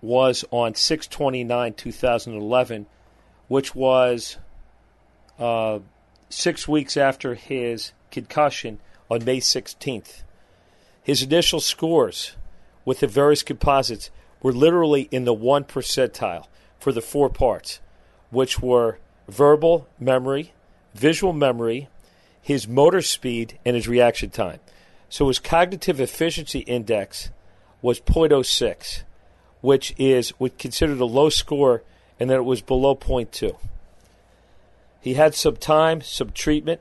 was 0.00 0.44
on 0.50 0.74
629 0.74 1.74
2011, 1.74 2.86
which 3.48 3.74
was 3.74 4.36
uh, 5.38 5.78
six 6.28 6.68
weeks 6.68 6.96
after 6.96 7.34
his 7.34 7.92
concussion 8.10 8.78
on 9.10 9.24
May 9.24 9.38
16th. 9.38 10.22
His 11.02 11.22
initial 11.22 11.60
scores 11.60 12.36
with 12.84 13.00
the 13.00 13.06
various 13.06 13.42
composites 13.42 14.10
were 14.42 14.52
literally 14.52 15.08
in 15.10 15.24
the 15.24 15.34
one 15.34 15.64
percentile 15.64 16.46
for 16.78 16.92
the 16.92 17.00
four 17.00 17.28
parts, 17.28 17.80
which 18.30 18.60
were 18.60 18.98
verbal 19.26 19.88
memory, 19.98 20.52
visual 20.94 21.32
memory, 21.32 21.88
his 22.40 22.68
motor 22.68 23.02
speed, 23.02 23.58
and 23.64 23.74
his 23.74 23.88
reaction 23.88 24.30
time. 24.30 24.60
So 25.08 25.28
his 25.28 25.38
cognitive 25.38 26.00
efficiency 26.00 26.60
index 26.60 27.30
was 27.80 28.00
0.06, 28.00 29.02
which 29.60 29.94
is 29.98 30.32
considered 30.58 31.00
a 31.00 31.04
low 31.04 31.28
score, 31.28 31.82
and 32.20 32.30
that 32.30 32.36
it 32.36 32.44
was 32.44 32.60
below 32.60 32.94
0.2. 32.94 33.56
He 35.00 35.14
had 35.14 35.34
some 35.34 35.56
time, 35.56 36.00
some 36.00 36.30
treatment, 36.30 36.80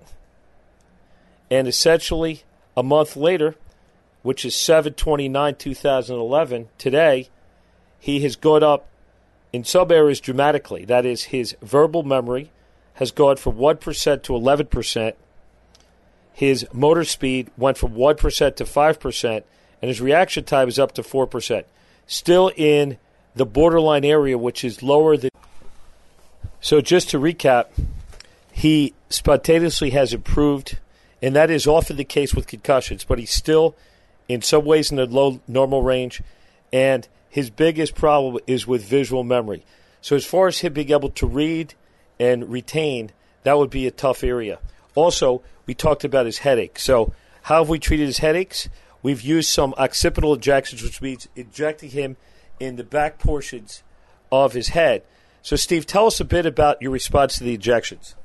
and 1.50 1.68
essentially 1.68 2.44
a 2.76 2.84
month 2.84 3.16
later, 3.16 3.56
which 4.22 4.44
is 4.44 4.56
729 4.56 5.56
2011, 5.56 6.70
today, 6.78 7.30
he 8.00 8.20
has 8.22 8.36
gone 8.36 8.64
up 8.64 8.88
in 9.54 9.64
some 9.64 9.92
areas 9.92 10.20
dramatically. 10.20 10.86
That 10.86 11.06
is, 11.06 11.26
his 11.26 11.56
verbal 11.62 12.04
memory 12.04 12.52
has 12.96 13.12
gone 13.12 13.38
from 13.38 13.56
1% 13.56 14.24
to 14.24 14.34
11%. 14.34 15.14
His 16.34 16.68
motor 16.74 17.04
speed 17.04 17.50
went 17.58 17.78
from 17.78 17.94
1% 17.94 18.56
to 18.56 18.64
5%, 18.64 19.44
and 19.82 19.90
his 19.90 20.02
reaction 20.02 20.44
time 20.44 20.68
is 20.68 20.78
up 20.78 20.92
to 20.94 21.02
4%. 21.02 21.64
Still 22.08 22.52
in 22.56 22.98
the 23.36 23.46
borderline 23.46 24.06
area, 24.06 24.38
which 24.38 24.64
is 24.64 24.82
lower 24.82 25.18
than. 25.18 25.30
So, 26.60 26.82
just 26.82 27.10
to 27.12 27.20
recap, 27.20 27.68
he 28.52 28.94
spontaneously 29.10 29.92
has 29.92 30.14
improved, 30.14 30.80
and 31.22 31.36
that 31.36 31.52
is 31.52 31.68
often 31.68 31.98
the 31.98 32.04
case 32.04 32.34
with 32.34 32.48
concussions, 32.48 33.04
but 33.04 33.20
he's 33.20 33.34
still, 33.34 33.76
in 34.28 34.42
some 34.42 34.66
ways, 34.66 34.90
in 34.90 34.98
the 34.98 35.06
low 35.06 35.40
normal 35.48 35.84
range. 35.84 36.22
And 36.74 37.08
his 37.30 37.50
biggest 37.50 37.94
problem 37.94 38.42
is 38.48 38.66
with 38.66 38.84
visual 38.84 39.24
memory. 39.24 39.64
So, 40.02 40.16
as 40.16 40.26
far 40.26 40.48
as 40.48 40.60
him 40.60 40.74
being 40.74 40.92
able 40.92 41.10
to 41.10 41.28
read 41.28 41.76
and 42.20 42.50
retain, 42.50 43.12
that 43.44 43.58
would 43.58 43.70
be 43.70 43.86
a 43.86 43.92
tough 43.92 44.24
area. 44.24 44.60
Also, 44.96 45.44
we 45.66 45.76
talked 45.76 46.04
about 46.04 46.26
his 46.26 46.40
headache. 46.40 46.80
So, 46.80 47.14
how 47.44 47.60
have 47.60 47.70
we 47.70 47.80
treated 47.80 48.08
his 48.08 48.18
headaches? 48.18 48.68
We've 49.04 49.22
used 49.22 49.50
some 49.50 49.74
occipital 49.78 50.34
injections, 50.34 50.84
which 50.84 51.02
means 51.02 51.28
injecting 51.36 51.90
him 51.90 52.18
in 52.60 52.76
the 52.76 52.84
back 52.84 53.20
portions 53.20 53.84
of 54.32 54.54
his 54.54 54.70
head. 54.70 55.04
So, 55.42 55.56
Steve, 55.56 55.86
tell 55.86 56.08
us 56.08 56.20
a 56.20 56.26
bit 56.26 56.46
about 56.46 56.82
your 56.82 56.92
response 56.92 57.38
to 57.38 57.44
the 57.44 57.54
injections. 57.54 58.16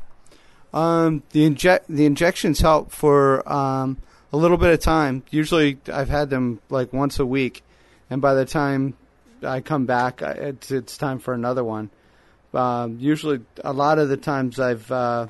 Um, 0.73 1.23
the 1.31 1.45
inject 1.45 1.87
the 1.89 2.07
injections 2.07 2.61
help 2.61 2.91
for 2.91 3.47
um, 3.51 3.99
a 4.33 4.37
little 4.37 4.57
bit 4.57 4.73
of 4.73 4.81
time. 4.81 5.23
Usually, 5.31 5.79
I've 5.93 6.09
had 6.09 6.31
them 6.31 6.61
like 6.71 6.93
once 6.93 7.19
a 7.19 7.27
week, 7.27 7.63
and 8.09 8.23
by 8.23 8.35
the 8.35 8.47
time 8.47 8.95
I 9.43 9.61
come 9.61 9.85
back, 9.85 10.23
it's 10.23 10.71
it's 10.71 10.97
time 10.97 11.19
for 11.19 11.35
another 11.35 11.63
one. 11.63 11.91
Um, 12.55 12.99
usually, 12.99 13.41
a 13.63 13.73
lot 13.73 13.99
of 13.99 14.09
the 14.09 14.17
times 14.17 14.59
I've 14.59 14.91
uh, 14.91 15.27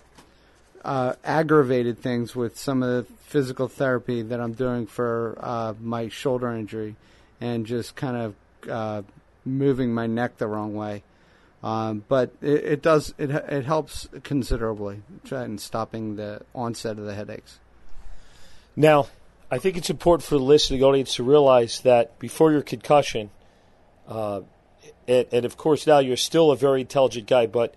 uh, 0.84 1.14
aggravated 1.24 1.98
things 2.00 2.34
with 2.34 2.58
some 2.58 2.82
of 2.82 2.88
the 2.88 3.12
physical 3.24 3.68
therapy 3.68 4.22
that 4.22 4.40
I'm 4.40 4.52
doing 4.52 4.86
for 4.86 5.38
uh, 5.40 5.74
my 5.80 6.08
shoulder 6.08 6.52
injury, 6.52 6.96
and 7.40 7.66
just 7.66 7.94
kind 7.96 8.16
of 8.16 8.70
uh, 8.70 9.02
moving 9.44 9.94
my 9.94 10.06
neck 10.06 10.38
the 10.38 10.46
wrong 10.46 10.74
way. 10.74 11.02
Um, 11.62 12.04
but 12.08 12.34
it, 12.42 12.64
it, 12.64 12.82
does 12.82 13.14
it 13.18 13.30
it 13.30 13.64
helps 13.64 14.08
considerably 14.24 15.02
in 15.30 15.58
stopping 15.58 16.16
the 16.16 16.42
onset 16.54 16.98
of 16.98 17.04
the 17.04 17.14
headaches. 17.14 17.60
Now, 18.74 19.06
I 19.50 19.58
think 19.58 19.76
it's 19.76 19.90
important 19.90 20.26
for 20.26 20.36
the 20.36 20.44
listening 20.44 20.82
audience 20.82 21.14
to 21.16 21.22
realize 21.22 21.80
that 21.80 22.18
before 22.18 22.50
your 22.50 22.62
concussion, 22.62 23.30
uh, 24.08 24.40
and, 25.06 25.26
and, 25.30 25.44
of 25.44 25.56
course 25.56 25.86
now 25.86 25.98
you're 26.00 26.16
still 26.16 26.50
a 26.50 26.56
very 26.56 26.80
intelligent 26.80 27.28
guy, 27.28 27.46
but 27.46 27.74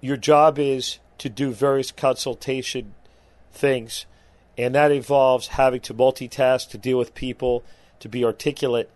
your 0.00 0.16
job 0.16 0.58
is 0.58 0.98
to 1.18 1.28
do 1.28 1.50
various 1.50 1.92
consultation 1.92 2.94
things, 3.52 4.06
and 4.56 4.74
that 4.74 4.90
involves 4.90 5.48
having 5.48 5.80
to 5.80 5.94
multitask, 5.94 6.68
to 6.70 6.78
deal 6.78 6.98
with 6.98 7.14
people, 7.14 7.62
to 8.00 8.08
be 8.08 8.24
articulate. 8.24 8.90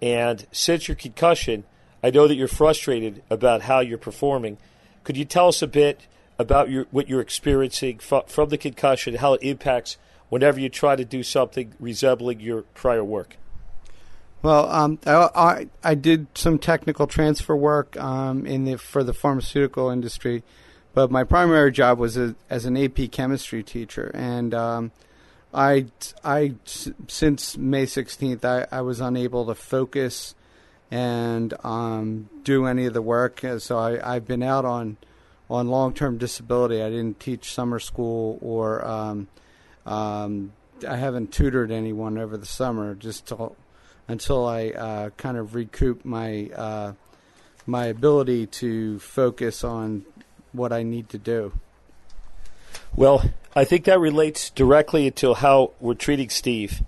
And 0.00 0.46
since 0.52 0.88
your 0.88 0.94
concussion, 0.94 1.64
I 2.02 2.10
know 2.10 2.28
that 2.28 2.34
you're 2.34 2.48
frustrated 2.48 3.22
about 3.30 3.62
how 3.62 3.80
you're 3.80 3.98
performing. 3.98 4.58
Could 5.04 5.16
you 5.16 5.24
tell 5.24 5.48
us 5.48 5.62
a 5.62 5.66
bit 5.66 6.06
about 6.38 6.70
your, 6.70 6.86
what 6.90 7.08
you're 7.08 7.20
experiencing 7.20 7.98
from 7.98 8.48
the 8.48 8.58
concussion, 8.58 9.16
how 9.16 9.34
it 9.34 9.42
impacts 9.42 9.96
whenever 10.28 10.60
you 10.60 10.68
try 10.68 10.96
to 10.96 11.04
do 11.04 11.22
something 11.22 11.72
resembling 11.80 12.40
your 12.40 12.62
prior 12.74 13.04
work? 13.04 13.36
Well, 14.42 14.70
um, 14.70 14.98
I, 15.06 15.30
I, 15.34 15.66
I 15.82 15.94
did 15.94 16.26
some 16.34 16.58
technical 16.58 17.06
transfer 17.06 17.56
work 17.56 17.96
um, 17.96 18.46
in 18.46 18.64
the 18.64 18.76
for 18.76 19.02
the 19.02 19.14
pharmaceutical 19.14 19.90
industry, 19.90 20.44
but 20.96 21.10
my 21.10 21.24
primary 21.24 21.70
job 21.72 21.98
was 21.98 22.16
a, 22.16 22.34
as 22.48 22.64
an 22.64 22.74
AP 22.74 23.10
chemistry 23.12 23.62
teacher, 23.62 24.10
and 24.14 24.54
um, 24.54 24.92
I 25.52 25.88
I 26.24 26.54
since 27.06 27.58
May 27.58 27.84
sixteenth 27.84 28.42
I, 28.46 28.66
I 28.72 28.80
was 28.80 28.98
unable 28.98 29.44
to 29.44 29.54
focus 29.54 30.34
and 30.90 31.52
um, 31.62 32.30
do 32.44 32.64
any 32.64 32.86
of 32.86 32.94
the 32.94 33.02
work, 33.02 33.44
so 33.58 33.76
I, 33.76 34.14
I've 34.14 34.26
been 34.26 34.42
out 34.42 34.64
on 34.64 34.96
on 35.50 35.68
long 35.68 35.92
term 35.92 36.16
disability. 36.16 36.80
I 36.80 36.88
didn't 36.88 37.20
teach 37.20 37.52
summer 37.52 37.78
school 37.78 38.38
or 38.40 38.82
um, 38.86 39.28
um, 39.84 40.52
I 40.88 40.96
haven't 40.96 41.30
tutored 41.30 41.70
anyone 41.70 42.16
over 42.16 42.38
the 42.38 42.46
summer 42.46 42.94
just 42.94 43.26
to 43.26 43.52
until 44.08 44.46
I 44.46 44.68
uh, 44.70 45.10
kind 45.18 45.36
of 45.36 45.54
recoup 45.54 46.06
my 46.06 46.48
uh, 46.56 46.92
my 47.66 47.84
ability 47.84 48.46
to 48.46 48.98
focus 49.00 49.62
on 49.62 50.06
what 50.56 50.72
I 50.72 50.82
need 50.82 51.08
to 51.10 51.18
do. 51.18 51.52
Well, 52.94 53.30
I 53.54 53.64
think 53.64 53.84
that 53.84 53.98
relates 53.98 54.50
directly 54.50 55.10
to 55.12 55.34
how 55.34 55.72
we're 55.80 55.94
treating 55.94 56.30
Steve. 56.30 56.82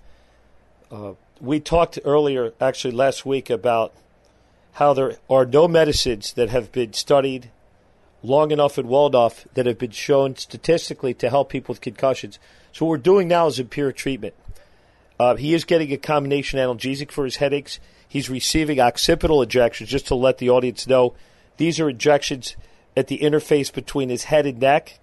Uh, 0.91 1.13
we 1.39 1.59
talked 1.59 1.99
earlier, 2.03 2.53
actually 2.59 2.93
last 2.93 3.25
week, 3.25 3.49
about 3.49 3.93
how 4.73 4.93
there 4.93 5.17
are 5.29 5.45
no 5.45 5.67
medicines 5.67 6.33
that 6.33 6.49
have 6.49 6.71
been 6.71 6.93
studied 6.93 7.49
long 8.21 8.51
enough 8.51 8.77
and 8.77 8.89
well 8.89 9.07
enough 9.07 9.47
that 9.53 9.65
have 9.65 9.77
been 9.77 9.91
shown 9.91 10.35
statistically 10.35 11.13
to 11.13 11.29
help 11.29 11.49
people 11.49 11.73
with 11.73 11.81
concussions. 11.81 12.39
So 12.71 12.85
what 12.85 12.91
we're 12.91 12.97
doing 12.97 13.27
now 13.27 13.47
is 13.47 13.59
empiric 13.59 13.95
treatment. 13.95 14.35
Uh, 15.19 15.35
he 15.35 15.53
is 15.53 15.65
getting 15.65 15.91
a 15.91 15.97
combination 15.97 16.59
analgesic 16.59 17.11
for 17.11 17.25
his 17.25 17.37
headaches. 17.37 17.79
He's 18.07 18.29
receiving 18.29 18.79
occipital 18.79 19.41
injections, 19.41 19.89
just 19.89 20.07
to 20.07 20.15
let 20.15 20.37
the 20.37 20.49
audience 20.49 20.87
know. 20.87 21.13
These 21.57 21.79
are 21.79 21.89
injections 21.89 22.55
at 22.99 23.07
the 23.07 23.19
interface 23.19 23.73
between 23.73 24.09
his 24.09 24.25
head 24.25 24.45
and 24.45 24.59
neck. 24.59 24.99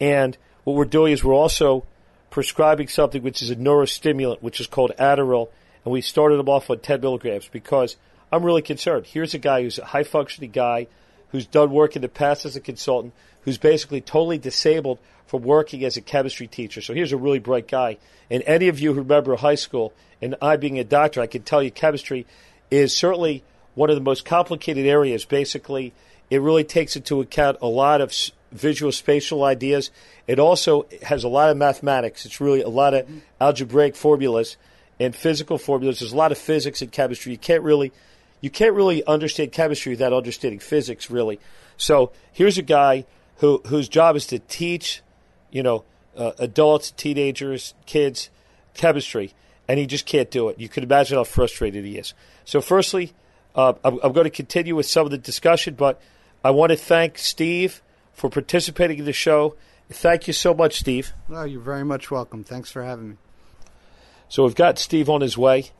And 0.00 0.34
what 0.64 0.76
we're 0.76 0.86
doing 0.86 1.12
is 1.12 1.22
we're 1.22 1.34
also 1.34 1.84
prescribing 2.30 2.88
something 2.88 3.22
which 3.22 3.42
is 3.42 3.50
a 3.50 3.56
neurostimulant, 3.56 4.40
which 4.40 4.60
is 4.60 4.66
called 4.66 4.92
Adderall. 4.98 5.50
And 5.84 5.92
we 5.92 6.00
started 6.00 6.40
him 6.40 6.48
off 6.48 6.70
on 6.70 6.78
10 6.78 7.02
milligrams 7.02 7.46
because 7.46 7.96
I'm 8.32 8.42
really 8.42 8.62
concerned. 8.62 9.04
Here's 9.04 9.34
a 9.34 9.38
guy 9.38 9.60
who's 9.62 9.78
a 9.78 9.84
high 9.84 10.04
functioning 10.04 10.52
guy 10.52 10.86
who's 11.30 11.44
done 11.44 11.70
work 11.70 11.96
in 11.96 12.00
the 12.00 12.08
past 12.08 12.46
as 12.46 12.56
a 12.56 12.60
consultant, 12.60 13.12
who's 13.42 13.58
basically 13.58 14.00
totally 14.00 14.38
disabled 14.38 14.98
from 15.26 15.42
working 15.42 15.84
as 15.84 15.98
a 15.98 16.00
chemistry 16.00 16.46
teacher. 16.46 16.80
So 16.80 16.94
here's 16.94 17.12
a 17.12 17.18
really 17.18 17.40
bright 17.40 17.68
guy. 17.68 17.98
And 18.30 18.42
any 18.46 18.68
of 18.68 18.80
you 18.80 18.94
who 18.94 19.00
remember 19.00 19.36
high 19.36 19.54
school, 19.54 19.92
and 20.22 20.34
I 20.40 20.56
being 20.56 20.78
a 20.78 20.84
doctor, 20.84 21.20
I 21.20 21.26
can 21.26 21.42
tell 21.42 21.62
you 21.62 21.70
chemistry 21.70 22.26
is 22.70 22.96
certainly 22.96 23.44
one 23.74 23.90
of 23.90 23.96
the 23.96 24.02
most 24.02 24.24
complicated 24.24 24.86
areas. 24.86 25.26
Basically, 25.26 25.92
it 26.30 26.40
really 26.40 26.64
takes 26.64 26.96
into 26.96 27.20
account 27.20 27.58
a 27.60 27.66
lot 27.66 28.00
of 28.00 28.12
visual 28.52 28.92
spatial 28.92 29.44
ideas. 29.44 29.90
It 30.26 30.38
also 30.38 30.86
has 31.02 31.24
a 31.24 31.28
lot 31.28 31.50
of 31.50 31.56
mathematics. 31.56 32.26
It's 32.26 32.40
really 32.40 32.62
a 32.62 32.68
lot 32.68 32.94
of 32.94 33.08
algebraic 33.40 33.96
formulas 33.96 34.56
and 35.00 35.14
physical 35.14 35.58
formulas. 35.58 36.00
There's 36.00 36.12
a 36.12 36.16
lot 36.16 36.32
of 36.32 36.38
physics 36.38 36.82
in 36.82 36.90
chemistry. 36.90 37.32
You 37.32 37.38
can't 37.38 37.62
really 37.62 37.92
you 38.40 38.50
can't 38.50 38.74
really 38.74 39.04
understand 39.04 39.50
chemistry 39.52 39.92
without 39.92 40.12
understanding 40.12 40.60
physics, 40.60 41.10
really. 41.10 41.40
So 41.76 42.12
here's 42.32 42.56
a 42.56 42.62
guy 42.62 43.04
who 43.38 43.62
whose 43.66 43.88
job 43.88 44.16
is 44.16 44.26
to 44.28 44.38
teach 44.38 45.02
you 45.50 45.62
know, 45.62 45.84
uh, 46.16 46.32
adults, 46.38 46.90
teenagers, 46.90 47.74
kids, 47.86 48.30
chemistry, 48.74 49.32
and 49.66 49.78
he 49.78 49.86
just 49.86 50.06
can't 50.06 50.30
do 50.30 50.48
it. 50.48 50.58
You 50.58 50.68
can 50.68 50.82
imagine 50.82 51.16
how 51.16 51.24
frustrated 51.24 51.84
he 51.84 51.98
is. 51.98 52.14
So, 52.44 52.60
firstly, 52.60 53.12
uh, 53.54 53.74
I'm, 53.84 53.98
I'm, 54.02 54.12
going 54.12 54.24
to 54.24 54.30
continue 54.30 54.74
with 54.74 54.86
some 54.86 55.04
of 55.04 55.10
the 55.10 55.18
discussion, 55.18 55.74
but 55.74 56.00
I 56.44 56.50
want 56.50 56.70
to 56.70 56.76
thank 56.76 57.18
Steve 57.18 57.82
for 58.12 58.30
participating 58.30 58.98
in 58.98 59.04
the 59.04 59.12
show. 59.12 59.56
Thank 59.90 60.26
you 60.26 60.32
so 60.32 60.54
much, 60.54 60.78
Steve. 60.80 61.12
Oh, 61.30 61.44
you're 61.44 61.60
very 61.60 61.84
much 61.84 62.10
welcome. 62.10 62.44
Thanks 62.44 62.70
for 62.70 62.82
having 62.82 63.10
me. 63.10 63.16
So 64.28 64.44
we've 64.44 64.54
got 64.54 64.78
Steve 64.78 65.08
on 65.08 65.22
his 65.22 65.38
way, 65.38 65.70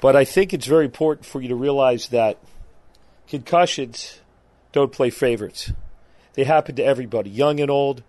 but 0.00 0.16
I 0.16 0.24
think 0.24 0.52
it's 0.52 0.66
very 0.66 0.84
important 0.84 1.24
for 1.24 1.40
you 1.40 1.48
to 1.48 1.54
realize 1.54 2.08
that 2.08 2.38
concussions 3.28 4.20
don't 4.72 4.90
play 4.90 5.10
favorites. 5.10 5.72
They 6.34 6.44
happen 6.44 6.74
to 6.76 6.82
everybody, 6.84 7.30
young 7.30 7.60
and 7.60 7.70
old, 7.70 8.02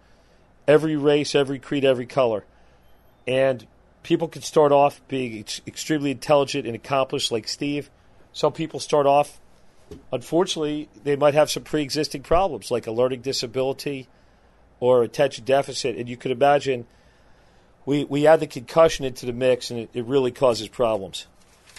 every 0.68 0.96
race, 0.96 1.36
every 1.36 1.60
creed, 1.60 1.86
every 1.86 2.06
color. 2.06 2.46
And 3.28 3.68
people 4.02 4.28
can 4.28 4.42
start 4.42 4.72
off 4.72 5.02
being 5.08 5.40
ex- 5.40 5.62
extremely 5.68 6.12
intelligent 6.12 6.66
and 6.66 6.76
accomplished, 6.76 7.32
like 7.32 7.48
Steve. 7.48 7.90
Some 8.32 8.54
people 8.54 8.80
start 8.80 9.06
off, 9.06 9.40
unfortunately, 10.12 10.90
they 11.04 11.16
might 11.16 11.34
have 11.34 11.50
some 11.50 11.64
pre 11.64 11.82
existing 11.82 12.24
problems, 12.24 12.72
like 12.72 12.88
a 12.88 12.92
learning 12.92 13.22
disability 13.22 14.08
or 14.80 15.04
attention 15.04 15.46
deficit. 15.46 15.96
And 15.96 16.10
you 16.10 16.18
could 16.18 16.32
imagine 16.32 16.86
we, 17.86 18.04
we 18.06 18.28
add 18.28 18.40
the 18.40 18.48
concussion 18.48 19.06
into 19.06 19.26
the 19.26 19.34
mix, 19.34 19.70
and 19.70 19.80
it, 19.82 19.90
it 19.94 20.06
really 20.06 20.32
causes 20.32 20.68
problems. 20.68 21.28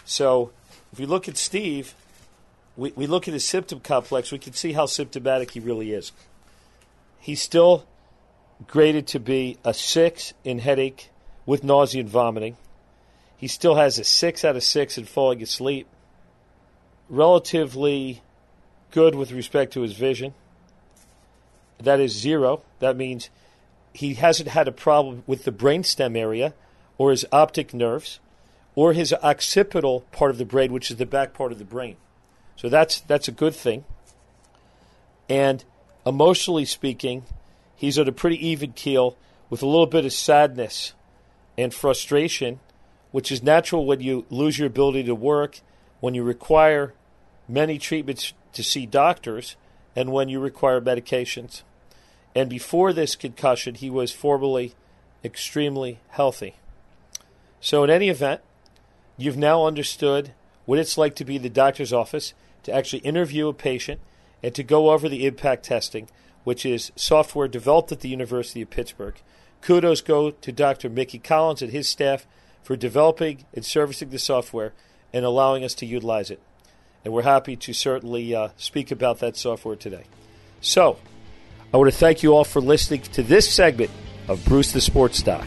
So 0.05 0.53
if 0.93 1.01
you 1.01 1.07
look 1.07 1.29
at 1.29 1.37
Steve, 1.37 1.95
we, 2.77 2.93
we 2.97 3.07
look 3.07 3.29
at 3.29 3.35
his 3.35 3.45
symptom 3.45 3.81
complex, 3.81 4.31
we 4.33 4.39
can 4.39 4.53
see 4.53 4.73
how 4.73 4.87
symptomatic 4.87 5.53
he 5.53 5.61
really 5.61 5.93
is. 5.93 6.13
He's 7.19 7.41
still 7.41 7.87
graded 8.67 9.07
to 9.09 9.21
be 9.21 9.59
a 9.65 9.75
six 9.75 10.35
in 10.45 10.59
headache 10.59 11.11
with 11.47 11.65
nausea 11.65 12.01
and 12.01 12.09
vomiting. 12.09 12.57
He 13.37 13.49
still 13.49 13.75
has 13.75 13.99
a 13.99 14.05
six 14.05 14.45
out 14.45 14.57
of 14.57 14.63
six 14.63 14.97
in 14.99 15.05
falling 15.05 15.43
asleep. 15.43 15.87
Relatively 17.09 18.23
good 18.91 19.15
with 19.15 19.33
respect 19.33 19.73
to 19.75 19.83
his 19.83 19.95
vision. 19.95 20.35
That 21.79 22.01
is 22.01 22.13
zero. 22.13 22.63
That 22.79 22.97
means 22.97 23.31
he 23.93 24.15
hasn't 24.15 24.49
had 24.49 24.69
a 24.69 24.73
problem 24.73 25.23
with 25.27 25.45
the 25.45 25.53
brainstem 25.53 26.17
area 26.17 26.55
or 26.99 27.11
his 27.11 27.27
optic 27.33 27.75
nerves 27.75 28.21
or 28.75 28.93
his 28.93 29.13
occipital 29.13 30.01
part 30.13 30.31
of 30.31 30.39
the 30.39 30.45
brain, 30.45 30.73
which 30.73 30.91
is 30.91 30.97
the 30.97 31.07
back 31.07 31.33
part 31.33 31.53
of 31.53 31.59
the 31.59 31.65
brain. 31.65 31.97
So 32.57 32.69
that's 32.69 33.01
that's 33.01 33.29
a 33.29 33.33
good 33.33 33.55
thing. 33.55 33.85
And 35.29 35.65
emotionally 36.07 36.65
speaking, 36.65 37.25
he's 37.77 37.99
on 37.99 38.09
a 38.09 38.13
pretty 38.13 38.47
even 38.47 38.73
keel 38.73 39.17
with 39.51 39.63
a 39.63 39.67
little 39.67 39.87
bit 39.87 40.05
of 40.05 40.13
sadness 40.13 40.93
and 41.57 41.73
frustration, 41.73 42.61
which 43.11 43.31
is 43.31 43.43
natural 43.43 43.87
when 43.87 44.01
you 44.01 44.27
lose 44.31 44.59
your 44.59 44.67
ability 44.67 45.05
to 45.05 45.15
work, 45.15 45.61
when 46.05 46.13
you 46.13 46.23
require 46.23 46.93
many 47.49 47.79
treatments 47.79 48.35
to 48.53 48.63
see 48.63 48.85
doctors, 48.85 49.57
and 49.97 50.13
when 50.13 50.29
you 50.29 50.39
require 50.39 50.79
medications. 50.79 51.63
And 52.35 52.51
before 52.51 52.93
this 52.93 53.17
concussion, 53.17 53.75
he 53.75 53.89
was 53.89 54.13
formerly 54.13 54.75
extremely 55.25 56.01
healthy. 56.11 56.57
So, 57.59 57.85
in 57.85 57.89
any 57.89 58.11
event, 58.11 58.43
you've 59.17 59.39
now 59.39 59.65
understood 59.65 60.33
what 60.67 60.79
it's 60.79 60.99
like 60.99 61.17
to 61.17 61.25
be 61.25 61.39
the 61.39 61.49
doctor's 61.49 61.91
office, 61.95 62.35
to 62.65 62.73
actually 62.75 62.99
interview 62.99 63.49
a 63.49 63.55
patient, 63.55 63.99
and 64.43 64.55
to 64.57 64.63
go 64.63 64.91
over 64.91 65.09
the 65.09 65.25
ImPACT 65.25 65.63
testing, 65.63 66.11
which 66.45 66.67
is 66.67 66.93
software 66.97 67.49
developed 67.49 67.93
at 67.93 68.01
the 68.01 68.11
University 68.11 68.61
of 68.61 68.69
Pittsburgh. 68.69 69.15
Kudos 69.63 70.03
go 70.03 70.33
to 70.33 70.53
Dr. 70.53 70.91
Mickey 70.91 71.19
Collins 71.19 71.63
and 71.63 71.73
his 71.73 71.89
staff 71.89 72.27
for 72.63 72.77
developing 72.77 73.47
and 73.55 73.65
servicing 73.65 74.11
the 74.11 74.19
software 74.19 74.75
and 75.15 75.25
allowing 75.25 75.65
us 75.65 75.75
to 75.75 75.87
utilize 75.87 76.31
it. 76.31 76.41
And 77.05 77.15
we're 77.15 77.23
happy 77.23 77.55
to 77.57 77.73
certainly 77.73 78.35
uh, 78.35 78.49
speak 78.57 78.91
about 78.91 79.21
that 79.21 79.37
software 79.37 79.77
today. 79.77 80.05
So, 80.61 80.99
I 81.73 81.77
want 81.77 81.91
to 81.91 81.97
thank 81.97 82.23
you 82.23 82.35
all 82.35 82.45
for 82.45 82.61
listening 82.61 83.03
to 83.03 83.23
this 83.23 83.49
segment 83.49 83.91
of 84.29 84.45
Bruce 84.45 84.73
the 84.73 84.81
Sports 84.81 85.23
Doc. 85.23 85.47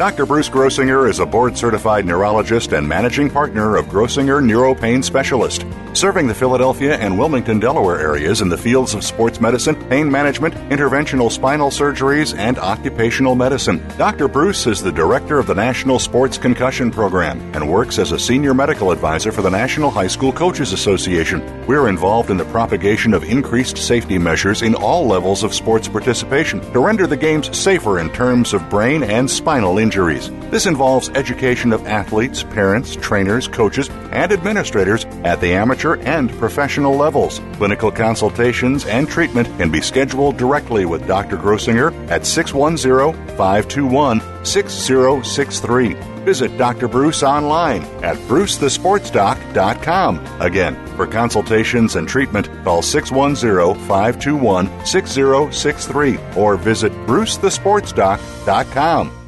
Dr. 0.00 0.24
Bruce 0.24 0.48
Grossinger 0.48 1.10
is 1.10 1.18
a 1.18 1.26
board 1.26 1.58
certified 1.58 2.06
neurologist 2.06 2.72
and 2.72 2.88
managing 2.88 3.28
partner 3.28 3.76
of 3.76 3.84
Grossinger 3.88 4.42
Neuropain 4.42 5.04
Specialist, 5.04 5.66
serving 5.92 6.26
the 6.26 6.34
Philadelphia 6.34 6.96
and 6.96 7.18
Wilmington, 7.18 7.60
Delaware 7.60 8.00
areas 8.00 8.40
in 8.40 8.48
the 8.48 8.56
fields 8.56 8.94
of 8.94 9.04
sports 9.04 9.42
medicine, 9.42 9.74
pain 9.90 10.10
management, 10.10 10.54
interventional 10.70 11.30
spinal 11.30 11.68
surgeries, 11.68 12.34
and 12.38 12.58
occupational 12.58 13.34
medicine. 13.34 13.86
Dr. 13.98 14.26
Bruce 14.26 14.66
is 14.66 14.82
the 14.82 14.90
director 14.90 15.38
of 15.38 15.46
the 15.46 15.54
National 15.54 15.98
Sports 15.98 16.38
Concussion 16.38 16.90
Program 16.90 17.38
and 17.54 17.70
works 17.70 17.98
as 17.98 18.12
a 18.12 18.18
senior 18.18 18.54
medical 18.54 18.92
advisor 18.92 19.30
for 19.30 19.42
the 19.42 19.50
National 19.50 19.90
High 19.90 20.06
School 20.06 20.32
Coaches 20.32 20.72
Association. 20.72 21.66
We're 21.66 21.90
involved 21.90 22.30
in 22.30 22.38
the 22.38 22.46
propagation 22.46 23.12
of 23.12 23.24
increased 23.24 23.76
safety 23.76 24.16
measures 24.16 24.62
in 24.62 24.74
all 24.74 25.06
levels 25.06 25.42
of 25.42 25.52
sports 25.52 25.88
participation 25.88 26.62
to 26.72 26.80
render 26.80 27.06
the 27.06 27.18
games 27.18 27.54
safer 27.54 27.98
in 27.98 28.08
terms 28.14 28.54
of 28.54 28.70
brain 28.70 29.02
and 29.02 29.30
spinal 29.30 29.78
injuries. 29.90 30.30
This 30.52 30.66
involves 30.66 31.08
education 31.10 31.72
of 31.72 31.84
athletes, 31.84 32.44
parents, 32.44 32.94
trainers, 32.94 33.48
coaches, 33.48 33.90
and 34.12 34.30
administrators 34.30 35.04
at 35.24 35.40
the 35.40 35.52
amateur 35.52 35.96
and 36.02 36.30
professional 36.38 36.94
levels. 36.94 37.40
Clinical 37.54 37.90
consultations 37.90 38.86
and 38.86 39.08
treatment 39.08 39.48
can 39.58 39.68
be 39.68 39.80
scheduled 39.80 40.36
directly 40.36 40.84
with 40.84 41.08
Dr. 41.08 41.36
Grossinger 41.36 41.92
at 42.08 42.24
610 42.24 43.14
521 43.36 44.20
6063. 44.44 45.94
Visit 46.24 46.56
Dr. 46.56 46.86
Bruce 46.86 47.24
online 47.24 47.82
at 48.04 48.16
brucethesportsdoc.com. 48.28 50.40
Again, 50.40 50.76
for 50.96 51.08
consultations 51.08 51.96
and 51.96 52.08
treatment, 52.08 52.48
call 52.62 52.82
610 52.82 53.74
521 53.88 54.86
6063 54.86 56.18
or 56.36 56.56
visit 56.56 56.92
brucethesportsdoc.com. 57.08 59.19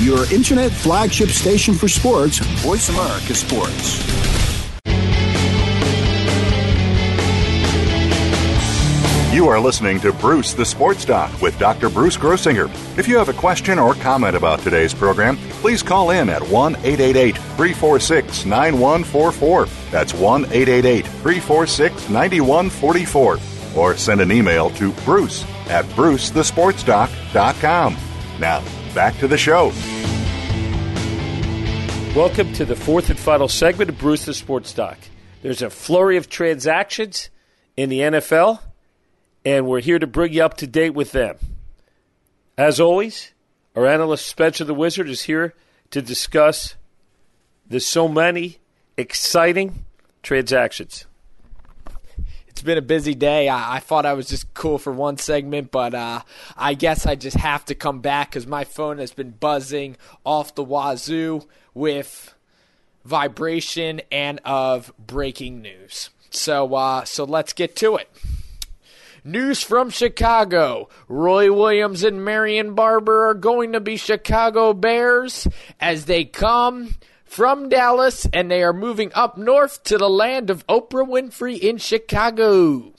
Your 0.00 0.30
internet 0.32 0.72
flagship 0.72 1.28
station 1.28 1.74
for 1.74 1.88
sports. 1.88 2.38
Voice 2.62 2.88
America 2.88 3.34
Sports. 3.34 4.02
You 9.32 9.48
are 9.48 9.58
listening 9.58 9.98
to 10.00 10.12
Bruce 10.12 10.52
the 10.54 10.64
Sports 10.64 11.04
Doc 11.04 11.42
with 11.42 11.58
Dr. 11.58 11.88
Bruce 11.88 12.16
Grossinger. 12.16 12.70
If 12.96 13.08
you 13.08 13.18
have 13.18 13.28
a 13.28 13.32
question 13.32 13.80
or 13.80 13.94
comment 13.94 14.36
about 14.36 14.60
today's 14.60 14.94
program, 14.94 15.36
please 15.60 15.82
call 15.82 16.10
in 16.10 16.28
at 16.28 16.40
1 16.40 16.76
888 16.76 17.36
346 17.36 18.44
9144. 18.46 19.66
That's 19.90 20.14
1 20.14 20.44
888 20.44 21.04
346 21.06 22.08
9144. 22.08 23.38
Or 23.76 23.96
send 23.96 24.20
an 24.20 24.30
email 24.30 24.70
to 24.70 24.92
bruce 25.04 25.42
at 25.68 25.84
brucethesportsdoc.com. 25.86 27.96
Now, 28.38 28.62
back 28.94 29.18
to 29.18 29.28
the 29.28 29.36
show. 29.36 29.72
Welcome 32.16 32.52
to 32.52 32.64
the 32.64 32.76
fourth 32.76 33.10
and 33.10 33.18
final 33.18 33.48
segment 33.48 33.90
of 33.90 33.98
Bruce 33.98 34.24
the 34.24 34.34
Sports 34.34 34.72
Doc. 34.72 34.98
There's 35.42 35.62
a 35.62 35.68
flurry 35.68 36.16
of 36.16 36.28
transactions 36.28 37.28
in 37.76 37.88
the 37.88 37.98
NFL, 37.98 38.60
and 39.44 39.66
we're 39.66 39.80
here 39.80 39.98
to 39.98 40.06
bring 40.06 40.32
you 40.32 40.44
up 40.44 40.56
to 40.58 40.66
date 40.66 40.94
with 40.94 41.10
them. 41.10 41.36
As 42.56 42.78
always, 42.78 43.32
our 43.74 43.86
analyst 43.86 44.26
Spencer 44.26 44.62
the 44.62 44.74
Wizard 44.74 45.08
is 45.08 45.22
here 45.22 45.54
to 45.90 46.00
discuss 46.00 46.76
the 47.68 47.80
so 47.80 48.06
many 48.06 48.58
exciting 48.96 49.84
transactions. 50.22 51.06
Been 52.64 52.78
a 52.78 52.82
busy 52.82 53.14
day. 53.14 53.50
I, 53.50 53.76
I 53.76 53.80
thought 53.80 54.06
I 54.06 54.14
was 54.14 54.26
just 54.26 54.54
cool 54.54 54.78
for 54.78 54.90
one 54.90 55.18
segment, 55.18 55.70
but 55.70 55.92
uh, 55.92 56.22
I 56.56 56.72
guess 56.72 57.04
I 57.04 57.14
just 57.14 57.36
have 57.36 57.62
to 57.66 57.74
come 57.74 58.00
back 58.00 58.30
because 58.30 58.46
my 58.46 58.64
phone 58.64 58.96
has 58.96 59.12
been 59.12 59.32
buzzing 59.32 59.98
off 60.24 60.54
the 60.54 60.64
wazoo 60.64 61.42
with 61.74 62.34
vibration 63.04 64.00
and 64.10 64.40
of 64.46 64.94
breaking 64.98 65.60
news. 65.60 66.08
So, 66.30 66.74
uh, 66.74 67.04
so 67.04 67.24
let's 67.24 67.52
get 67.52 67.76
to 67.76 67.96
it. 67.96 68.08
News 69.22 69.62
from 69.62 69.90
Chicago. 69.90 70.88
Roy 71.06 71.52
Williams 71.52 72.02
and 72.02 72.24
Marion 72.24 72.74
Barber 72.74 73.28
are 73.28 73.34
going 73.34 73.72
to 73.72 73.80
be 73.80 73.98
Chicago 73.98 74.72
Bears 74.72 75.46
as 75.80 76.06
they 76.06 76.24
come 76.24 76.94
from 77.34 77.68
Dallas 77.68 78.28
and 78.32 78.48
they 78.48 78.62
are 78.62 78.72
moving 78.72 79.10
up 79.12 79.36
north 79.36 79.82
to 79.82 79.98
the 79.98 80.08
land 80.08 80.50
of 80.50 80.64
Oprah 80.68 81.04
Winfrey 81.04 81.58
in 81.58 81.78
Chicago. 81.78 82.92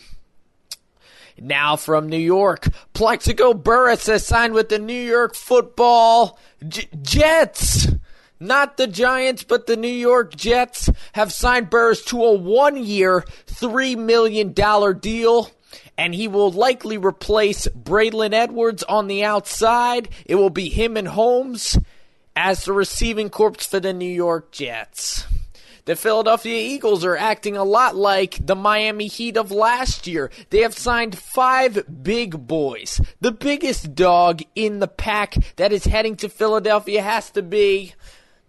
Now 1.40 1.78
from 1.78 2.10
New 2.10 2.18
York, 2.18 2.68
Plaxico 2.92 3.54
Burress 3.54 4.08
has 4.08 4.28
signed 4.28 4.54
with 4.54 4.68
the 4.68 4.78
New 4.78 5.02
York 5.02 5.36
Football 5.36 6.38
J- 6.68 6.90
Jets. 7.02 7.88
Not 8.38 8.76
the 8.76 8.88
Giants, 8.88 9.44
but 9.44 9.68
the 9.68 9.78
New 9.78 9.88
York 9.88 10.36
Jets 10.36 10.90
have 11.14 11.32
signed 11.32 11.70
Burress 11.70 12.04
to 12.06 12.22
a 12.22 12.34
one 12.34 12.76
year, 12.76 13.24
$3 13.48 13.98
million 13.98 14.52
deal. 15.00 15.50
And 15.98 16.14
he 16.14 16.28
will 16.28 16.52
likely 16.52 16.98
replace 16.98 17.70
Braylon 17.70 18.34
Edwards 18.34 18.84
on 18.84 19.08
the 19.08 19.24
outside. 19.24 20.10
It 20.26 20.36
will 20.36 20.50
be 20.50 20.68
him 20.68 20.98
and 20.98 21.08
Holmes 21.08 21.80
as 22.36 22.66
the 22.66 22.74
receiving 22.74 23.30
corps 23.30 23.64
for 23.66 23.80
the 23.80 23.94
New 23.94 24.06
York 24.06 24.52
Jets. 24.52 25.26
The 25.86 25.96
Philadelphia 25.96 26.60
Eagles 26.60 27.06
are 27.06 27.16
acting 27.16 27.56
a 27.56 27.64
lot 27.64 27.96
like 27.96 28.44
the 28.44 28.56
Miami 28.56 29.06
Heat 29.06 29.38
of 29.38 29.52
last 29.52 30.08
year. 30.08 30.32
They 30.50 30.62
have 30.62 30.76
signed 30.76 31.16
five 31.16 32.04
big 32.04 32.48
boys. 32.48 33.00
The 33.22 33.32
biggest 33.32 33.94
dog 33.94 34.42
in 34.56 34.80
the 34.80 34.88
pack 34.88 35.36
that 35.58 35.72
is 35.72 35.86
heading 35.86 36.16
to 36.18 36.30
Philadelphia 36.30 37.04
has 37.04 37.30
to 37.32 37.44
be 37.44 37.94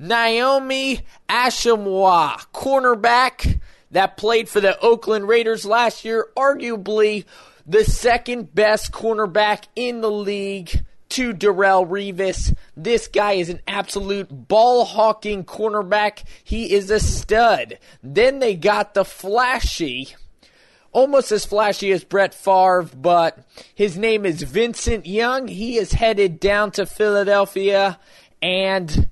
Nnamdi 0.01 1.03
Asomugha, 1.28 2.47
cornerback 2.55 3.61
that 3.91 4.16
played 4.16 4.49
for 4.49 4.62
the 4.62 4.78
Oakland 4.80 5.28
Raiders 5.28 5.66
last 5.66 6.07
year, 6.07 6.28
arguably 6.37 7.26
the 7.66 7.84
second 7.84 8.55
best 8.55 8.93
cornerback 8.93 9.64
in 9.76 10.01
the 10.01 10.11
league 10.11 10.82
to 11.17 11.33
Darrelle 11.33 11.89
Revis. 11.89 12.55
This 12.77 13.09
guy 13.09 13.33
is 13.33 13.49
an 13.49 13.61
absolute 13.67 14.29
ball 14.29 14.85
hawking 14.85 15.45
cornerback. 15.45 16.25
He 16.45 16.75
is 16.75 16.91
a 16.91 17.01
stud. 17.01 17.79
Then 18.03 18.39
they 18.39 18.55
got 18.55 18.93
the 18.93 19.03
flashy, 19.03 20.14
almost 20.93 21.33
as 21.33 21.47
flashy 21.47 21.91
as 21.91 22.05
Brett 22.05 22.35
Favre, 22.35 22.91
but 22.95 23.39
his 23.75 23.97
name 23.97 24.27
is 24.27 24.43
Vincent 24.43 25.07
Young. 25.07 25.49
He 25.49 25.79
is 25.79 25.93
headed 25.93 26.39
down 26.39 26.71
to 26.73 26.85
Philadelphia 26.85 27.99
and 28.43 29.09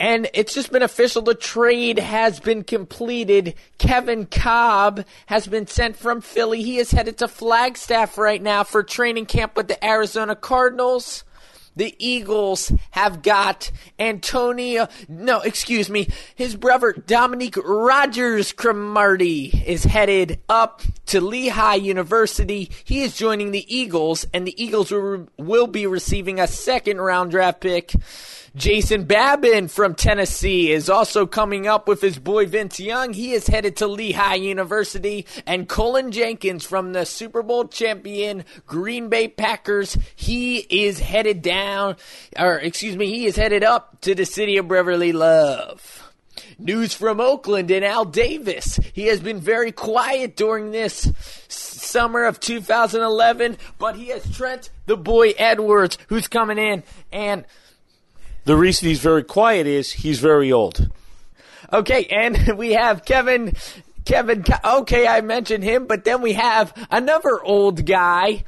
and 0.00 0.30
it's 0.32 0.54
just 0.54 0.72
been 0.72 0.82
official. 0.82 1.20
The 1.20 1.34
trade 1.34 1.98
has 1.98 2.40
been 2.40 2.64
completed. 2.64 3.54
Kevin 3.76 4.24
Kolb 4.24 5.04
has 5.26 5.46
been 5.46 5.66
sent 5.66 5.94
from 5.94 6.22
Philly. 6.22 6.62
He 6.62 6.78
is 6.78 6.90
headed 6.90 7.18
to 7.18 7.28
Flagstaff 7.28 8.16
right 8.16 8.42
now 8.42 8.64
for 8.64 8.82
training 8.82 9.26
camp 9.26 9.56
with 9.56 9.68
the 9.68 9.84
Arizona 9.84 10.34
Cardinals. 10.34 11.24
The 11.76 11.94
Eagles 11.98 12.72
have 12.90 13.22
got 13.22 13.70
Antonio, 13.98 14.88
no, 15.08 15.40
excuse 15.40 15.88
me, 15.88 16.08
his 16.34 16.56
brother 16.56 16.92
Dominique 16.92 17.56
Rodgers 17.56 18.52
Cromartie 18.52 19.62
is 19.64 19.84
headed 19.84 20.40
up 20.48 20.82
to 21.06 21.20
Lehigh 21.20 21.76
University. 21.76 22.70
He 22.84 23.02
is 23.02 23.16
joining 23.16 23.52
the 23.52 23.72
Eagles, 23.74 24.26
and 24.34 24.46
the 24.46 24.62
Eagles 24.62 24.92
will 25.38 25.68
be 25.68 25.86
receiving 25.86 26.40
a 26.40 26.48
second 26.48 27.00
round 27.00 27.30
draft 27.30 27.60
pick. 27.60 27.94
Jason 28.56 29.04
Babin 29.04 29.68
from 29.68 29.94
Tennessee 29.94 30.72
is 30.72 30.90
also 30.90 31.24
coming 31.24 31.68
up 31.68 31.86
with 31.86 32.00
his 32.00 32.18
boy 32.18 32.46
Vince 32.46 32.80
Young. 32.80 33.12
He 33.12 33.32
is 33.32 33.46
headed 33.46 33.76
to 33.76 33.86
Lehigh 33.86 34.34
University. 34.34 35.26
And 35.46 35.68
Cullen 35.68 36.10
Jenkins 36.10 36.64
from 36.64 36.92
the 36.92 37.04
Super 37.06 37.42
Bowl 37.42 37.68
champion 37.68 38.44
Green 38.66 39.08
Bay 39.08 39.28
Packers, 39.28 39.96
he 40.16 40.58
is 40.58 40.98
headed 40.98 41.42
down, 41.42 41.96
or 42.36 42.58
excuse 42.58 42.96
me, 42.96 43.06
he 43.06 43.26
is 43.26 43.36
headed 43.36 43.62
up 43.62 44.00
to 44.00 44.16
the 44.16 44.26
city 44.26 44.56
of 44.56 44.66
Brotherly 44.66 45.12
Love. 45.12 46.12
News 46.58 46.92
from 46.92 47.20
Oakland 47.20 47.70
and 47.70 47.84
Al 47.84 48.04
Davis. 48.04 48.80
He 48.92 49.06
has 49.06 49.20
been 49.20 49.40
very 49.40 49.70
quiet 49.70 50.36
during 50.36 50.72
this 50.72 51.12
summer 51.48 52.24
of 52.24 52.40
2011, 52.40 53.58
but 53.78 53.96
he 53.96 54.08
has 54.08 54.36
Trent 54.36 54.70
the 54.86 54.96
boy 54.96 55.30
Edwards 55.38 55.98
who's 56.08 56.26
coming 56.26 56.58
in 56.58 56.82
and 57.12 57.44
the 58.44 58.56
reason 58.56 58.88
he's 58.88 59.00
very 59.00 59.24
quiet 59.24 59.66
is 59.66 59.92
he's 59.92 60.18
very 60.20 60.52
old. 60.52 60.90
Okay, 61.72 62.04
and 62.06 62.54
we 62.58 62.72
have 62.72 63.04
Kevin. 63.04 63.54
Kevin. 64.04 64.44
Okay, 64.64 65.06
I 65.06 65.20
mentioned 65.20 65.62
him, 65.62 65.86
but 65.86 66.04
then 66.04 66.22
we 66.22 66.32
have 66.32 66.72
another 66.90 67.42
old 67.42 67.84
guy, 67.86 68.44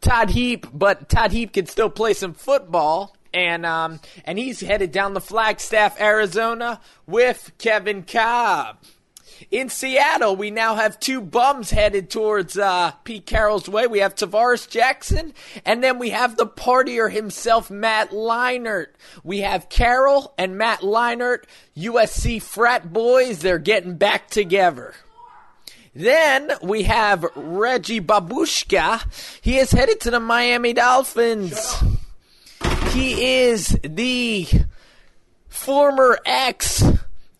Todd 0.00 0.30
Heap. 0.30 0.66
But 0.72 1.08
Todd 1.08 1.32
Heap 1.32 1.52
can 1.52 1.66
still 1.66 1.90
play 1.90 2.14
some 2.14 2.34
football, 2.34 3.14
and 3.32 3.64
um, 3.64 4.00
and 4.24 4.38
he's 4.38 4.60
headed 4.60 4.92
down 4.92 5.14
the 5.14 5.20
Flagstaff, 5.20 6.00
Arizona, 6.00 6.80
with 7.06 7.52
Kevin 7.58 8.02
Kolb. 8.02 8.76
In 9.50 9.68
Seattle, 9.68 10.36
we 10.36 10.50
now 10.50 10.74
have 10.74 11.00
two 11.00 11.20
bums 11.20 11.70
headed 11.70 12.10
towards 12.10 12.56
uh, 12.56 12.92
Pete 13.04 13.26
Carroll's 13.26 13.68
way. 13.68 13.86
We 13.86 13.98
have 13.98 14.14
Tarvaris 14.14 14.68
Jackson, 14.68 15.34
and 15.64 15.82
then 15.82 15.98
we 15.98 16.10
have 16.10 16.36
the 16.36 16.46
partier 16.46 17.10
himself, 17.10 17.70
Matt 17.70 18.10
Leinart. 18.10 18.88
We 19.22 19.40
have 19.40 19.68
Carroll 19.68 20.34
and 20.38 20.56
Matt 20.56 20.80
Leinart, 20.80 21.44
USC 21.76 22.40
frat 22.40 22.92
boys. 22.92 23.40
They're 23.40 23.58
getting 23.58 23.96
back 23.96 24.28
together. 24.30 24.94
Then 25.94 26.50
we 26.60 26.84
have 26.84 27.24
Reggie 27.36 28.00
Babushka. 28.00 29.40
He 29.40 29.58
is 29.58 29.70
headed 29.70 30.00
to 30.00 30.10
the 30.10 30.20
Miami 30.20 30.72
Dolphins. 30.72 31.82
He 32.90 33.42
is 33.42 33.78
the 33.82 34.46
former 35.48 36.18
ex 36.26 36.82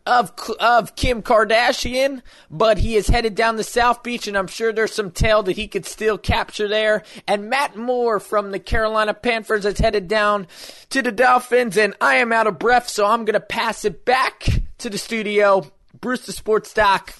of 0.07 0.33
of 0.61 0.97
Kim 0.97 1.23
Kardashian, 1.23 2.23
but 2.51 2.79
he 2.79 2.97
is 2.97 3.09
headed 3.09 3.35
down 3.35 3.57
the 3.57 3.65
South 3.65 4.03
Beach, 4.03 4.29
and 4.29 4.37
I'm 4.37 4.47
sure 4.47 4.73
there's 4.73 4.93
some 4.93 5.11
tail 5.11 5.43
that 5.45 5.57
he 5.57 5.67
could 5.67 5.87
still 5.87 6.19
capture 6.19 6.69
there. 6.69 7.03
And 7.27 7.49
Matt 7.49 7.77
Moore 7.77 8.21
from 8.21 8.51
the 8.51 8.59
Carolina 8.59 9.15
Panthers 9.15 9.65
is 9.65 9.79
headed 9.79 10.09
down 10.09 10.47
to 10.91 11.01
the 11.01 11.13
Dolphins, 11.13 11.77
and 11.77 11.95
I 12.01 12.17
am 12.17 12.33
out 12.33 12.47
of 12.47 12.59
breath, 12.59 12.89
so 12.89 13.07
I'm 13.07 13.25
gonna 13.25 13.41
pass 13.41 13.85
it 13.85 14.05
back 14.05 14.45
to 14.79 14.91
the 14.91 14.99
studio. 14.99 15.71
Bruce 15.99 16.27
the 16.27 16.33
Sports 16.33 16.75
Doc, 16.75 17.15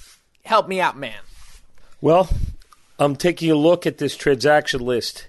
help 0.45 0.69
me 0.69 0.81
out, 0.81 0.99
man. 0.99 1.21
Well, 2.03 2.29
I'm 2.99 3.17
taking 3.17 3.51
a 3.51 3.57
look 3.57 3.87
at 3.87 3.97
this 3.97 4.15
transaction 4.15 4.81
list, 4.81 5.29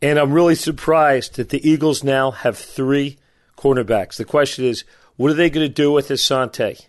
and 0.00 0.18
I'm 0.18 0.32
really 0.32 0.54
surprised 0.54 1.36
that 1.36 1.50
the 1.50 1.68
Eagles 1.68 2.02
now 2.02 2.30
have 2.30 2.56
three 2.56 3.18
cornerbacks. 3.58 4.16
The 4.16 4.24
question 4.24 4.64
is 4.64 4.84
what 5.18 5.32
are 5.32 5.34
they 5.34 5.50
going 5.50 5.66
to 5.66 5.72
do 5.72 5.90
with 5.90 6.10
Asante? 6.10 6.86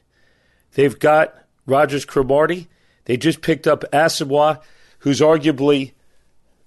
They've 0.76 0.98
got 0.98 1.36
Rodgers 1.66 2.06
Cromartie. 2.06 2.68
They 3.06 3.18
just 3.18 3.42
picked 3.42 3.66
up 3.66 3.84
Asomugha, 3.92 4.62
who's 5.00 5.20
arguably 5.20 5.94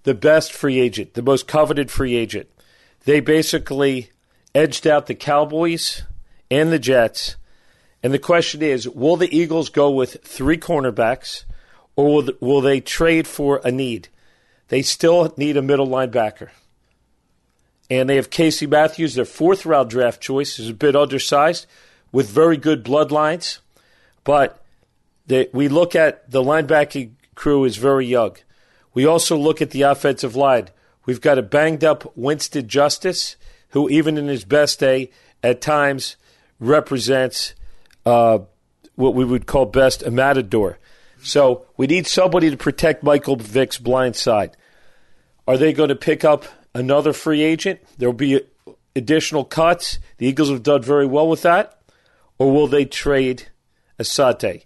the 0.02 0.12
best 0.12 0.52
free 0.52 0.80
agent, 0.80 1.14
the 1.14 1.22
most 1.22 1.46
coveted 1.46 1.88
free 1.88 2.16
agent. 2.16 2.48
They 3.04 3.20
basically 3.20 4.10
edged 4.52 4.88
out 4.88 5.06
the 5.06 5.14
Cowboys 5.14 6.02
and 6.50 6.72
the 6.72 6.80
Jets. 6.80 7.36
And 8.02 8.12
the 8.12 8.18
question 8.18 8.60
is 8.60 8.88
will 8.88 9.16
the 9.16 9.34
Eagles 9.34 9.68
go 9.68 9.88
with 9.88 10.16
three 10.24 10.58
cornerbacks 10.58 11.44
or 11.94 12.06
will, 12.06 12.28
will 12.40 12.60
they 12.60 12.80
trade 12.80 13.28
for 13.28 13.60
a 13.64 13.70
need? 13.70 14.08
They 14.66 14.82
still 14.82 15.32
need 15.36 15.56
a 15.56 15.62
middle 15.62 15.86
linebacker 15.86 16.48
and 18.00 18.08
they 18.08 18.16
have 18.16 18.30
Casey 18.30 18.66
Matthews, 18.66 19.14
their 19.16 19.26
fourth 19.26 19.66
round 19.66 19.90
draft 19.90 20.20
choice, 20.20 20.58
is 20.58 20.70
a 20.70 20.74
bit 20.74 20.96
undersized 20.96 21.66
with 22.10 22.30
very 22.30 22.56
good 22.56 22.84
bloodlines, 22.84 23.58
but 24.24 24.64
they, 25.26 25.48
we 25.52 25.68
look 25.68 25.94
at 25.94 26.30
the 26.30 26.42
linebacking 26.42 27.12
crew 27.34 27.64
is 27.64 27.76
very 27.76 28.06
young. 28.06 28.36
We 28.94 29.04
also 29.04 29.36
look 29.36 29.60
at 29.60 29.72
the 29.72 29.82
offensive 29.82 30.34
line. 30.34 30.68
We've 31.04 31.20
got 31.20 31.36
a 31.36 31.42
banged 31.42 31.84
up 31.84 32.10
Winston 32.16 32.66
Justice, 32.66 33.36
who 33.70 33.90
even 33.90 34.16
in 34.16 34.26
his 34.26 34.44
best 34.44 34.80
day 34.80 35.10
at 35.42 35.60
times 35.60 36.16
represents 36.60 37.54
uh, 38.06 38.38
what 38.94 39.14
we 39.14 39.24
would 39.24 39.46
call 39.46 39.66
best 39.66 40.02
a 40.02 40.10
matador. 40.10 40.78
So 41.22 41.66
we 41.76 41.86
need 41.88 42.06
somebody 42.06 42.50
to 42.50 42.56
protect 42.56 43.02
Michael 43.02 43.36
Vick's 43.36 43.78
blind 43.78 44.16
side. 44.16 44.56
Are 45.46 45.58
they 45.58 45.74
going 45.74 45.90
to 45.90 45.96
pick 45.96 46.24
up 46.24 46.46
another 46.74 47.12
free 47.12 47.42
agent? 47.42 47.80
There 47.98 48.08
will 48.08 48.14
be 48.14 48.40
additional 48.94 49.44
cuts. 49.44 49.98
The 50.18 50.26
Eagles 50.26 50.50
have 50.50 50.62
done 50.62 50.82
very 50.82 51.06
well 51.06 51.28
with 51.28 51.42
that. 51.42 51.80
Or 52.38 52.50
will 52.52 52.66
they 52.66 52.84
trade 52.84 53.48
Asante? 53.98 54.64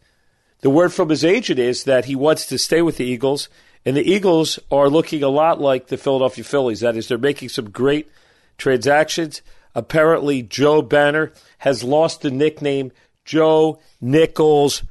The 0.60 0.70
word 0.70 0.92
from 0.92 1.10
his 1.10 1.24
agent 1.24 1.58
is 1.58 1.84
that 1.84 2.06
he 2.06 2.14
wants 2.14 2.46
to 2.46 2.58
stay 2.58 2.82
with 2.82 2.96
the 2.96 3.04
Eagles, 3.04 3.48
and 3.84 3.96
the 3.96 4.10
Eagles 4.10 4.58
are 4.70 4.88
looking 4.88 5.22
a 5.22 5.28
lot 5.28 5.60
like 5.60 5.88
the 5.88 5.96
Philadelphia 5.96 6.42
Phillies. 6.42 6.80
That 6.80 6.96
is, 6.96 7.08
they're 7.08 7.18
making 7.18 7.50
some 7.50 7.70
great 7.70 8.10
transactions. 8.58 9.42
Apparently, 9.74 10.42
Joe 10.42 10.82
Banner 10.82 11.32
has 11.58 11.84
lost 11.84 12.22
the 12.22 12.30
nickname 12.30 12.90
Joe 13.24 13.78
Nichols 14.00 14.82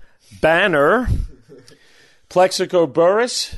Banner. 0.41 1.07
Plaxico 2.29 2.85
Burress 2.85 3.57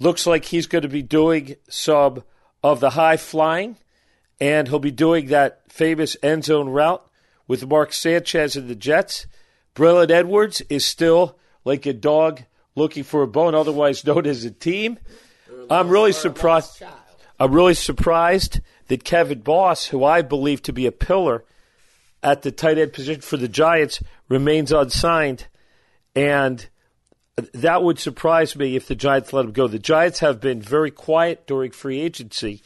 looks 0.00 0.26
like 0.26 0.46
he's 0.46 0.66
going 0.66 0.82
to 0.82 0.88
be 0.88 1.02
doing 1.02 1.56
some 1.68 2.22
of 2.62 2.80
the 2.80 2.90
high 2.90 3.16
flying, 3.16 3.76
and 4.40 4.68
he'll 4.68 4.78
be 4.78 4.90
doing 4.90 5.26
that 5.26 5.60
famous 5.70 6.16
end 6.22 6.44
zone 6.44 6.68
route 6.68 7.04
with 7.46 7.66
Mark 7.66 7.92
Sanchez 7.92 8.56
and 8.56 8.68
the 8.68 8.74
Jets. 8.74 9.26
Braylon 9.74 10.10
Edwards 10.10 10.60
is 10.68 10.84
still 10.84 11.38
like 11.64 11.86
a 11.86 11.92
dog 11.92 12.42
looking 12.74 13.04
for 13.04 13.22
a 13.22 13.28
bone, 13.28 13.54
otherwise 13.54 14.06
known 14.06 14.26
as 14.26 14.44
a 14.44 14.50
team. 14.50 14.98
I'm 15.70 15.88
really 15.88 16.12
surprised. 16.12 16.82
I'm 17.38 17.52
really 17.52 17.74
surprised 17.74 18.60
that 18.88 19.04
Kevin 19.04 19.40
Boss, 19.40 19.86
who 19.86 20.04
I 20.04 20.22
believe 20.22 20.62
to 20.62 20.72
be 20.72 20.86
a 20.86 20.92
pillar 20.92 21.44
at 22.22 22.42
the 22.42 22.52
tight 22.52 22.78
end 22.78 22.92
position 22.92 23.20
for 23.20 23.36
the 23.36 23.48
Giants, 23.48 24.02
remains 24.28 24.70
unsigned, 24.70 25.46
and 26.14 26.68
that 27.36 27.82
would 27.82 27.98
surprise 27.98 28.54
me 28.56 28.76
if 28.76 28.86
the 28.86 28.94
Giants 28.94 29.32
let 29.32 29.46
him 29.46 29.52
go. 29.52 29.66
The 29.66 29.78
Giants 29.78 30.18
have 30.20 30.40
been 30.40 30.60
very 30.60 30.90
quiet 30.90 31.46
during 31.46 31.70
free 31.70 32.00
agency, 32.00 32.62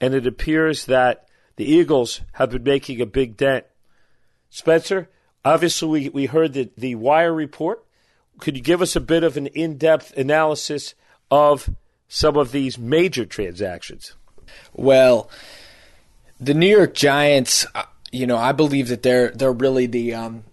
and 0.00 0.14
it 0.14 0.26
appears 0.26 0.86
that 0.86 1.28
the 1.56 1.64
Eagles 1.64 2.20
have 2.32 2.50
been 2.50 2.62
making 2.62 3.00
a 3.00 3.06
big 3.06 3.36
dent. 3.36 3.64
Spencer, 4.50 5.08
obviously, 5.44 5.88
we, 5.88 6.08
we 6.10 6.26
heard 6.26 6.52
the, 6.52 6.70
the 6.76 6.94
Wire 6.94 7.32
report. 7.32 7.84
Could 8.38 8.56
you 8.56 8.62
give 8.62 8.82
us 8.82 8.96
a 8.96 9.00
bit 9.00 9.24
of 9.24 9.36
an 9.36 9.46
in 9.48 9.78
depth 9.78 10.16
analysis 10.16 10.94
of 11.30 11.70
some 12.08 12.36
of 12.36 12.52
these 12.52 12.78
major 12.78 13.24
transactions? 13.24 14.14
Well, 14.74 15.30
the 16.38 16.54
New 16.54 16.66
York 16.66 16.94
Giants, 16.94 17.64
uh, 17.74 17.84
you 18.10 18.26
know, 18.26 18.36
I 18.36 18.52
believe 18.52 18.88
that 18.88 19.02
they're 19.02 19.30
they're 19.30 19.52
really 19.52 19.86
the 19.86 20.14
um, 20.14 20.44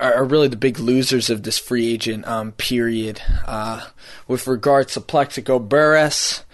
are 0.00 0.24
really 0.24 0.48
the 0.48 0.56
big 0.56 0.78
losers 0.78 1.30
of 1.30 1.42
this 1.42 1.58
free 1.58 1.92
agent 1.92 2.26
um, 2.26 2.52
period. 2.52 3.20
Uh, 3.46 3.86
with 4.26 4.46
regards 4.46 4.94
to 4.94 5.00
Plaxico 5.00 5.58
Burress, 5.58 6.44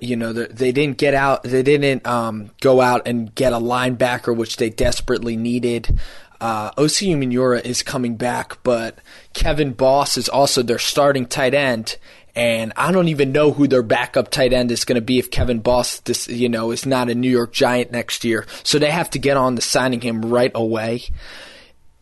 you 0.00 0.16
know, 0.16 0.32
they 0.32 0.72
didn't 0.72 0.98
get 0.98 1.14
out, 1.14 1.42
they 1.42 1.62
didn't 1.62 2.06
um, 2.06 2.50
go 2.60 2.80
out 2.80 3.06
and 3.06 3.34
get 3.34 3.52
a 3.52 3.58
linebacker, 3.58 4.36
which 4.36 4.56
they 4.56 4.70
desperately 4.70 5.36
needed. 5.36 5.98
Uh, 6.40 6.70
Osi 6.72 7.14
Umenyiora 7.14 7.64
is 7.64 7.82
coming 7.82 8.16
back, 8.16 8.62
but 8.62 8.98
Kevin 9.34 9.72
Boss 9.72 10.16
is 10.16 10.28
also 10.28 10.62
their 10.62 10.78
starting 10.78 11.26
tight 11.26 11.54
end, 11.54 11.96
and 12.36 12.72
I 12.76 12.92
don't 12.92 13.08
even 13.08 13.32
know 13.32 13.50
who 13.50 13.66
their 13.66 13.82
backup 13.82 14.30
tight 14.30 14.52
end 14.52 14.70
is 14.70 14.84
going 14.84 14.94
to 14.94 15.02
be 15.02 15.18
if 15.18 15.32
Kevin 15.32 15.58
Boss, 15.58 15.98
this, 16.00 16.28
you 16.28 16.48
know, 16.48 16.70
is 16.70 16.86
not 16.86 17.10
a 17.10 17.14
New 17.14 17.30
York 17.30 17.52
Giant 17.52 17.90
next 17.90 18.22
year. 18.24 18.46
So 18.62 18.78
they 18.78 18.90
have 18.90 19.10
to 19.10 19.18
get 19.18 19.36
on 19.36 19.56
to 19.56 19.62
signing 19.62 20.00
him 20.00 20.22
right 20.22 20.52
away 20.54 21.02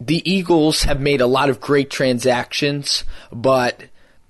the 0.00 0.28
Eagles 0.30 0.82
have 0.82 1.00
made 1.00 1.20
a 1.20 1.26
lot 1.26 1.48
of 1.48 1.60
great 1.60 1.90
transactions, 1.90 3.04
but 3.32 3.84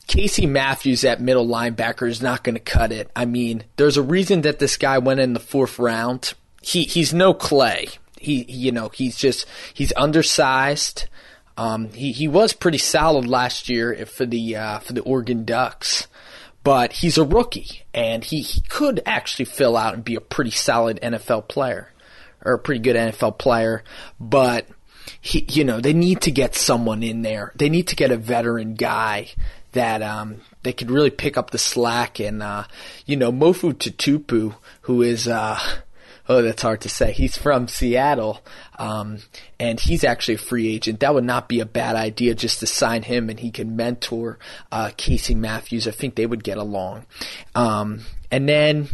Casey 0.06 0.46
Matthews 0.46 1.04
at 1.04 1.20
middle 1.20 1.46
linebacker 1.46 2.08
is 2.08 2.22
not 2.22 2.44
going 2.44 2.54
to 2.54 2.60
cut 2.60 2.92
it. 2.92 3.10
I 3.16 3.24
mean, 3.24 3.64
there's 3.76 3.96
a 3.96 4.02
reason 4.02 4.42
that 4.42 4.58
this 4.58 4.76
guy 4.76 4.98
went 4.98 5.20
in 5.20 5.32
the 5.32 5.40
fourth 5.40 5.78
round. 5.78 6.34
He 6.62 6.84
he's 6.84 7.12
no 7.12 7.34
Clay. 7.34 7.88
He 8.18 8.44
you 8.44 8.72
know 8.72 8.90
he's 8.90 9.16
just 9.16 9.46
he's 9.74 9.92
undersized. 9.96 11.08
Um, 11.56 11.90
he 11.92 12.12
he 12.12 12.28
was 12.28 12.52
pretty 12.52 12.78
solid 12.78 13.26
last 13.26 13.68
year 13.68 14.06
for 14.06 14.26
the 14.26 14.56
uh, 14.56 14.78
for 14.78 14.92
the 14.92 15.02
Oregon 15.02 15.44
Ducks, 15.44 16.06
but 16.62 16.92
he's 16.92 17.18
a 17.18 17.24
rookie 17.24 17.82
and 17.92 18.22
he, 18.22 18.42
he 18.42 18.60
could 18.60 19.02
actually 19.06 19.46
fill 19.46 19.76
out 19.76 19.94
and 19.94 20.04
be 20.04 20.14
a 20.14 20.20
pretty 20.20 20.50
solid 20.50 21.00
NFL 21.02 21.48
player 21.48 21.92
or 22.44 22.54
a 22.54 22.58
pretty 22.58 22.80
good 22.80 22.96
NFL 22.96 23.38
player. 23.38 23.82
But 24.20 24.68
he, 25.26 25.44
you 25.50 25.64
know, 25.64 25.80
they 25.80 25.92
need 25.92 26.20
to 26.22 26.30
get 26.30 26.54
someone 26.54 27.02
in 27.02 27.22
there. 27.22 27.52
They 27.56 27.68
need 27.68 27.88
to 27.88 27.96
get 27.96 28.12
a 28.12 28.16
veteran 28.16 28.74
guy 28.74 29.30
that 29.72 30.00
um, 30.00 30.40
they 30.62 30.72
could 30.72 30.90
really 30.90 31.10
pick 31.10 31.36
up 31.36 31.50
the 31.50 31.58
slack. 31.58 32.20
And 32.20 32.42
uh, 32.42 32.64
you 33.06 33.16
know, 33.16 33.32
Mofu 33.32 33.74
Tatupu, 33.74 34.54
who 34.82 35.02
is 35.02 35.26
uh, 35.26 35.58
oh, 36.28 36.42
that's 36.42 36.62
hard 36.62 36.80
to 36.82 36.88
say. 36.88 37.12
He's 37.12 37.36
from 37.36 37.66
Seattle, 37.66 38.40
um, 38.78 39.18
and 39.58 39.80
he's 39.80 40.04
actually 40.04 40.34
a 40.34 40.38
free 40.38 40.72
agent. 40.72 41.00
That 41.00 41.12
would 41.12 41.24
not 41.24 41.48
be 41.48 41.58
a 41.58 41.66
bad 41.66 41.96
idea 41.96 42.36
just 42.36 42.60
to 42.60 42.66
sign 42.66 43.02
him, 43.02 43.28
and 43.28 43.40
he 43.40 43.50
can 43.50 43.74
mentor 43.74 44.38
uh, 44.70 44.90
Casey 44.96 45.34
Matthews. 45.34 45.88
I 45.88 45.90
think 45.90 46.14
they 46.14 46.26
would 46.26 46.44
get 46.44 46.56
along. 46.56 47.04
Um, 47.56 48.02
and 48.30 48.48
then, 48.48 48.88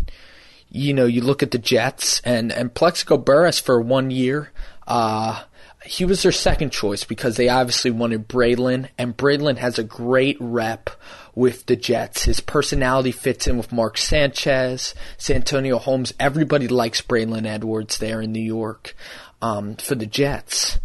you 0.71 0.95
know, 0.95 1.05
you 1.05 1.21
look 1.21 1.43
at 1.43 1.51
the 1.51 1.59
Jets 1.59 2.23
and 2.25 2.51
and 2.51 2.73
Plaxico 2.73 3.19
Burress 3.19 3.59
for 3.59 3.83
one 3.83 4.11
year. 4.11 4.51
Uh, 4.87 5.43
he 5.85 6.05
was 6.05 6.23
their 6.23 6.33
second 6.33 6.71
choice 6.71 7.05
because 7.05 7.37
they 7.37 7.49
obviously 7.49 7.91
wanted 7.91 8.29
Braylon, 8.29 8.89
and 8.99 9.17
Braylon 9.17 9.59
has 9.59 9.79
a 9.79 9.85
great 9.85 10.37
rep 10.41 10.91
with 11.35 11.67
the 11.67 11.77
Jets. 11.77 12.25
His 12.25 12.41
personality 12.41 13.13
fits 13.13 13.47
in 13.47 13.57
with 13.57 13.73
Mark 13.73 13.99
Sanchez, 13.99 14.95
Santonio 15.17 15.79
Holmes. 15.79 16.13
Everybody 16.21 16.69
likes 16.69 17.01
Braylon 17.01 17.47
Edwards 17.47 17.99
there 17.99 18.21
in 18.21 18.33
New 18.33 18.41
York 18.41 18.95
um, 19.41 19.77
for 19.77 19.95
the 19.95 20.07
Jets 20.07 20.79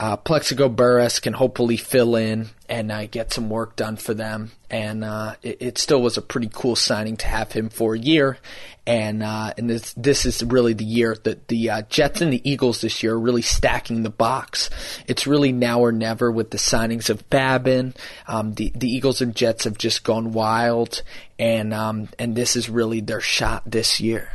uh, 0.00 0.16
Plaxico 0.16 0.70
Burress 0.70 1.20
can 1.20 1.34
hopefully 1.34 1.76
fill 1.76 2.16
in 2.16 2.48
and 2.70 2.90
uh, 2.90 3.04
get 3.04 3.34
some 3.34 3.50
work 3.50 3.76
done 3.76 3.96
for 3.96 4.14
them. 4.14 4.50
And 4.70 5.04
uh, 5.04 5.34
it, 5.42 5.58
it, 5.60 5.78
still 5.78 6.00
was 6.00 6.16
a 6.16 6.22
pretty 6.22 6.48
cool 6.50 6.74
signing 6.74 7.18
to 7.18 7.26
have 7.26 7.52
him 7.52 7.68
for 7.68 7.94
a 7.94 7.98
year. 7.98 8.38
And 8.86 9.22
uh, 9.22 9.52
and 9.58 9.68
this 9.68 9.92
this 9.92 10.24
is 10.24 10.42
really 10.42 10.72
the 10.72 10.86
year 10.86 11.14
that 11.24 11.48
the 11.48 11.68
uh, 11.68 11.82
Jets 11.82 12.22
and 12.22 12.32
the 12.32 12.50
Eagles 12.50 12.80
this 12.80 13.02
year 13.02 13.12
are 13.12 13.20
really 13.20 13.42
stacking 13.42 14.02
the 14.02 14.10
box. 14.10 14.70
It's 15.06 15.26
really 15.26 15.52
now 15.52 15.80
or 15.80 15.92
never 15.92 16.30
with 16.30 16.50
the 16.50 16.56
signings 16.56 17.10
of 17.10 17.28
Babin. 17.28 17.92
Um, 18.26 18.54
the 18.54 18.72
the 18.74 18.88
Eagles 18.88 19.20
and 19.20 19.36
Jets 19.36 19.64
have 19.64 19.76
just 19.76 20.02
gone 20.02 20.32
wild, 20.32 21.02
and 21.38 21.74
um, 21.74 22.08
and 22.18 22.34
this 22.34 22.56
is 22.56 22.70
really 22.70 23.00
their 23.00 23.20
shot 23.20 23.64
this 23.66 24.00
year. 24.00 24.30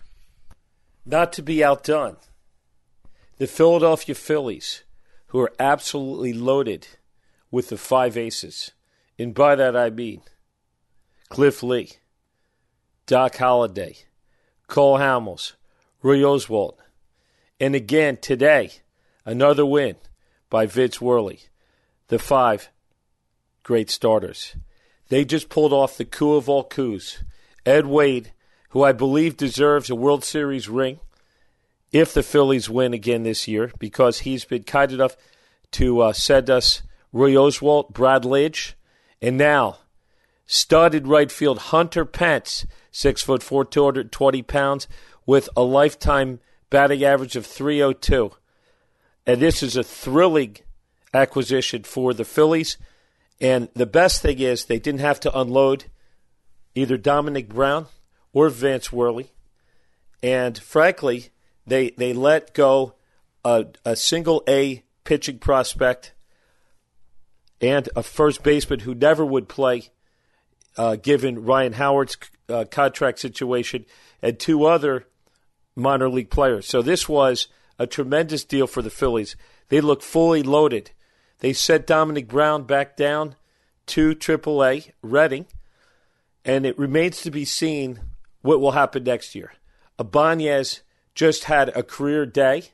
Not 1.07 1.33
to 1.33 1.41
be 1.41 1.63
outdone, 1.63 2.17
the 3.39 3.47
Philadelphia 3.47 4.13
Phillies 4.13 4.83
who 5.35 5.41
are 5.41 5.51
absolutely 5.59 6.31
loaded 6.31 6.87
with 7.51 7.67
the 7.67 7.75
five 7.75 8.15
aces. 8.15 8.71
And 9.19 9.33
by 9.33 9.55
that 9.55 9.75
I 9.75 9.89
mean 9.89 10.21
Cliff 11.27 11.61
Lee, 11.61 11.91
Doc 13.05 13.33
Halladay, 13.33 14.05
Cole 14.67 14.97
Hamels, 14.97 15.55
Roy 16.01 16.19
Oswalt. 16.19 16.77
And 17.59 17.75
again 17.75 18.15
today, 18.15 18.75
another 19.25 19.65
win 19.65 19.97
by 20.49 20.67
Vince 20.67 21.01
Worley. 21.01 21.41
The 22.07 22.17
five 22.17 22.69
great 23.61 23.89
starters. 23.89 24.55
They 25.09 25.25
just 25.25 25.49
pulled 25.49 25.73
off 25.73 25.97
the 25.97 26.05
coup 26.05 26.35
of 26.35 26.47
all 26.47 26.63
coups. 26.63 27.25
Ed 27.65 27.87
Wade, 27.87 28.31
who 28.69 28.83
I 28.83 28.93
believe 28.93 29.35
deserves 29.35 29.89
a 29.89 29.95
World 29.95 30.23
Series 30.23 30.69
ring, 30.69 31.01
if 31.91 32.13
the 32.13 32.23
Phillies 32.23 32.69
win 32.69 32.93
again 32.93 33.23
this 33.23 33.47
year 33.47 33.71
because 33.79 34.19
he's 34.19 34.45
been 34.45 34.63
kind 34.63 34.91
enough 34.91 35.15
to 35.71 36.01
uh, 36.01 36.13
send 36.13 36.49
us 36.49 36.81
Roy 37.11 37.31
Oswalt, 37.31 37.91
Brad 37.91 38.23
Lidge, 38.23 38.73
and 39.21 39.37
now 39.37 39.77
studded 40.45 41.07
right 41.07 41.31
field 41.31 41.59
Hunter 41.59 42.05
Pence, 42.05 42.65
six 42.91 43.21
foot 43.21 43.41
four, 43.41 43.65
220 43.65 44.41
pounds, 44.43 44.87
with 45.25 45.49
a 45.55 45.63
lifetime 45.63 46.39
batting 46.69 47.03
average 47.03 47.35
of 47.35 47.45
302. 47.45 48.31
And 49.25 49.41
this 49.41 49.63
is 49.63 49.75
a 49.75 49.83
thrilling 49.83 50.57
acquisition 51.13 51.83
for 51.83 52.13
the 52.13 52.25
Phillies. 52.25 52.77
And 53.41 53.69
the 53.73 53.85
best 53.85 54.21
thing 54.21 54.39
is 54.39 54.65
they 54.65 54.79
didn't 54.79 55.01
have 55.01 55.19
to 55.21 55.37
unload 55.37 55.85
either 56.75 56.97
Domonic 56.97 57.49
Brown 57.49 57.87
or 58.33 58.49
Vance 58.49 58.91
Worley. 58.91 59.31
And 60.21 60.57
frankly, 60.57 61.29
they 61.67 61.91
they 61.91 62.13
let 62.13 62.53
go 62.53 62.95
a, 63.43 63.67
a 63.83 63.95
single 63.95 64.43
A 64.47 64.83
pitching 65.03 65.39
prospect 65.39 66.13
and 67.61 67.87
a 67.95 68.03
first 68.03 68.43
baseman 68.43 68.81
who 68.81 68.93
never 68.93 69.25
would 69.25 69.47
play, 69.47 69.89
uh, 70.77 70.97
given 70.97 71.45
Ryan 71.45 71.73
Howard's 71.73 72.17
uh, 72.49 72.65
contract 72.69 73.19
situation, 73.19 73.85
and 74.21 74.37
two 74.37 74.65
other 74.65 75.07
minor 75.75 76.09
league 76.09 76.29
players. 76.29 76.67
So 76.67 76.81
this 76.81 77.07
was 77.07 77.47
a 77.79 77.87
tremendous 77.87 78.43
deal 78.43 78.67
for 78.67 78.81
the 78.81 78.89
Phillies. 78.89 79.35
They 79.69 79.81
look 79.81 80.01
fully 80.01 80.43
loaded. 80.43 80.91
They 81.39 81.53
sent 81.53 81.87
Domonic 81.87 82.27
Brown 82.27 82.63
back 82.63 82.95
down 82.95 83.35
to 83.87 84.15
AAA 84.15 84.91
Reading, 85.01 85.45
and 86.43 86.65
it 86.65 86.77
remains 86.77 87.21
to 87.21 87.31
be 87.31 87.45
seen 87.45 87.99
what 88.41 88.59
will 88.59 88.71
happen 88.71 89.03
next 89.03 89.35
year. 89.35 89.53
Ibanez 89.99 90.81
just 91.15 91.45
had 91.45 91.69
a 91.69 91.81
career 91.81 92.25
day, 92.25 92.65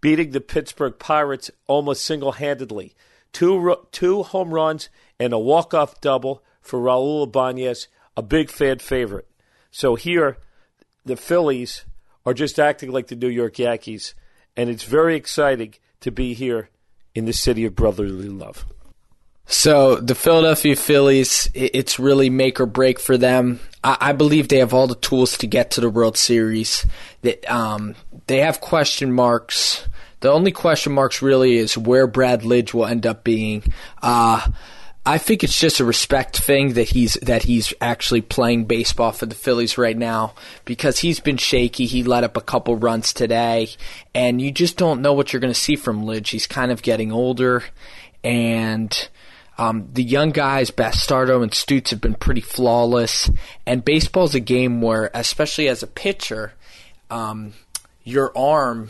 beating 0.00 0.32
the 0.32 0.40
Pittsburgh 0.40 0.98
Pirates 0.98 1.50
almost 1.66 2.04
single 2.04 2.32
handedly. 2.32 2.94
Two, 3.32 3.76
two 3.92 4.24
home 4.24 4.52
runs 4.52 4.88
and 5.18 5.32
a 5.32 5.38
walk 5.38 5.72
off 5.72 6.00
double 6.00 6.42
for 6.60 6.80
Raul 6.80 7.24
Ibanez, 7.24 7.88
a 8.16 8.22
big 8.22 8.50
fan 8.50 8.80
favorite. 8.80 9.28
So 9.70 9.94
here, 9.94 10.36
the 11.04 11.16
Phillies 11.16 11.84
are 12.26 12.34
just 12.34 12.58
acting 12.58 12.90
like 12.90 13.06
the 13.06 13.16
New 13.16 13.28
York 13.28 13.58
Yankees, 13.58 14.14
and 14.56 14.68
it's 14.68 14.84
very 14.84 15.14
exciting 15.14 15.74
to 16.00 16.10
be 16.10 16.34
here 16.34 16.70
in 17.14 17.24
the 17.24 17.32
city 17.32 17.64
of 17.64 17.76
brotherly 17.76 18.28
love. 18.28 18.66
So 19.52 19.96
the 19.96 20.14
Philadelphia 20.14 20.76
Phillies, 20.76 21.50
it's 21.54 21.98
really 21.98 22.30
make 22.30 22.60
or 22.60 22.66
break 22.66 23.00
for 23.00 23.18
them. 23.18 23.58
I, 23.82 24.12
believe 24.12 24.46
they 24.46 24.58
have 24.58 24.72
all 24.72 24.86
the 24.86 24.94
tools 24.94 25.36
to 25.38 25.48
get 25.48 25.72
to 25.72 25.80
the 25.80 25.90
World 25.90 26.16
Series. 26.16 26.86
That 27.22 27.50
um, 27.50 27.96
they 28.28 28.38
have 28.38 28.60
question 28.60 29.12
marks. 29.12 29.88
The 30.20 30.30
only 30.30 30.52
question 30.52 30.92
marks 30.92 31.20
really 31.20 31.56
is 31.56 31.76
where 31.76 32.06
Brad 32.06 32.42
Lidge 32.42 32.72
will 32.72 32.86
end 32.86 33.06
up 33.06 33.24
being. 33.24 33.64
Uh, 34.00 34.46
I 35.04 35.18
think 35.18 35.42
it's 35.42 35.58
just 35.58 35.80
a 35.80 35.84
respect 35.84 36.38
thing 36.38 36.74
that 36.74 36.90
he's 36.90 37.14
that 37.14 37.42
he's 37.42 37.74
actually 37.80 38.20
playing 38.20 38.66
baseball 38.66 39.10
for 39.10 39.26
the 39.26 39.34
Phillies 39.34 39.76
right 39.76 39.96
now 39.96 40.34
because 40.64 41.00
he's 41.00 41.18
been 41.18 41.38
shaky. 41.38 41.86
He 41.86 42.04
let 42.04 42.22
up 42.22 42.36
a 42.36 42.42
couple 42.42 42.76
runs 42.76 43.12
today, 43.12 43.70
and 44.14 44.40
you 44.40 44.52
just 44.52 44.76
don't 44.76 45.02
know 45.02 45.12
what 45.12 45.32
you're 45.32 45.40
going 45.40 45.52
to 45.52 45.58
see 45.58 45.74
from 45.74 46.04
Lidge. 46.04 46.28
He's 46.28 46.46
kind 46.46 46.70
of 46.70 46.82
getting 46.82 47.10
older, 47.10 47.64
and 48.22 49.08
um, 49.60 49.88
the 49.92 50.02
young 50.02 50.30
guys, 50.30 50.70
Bastardo 50.70 51.42
and 51.42 51.52
Stutes, 51.52 51.90
have 51.90 52.00
been 52.00 52.14
pretty 52.14 52.40
flawless. 52.40 53.30
And 53.66 53.84
baseball's 53.84 54.34
a 54.34 54.40
game 54.40 54.80
where, 54.80 55.10
especially 55.12 55.68
as 55.68 55.82
a 55.82 55.86
pitcher, 55.86 56.54
um, 57.10 57.52
your 58.02 58.36
arm 58.36 58.88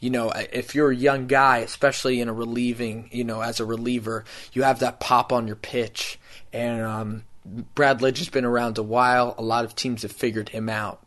you 0.00 0.10
know, 0.10 0.30
if 0.30 0.74
you're 0.74 0.90
a 0.90 0.96
young 0.96 1.26
guy, 1.26 1.58
especially 1.58 2.20
in 2.20 2.28
a 2.28 2.32
relieving, 2.32 3.08
you 3.10 3.24
know, 3.24 3.40
as 3.40 3.58
a 3.58 3.64
reliever, 3.64 4.24
you 4.52 4.62
have 4.62 4.78
that 4.78 5.00
pop 5.00 5.32
on 5.32 5.48
your 5.48 5.56
pitch. 5.56 6.20
And 6.52 6.82
um, 6.82 7.24
Brad 7.74 7.98
Lidge 7.98 8.18
has 8.18 8.28
been 8.28 8.44
around 8.44 8.78
a 8.78 8.82
while. 8.82 9.34
A 9.38 9.42
lot 9.42 9.64
of 9.64 9.74
teams 9.74 10.02
have 10.02 10.12
figured 10.12 10.50
him 10.50 10.68
out. 10.68 11.02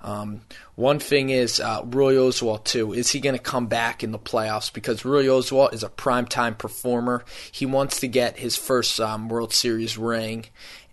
Um, 0.00 0.42
one 0.74 0.98
thing 0.98 1.30
is 1.30 1.58
uh, 1.60 1.82
Roy 1.84 2.14
Oswalt 2.14 2.64
too. 2.64 2.92
Is 2.92 3.10
he 3.10 3.20
going 3.20 3.36
to 3.36 3.42
come 3.42 3.66
back 3.66 4.04
in 4.04 4.12
the 4.12 4.18
playoffs? 4.18 4.72
Because 4.72 5.04
Roy 5.04 5.24
Oswalt 5.24 5.72
is 5.72 5.82
a 5.82 5.88
primetime 5.88 6.56
performer. 6.56 7.24
He 7.50 7.66
wants 7.66 8.00
to 8.00 8.08
get 8.08 8.38
his 8.38 8.56
first 8.56 9.00
um, 9.00 9.28
World 9.28 9.52
Series 9.52 9.98
ring, 9.98 10.46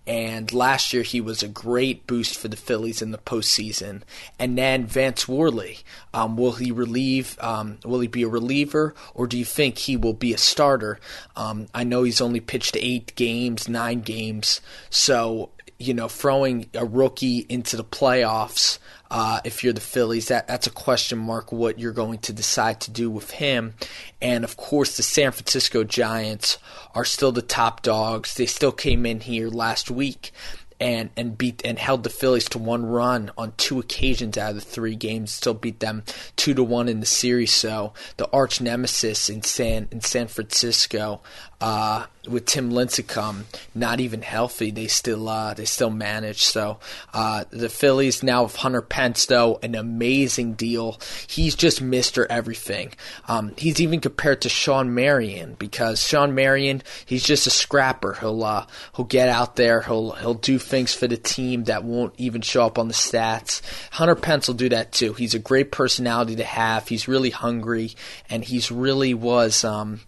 and 0.05 0.51
last 0.51 0.93
year 0.93 1.03
he 1.03 1.21
was 1.21 1.43
a 1.43 1.47
great 1.47 2.07
boost 2.07 2.37
for 2.37 2.49
the 2.49 2.57
Phillies 2.57 3.01
in 3.01 3.11
the 3.11 3.17
postseason. 3.17 4.01
And 4.37 4.57
then 4.57 4.85
Vance 4.85 5.27
Worley, 5.27 5.79
um, 6.13 6.35
will 6.35 6.53
he 6.53 6.71
relieve? 6.71 7.37
Um, 7.39 7.77
will 7.85 8.01
he 8.01 8.07
be 8.07 8.23
a 8.23 8.27
reliever, 8.27 8.95
or 9.13 9.27
do 9.27 9.37
you 9.37 9.45
think 9.45 9.77
he 9.77 9.95
will 9.95 10.13
be 10.13 10.33
a 10.33 10.37
starter? 10.37 10.99
Um, 11.35 11.67
I 11.73 11.83
know 11.83 12.03
he's 12.03 12.21
only 12.21 12.41
pitched 12.41 12.75
eight 12.79 13.15
games, 13.15 13.69
nine 13.69 14.01
games, 14.01 14.59
so 14.89 15.51
you 15.87 15.93
know, 15.93 16.07
throwing 16.07 16.69
a 16.73 16.85
rookie 16.85 17.45
into 17.49 17.77
the 17.77 17.83
playoffs 17.83 18.79
uh, 19.13 19.39
if 19.43 19.63
you're 19.63 19.73
the 19.73 19.79
Phillies, 19.79 20.29
that 20.29 20.47
that's 20.47 20.65
a 20.65 20.71
question 20.71 21.19
mark. 21.19 21.51
What 21.51 21.77
you're 21.77 21.91
going 21.91 22.17
to 22.19 22.33
decide 22.33 22.81
to 22.81 22.91
do 22.91 23.11
with 23.11 23.29
him, 23.29 23.75
and 24.19 24.43
of 24.43 24.57
course, 24.57 24.97
the 24.97 25.03
San 25.03 25.31
Francisco 25.31 25.83
Giants 25.83 26.57
are 26.95 27.05
still 27.05 27.31
the 27.31 27.43
top 27.43 27.83
dogs. 27.83 28.33
They 28.33 28.47
still 28.47 28.71
came 28.71 29.05
in 29.05 29.19
here 29.19 29.49
last 29.49 29.91
week 29.91 30.31
and 30.79 31.11
and 31.15 31.37
beat 31.37 31.61
and 31.63 31.77
held 31.77 32.03
the 32.03 32.09
Phillies 32.09 32.49
to 32.49 32.57
one 32.57 32.87
run 32.87 33.29
on 33.37 33.53
two 33.57 33.77
occasions 33.77 34.35
out 34.35 34.49
of 34.49 34.55
the 34.55 34.61
three 34.61 34.95
games. 34.95 35.31
Still 35.31 35.53
beat 35.53 35.79
them 35.79 36.03
two 36.35 36.55
to 36.55 36.63
one 36.63 36.89
in 36.89 36.99
the 36.99 37.05
series. 37.05 37.53
So 37.53 37.93
the 38.17 38.27
arch 38.31 38.61
nemesis 38.61 39.29
in 39.29 39.43
San 39.43 39.87
in 39.91 40.01
San 40.01 40.27
Francisco 40.27 41.21
uh, 41.61 42.07
with 42.27 42.45
Tim 42.45 42.71
Lincecum 42.71 43.43
not 43.75 43.99
even 43.99 44.21
healthy, 44.21 44.71
they 44.71 44.87
still 44.87 45.27
uh, 45.27 45.53
they 45.53 45.65
still 45.65 45.89
manage. 45.89 46.43
So 46.43 46.79
uh, 47.13 47.45
the 47.49 47.69
Phillies 47.69 48.23
now 48.23 48.43
with 48.43 48.55
Hunter 48.55 48.81
Pence 48.81 49.25
though 49.25 49.59
an 49.61 49.75
amazing 49.75 50.53
deal. 50.53 50.99
He's 51.27 51.55
just 51.55 51.81
Mister 51.81 52.25
Everything. 52.31 52.93
Um, 53.27 53.53
he's 53.57 53.81
even 53.81 53.99
compared 53.99 54.41
to 54.41 54.49
Shawn 54.49 54.93
Marion 54.93 55.55
because 55.59 56.05
Shawn 56.05 56.33
Marion 56.33 56.81
he's 57.05 57.23
just 57.23 57.47
a 57.47 57.49
scrapper. 57.49 58.13
He'll 58.13 58.43
uh, 58.43 58.67
he'll 58.95 59.05
get 59.05 59.29
out 59.29 59.55
there. 59.55 59.81
He'll 59.81 60.11
he'll 60.11 60.33
do 60.33 60.59
things 60.59 60.93
for 60.93 61.07
the 61.07 61.17
team 61.17 61.65
that 61.65 61.83
won't 61.83 62.13
even 62.17 62.41
show 62.41 62.65
up 62.65 62.79
on 62.79 62.87
the 62.87 62.93
stats. 62.93 63.61
Hunter 63.91 64.15
Pence 64.15 64.47
will 64.47 64.55
do 64.55 64.69
that 64.69 64.91
too. 64.91 65.13
He's 65.13 65.33
a 65.33 65.39
great 65.39 65.71
personality 65.71 66.35
to 66.37 66.43
have. 66.43 66.87
He's 66.87 67.07
really 67.07 67.31
hungry 67.31 67.91
and 68.29 68.43
he's 68.45 68.71
really 68.71 69.13
was. 69.13 69.63
Um, 69.63 69.99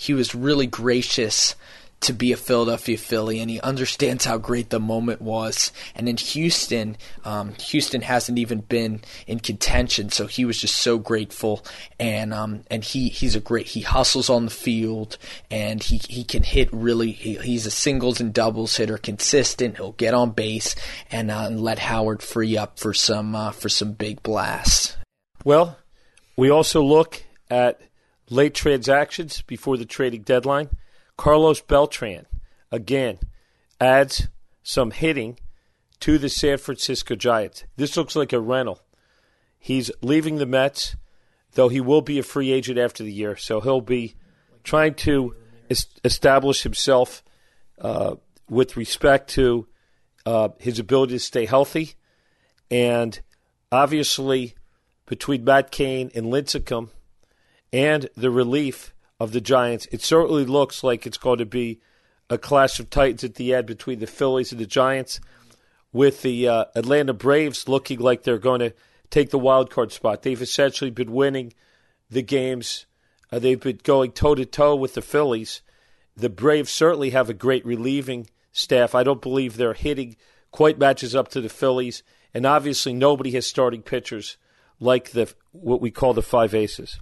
he 0.00 0.14
was 0.14 0.34
really 0.34 0.66
gracious 0.66 1.54
to 2.00 2.14
be 2.14 2.32
a 2.32 2.36
Philadelphia 2.38 2.96
Philly, 2.96 3.38
and 3.38 3.50
he 3.50 3.60
understands 3.60 4.24
how 4.24 4.38
great 4.38 4.70
the 4.70 4.80
moment 4.80 5.20
was. 5.20 5.70
And 5.94 6.08
in 6.08 6.16
Houston, 6.16 6.96
um, 7.26 7.52
Houston 7.56 8.00
hasn't 8.00 8.38
even 8.38 8.60
been 8.60 9.02
in 9.26 9.40
contention, 9.40 10.08
so 10.08 10.26
he 10.26 10.46
was 10.46 10.58
just 10.58 10.76
so 10.76 10.96
grateful. 10.96 11.62
And 11.98 12.32
um, 12.32 12.62
and 12.70 12.82
he 12.82 13.10
he's 13.10 13.36
a 13.36 13.40
great 13.40 13.66
he 13.66 13.82
hustles 13.82 14.30
on 14.30 14.46
the 14.46 14.50
field, 14.50 15.18
and 15.50 15.82
he 15.82 16.00
he 16.08 16.24
can 16.24 16.44
hit 16.44 16.70
really. 16.72 17.12
He, 17.12 17.34
he's 17.34 17.66
a 17.66 17.70
singles 17.70 18.22
and 18.22 18.32
doubles 18.32 18.76
hitter, 18.76 18.96
consistent. 18.96 19.76
He'll 19.76 19.92
get 19.92 20.14
on 20.14 20.30
base 20.30 20.74
and, 21.10 21.30
uh, 21.30 21.44
and 21.48 21.60
let 21.60 21.78
Howard 21.78 22.22
free 22.22 22.56
up 22.56 22.78
for 22.78 22.94
some 22.94 23.34
uh, 23.34 23.50
for 23.50 23.68
some 23.68 23.92
big 23.92 24.22
blasts. 24.22 24.96
Well, 25.44 25.76
we 26.38 26.48
also 26.48 26.82
look 26.82 27.22
at 27.50 27.82
late 28.30 28.54
transactions 28.54 29.42
before 29.42 29.76
the 29.76 29.84
trading 29.84 30.22
deadline. 30.22 30.70
Carlos 31.16 31.60
Beltran, 31.60 32.26
again, 32.72 33.18
adds 33.80 34.28
some 34.62 34.92
hitting 34.92 35.38
to 36.00 36.16
the 36.16 36.28
San 36.28 36.56
Francisco 36.56 37.14
Giants. 37.14 37.64
This 37.76 37.96
looks 37.96 38.16
like 38.16 38.32
a 38.32 38.40
rental. 38.40 38.80
He's 39.58 39.90
leaving 40.00 40.36
the 40.36 40.46
Mets, 40.46 40.96
though 41.52 41.68
he 41.68 41.80
will 41.80 42.00
be 42.00 42.18
a 42.18 42.22
free 42.22 42.50
agent 42.52 42.78
after 42.78 43.02
the 43.02 43.12
year, 43.12 43.36
so 43.36 43.60
he'll 43.60 43.82
be 43.82 44.14
trying 44.64 44.94
to 44.94 45.34
establish 46.04 46.62
himself 46.62 47.22
uh, 47.80 48.14
with 48.48 48.76
respect 48.76 49.28
to 49.30 49.66
uh, 50.24 50.48
his 50.58 50.78
ability 50.78 51.14
to 51.14 51.20
stay 51.20 51.46
healthy. 51.46 51.94
And 52.70 53.20
obviously, 53.70 54.54
between 55.06 55.44
Matt 55.44 55.70
Cain 55.70 56.10
and 56.14 56.26
Lincecum, 56.26 56.90
and 57.72 58.08
the 58.16 58.30
relief 58.30 58.94
of 59.18 59.32
the 59.32 59.40
Giants, 59.40 59.86
it 59.92 60.02
certainly 60.02 60.44
looks 60.44 60.82
like 60.82 61.06
it's 61.06 61.18
going 61.18 61.38
to 61.38 61.46
be 61.46 61.80
a 62.28 62.38
clash 62.38 62.80
of 62.80 62.90
titans 62.90 63.24
at 63.24 63.34
the 63.34 63.54
end 63.54 63.66
between 63.66 63.98
the 63.98 64.06
Phillies 64.06 64.52
and 64.52 64.60
the 64.60 64.66
Giants, 64.66 65.20
with 65.92 66.22
the 66.22 66.48
uh, 66.48 66.64
Atlanta 66.74 67.12
Braves 67.12 67.68
looking 67.68 67.98
like 67.98 68.22
they're 68.22 68.38
going 68.38 68.60
to 68.60 68.72
take 69.10 69.30
the 69.30 69.38
wild 69.38 69.70
card 69.70 69.92
spot. 69.92 70.22
They've 70.22 70.40
essentially 70.40 70.90
been 70.90 71.12
winning 71.12 71.52
the 72.08 72.22
games. 72.22 72.86
Uh, 73.32 73.40
they've 73.40 73.60
been 73.60 73.80
going 73.82 74.12
toe 74.12 74.36
to 74.36 74.46
toe 74.46 74.76
with 74.76 74.94
the 74.94 75.02
Phillies. 75.02 75.62
The 76.16 76.28
Braves 76.28 76.70
certainly 76.70 77.10
have 77.10 77.28
a 77.28 77.34
great 77.34 77.66
relieving 77.66 78.28
staff. 78.52 78.94
I 78.94 79.02
don't 79.02 79.22
believe 79.22 79.56
their 79.56 79.74
hitting 79.74 80.16
quite 80.50 80.78
matches 80.78 81.14
up 81.14 81.28
to 81.28 81.40
the 81.40 81.48
Phillies, 81.48 82.02
and 82.32 82.46
obviously 82.46 82.92
nobody 82.92 83.32
has 83.32 83.46
starting 83.46 83.82
pitchers 83.82 84.36
like 84.78 85.10
the 85.10 85.32
what 85.52 85.80
we 85.80 85.90
call 85.90 86.14
the 86.14 86.22
five 86.22 86.54
aces. 86.54 87.00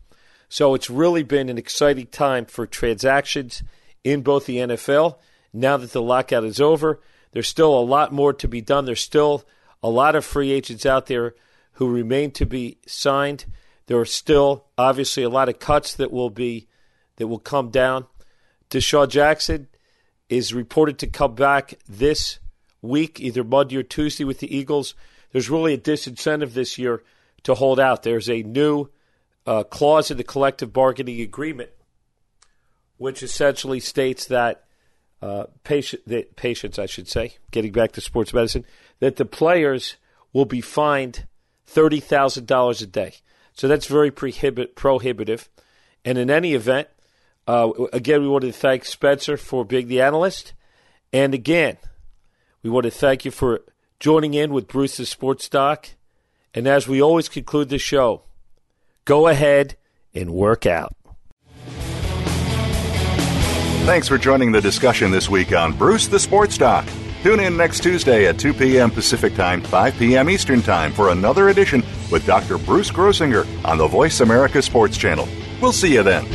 So 0.49 0.75
it's 0.75 0.89
really 0.91 1.23
been 1.23 1.49
an 1.49 1.59
exciting 1.59 2.07
time 2.07 2.47
for 2.47 2.67
transactions 2.67 3.63
in 4.03 4.23
both 4.23 4.47
the 4.47 4.57
NFL. 4.57 5.19
Now 5.53 5.77
that 5.77 5.93
the 5.93 6.03
lockout 6.03 6.45
is 6.45 6.61
over, 6.61 7.01
there's 7.33 7.49
still 7.49 7.79
a 7.79 7.81
lot 7.81 8.13
more 8.13 8.33
to 8.33 8.49
be 8.49 8.61
done. 8.61 8.85
There's 8.85 9.01
still 9.01 9.45
a 9.83 9.91
lot 9.91 10.17
of 10.17 10.25
free 10.25 10.51
agents 10.51 10.87
out 10.87 11.07
there 11.07 11.35
who 11.73 11.89
remain 11.91 12.31
to 12.33 12.47
be 12.47 12.79
signed. 12.87 13.45
There 13.87 13.99
are 13.99 14.05
still 14.05 14.67
obviously 14.77 15.23
a 15.23 15.29
lot 15.29 15.49
of 15.49 15.59
cuts 15.59 15.95
that 15.95 16.11
will 16.11 16.31
be 16.31 16.67
that 17.17 17.27
will 17.29 17.39
come 17.39 17.71
down. 17.71 18.07
DeSean 18.71 19.09
Jackson 19.09 19.69
is 20.29 20.55
reported 20.55 20.99
to 20.99 21.07
come 21.07 21.35
back 21.35 21.75
this 21.89 22.39
week, 22.83 23.21
either 23.21 23.43
Monday 23.43 23.77
or 23.77 23.83
Tuesday 23.83 24.25
with 24.25 24.41
the 24.41 24.55
Eagles. 24.55 24.95
There's 25.33 25.51
really 25.51 25.75
a 25.75 25.79
disincentive 25.79 26.53
this 26.53 26.79
year 26.79 27.03
to 27.45 27.55
hold 27.55 27.81
out. 27.81 28.03
There's 28.03 28.29
a 28.29 28.43
new 28.43 28.89
uh, 29.49 29.65
clause 29.65 30.11
in 30.11 30.19
the 30.19 30.25
collective 30.25 30.75
bargaining 30.75 31.23
agreement, 31.23 31.71
which 32.99 33.23
essentially 33.23 33.81
states 33.81 34.27
that 34.27 34.65
uh, 35.23 35.45
patient, 35.65 36.03
that 36.07 36.37
patients, 36.37 36.79
I 36.79 36.85
should 36.87 37.09
say, 37.09 37.37
getting 37.51 37.73
back 37.73 37.93
to 37.93 38.03
sports 38.03 38.35
medicine, 38.35 38.67
that 39.01 39.17
the 39.17 39.25
players 39.25 39.97
will 40.35 40.45
be 40.45 40.61
fined 40.61 41.27
thirty 41.65 41.99
thousand 41.99 42.47
dollars 42.47 42.83
a 42.83 42.87
day. 42.87 43.15
So 43.55 43.69
that's 43.69 43.87
very 43.87 44.11
prohibit, 44.11 44.77
prohibitive. 44.77 45.49
And 46.05 46.19
in 46.19 46.31
any 46.31 46.53
event, 46.53 46.89
uh, 47.47 47.71
again, 47.93 48.21
we 48.21 48.29
want 48.29 48.45
to 48.45 48.53
thank 48.53 48.85
Spencer 48.85 49.39
for 49.39 49.65
being 49.65 49.89
the 49.89 50.03
analyst, 50.03 50.53
and 51.11 51.33
again, 51.33 51.79
we 52.63 52.69
want 52.69 52.85
to 52.85 52.91
thank 52.91 53.25
you 53.25 53.31
for 53.31 53.63
joining 53.99 54.35
in 54.35 54.53
with 54.53 54.69
Bruce's 54.69 55.09
Sports 55.09 55.49
Doc. 55.49 55.89
And 56.53 56.67
as 56.67 56.87
we 56.87 57.01
always 57.01 57.29
conclude 57.29 57.71
the 57.71 57.79
show, 57.79 58.23
Go 59.09 59.29
ahead 59.29 59.75
and 60.15 60.35
work 60.35 60.67
out. 60.67 60.95
Thanks 63.87 64.07
for 64.07 64.19
joining 64.19 64.53
the 64.53 64.61
discussion 64.61 65.11
this 65.11 65.31
week 65.31 65.55
on 65.55 65.73
Bruce 65.73 66.09
the 66.09 66.19
Sports 66.19 66.59
Doc. 66.59 66.87
Tune 67.23 67.41
in 67.41 67.57
next 67.57 67.83
Tuesday 67.83 68.27
at 68.27 68.39
2 68.39 68.53
p.m. 68.53 68.91
Pacific 68.91 69.35
Time, 69.35 69.63
5 69.63 69.99
p.m. 69.99 70.29
Eastern 70.29 70.61
Time 70.61 70.93
for 70.93 71.09
another 71.09 71.49
edition 71.49 71.83
with 72.13 72.27
Dr. 72.27 72.59
Bruce 72.59 72.91
Grossinger 72.91 73.47
on 73.65 73.79
the 73.79 73.87
Voice 73.87 74.21
America 74.21 74.61
Sports 74.61 74.99
Channel. 74.99 75.27
We'll 75.63 75.73
see 75.73 75.95
you 75.95 76.03
then. 76.03 76.27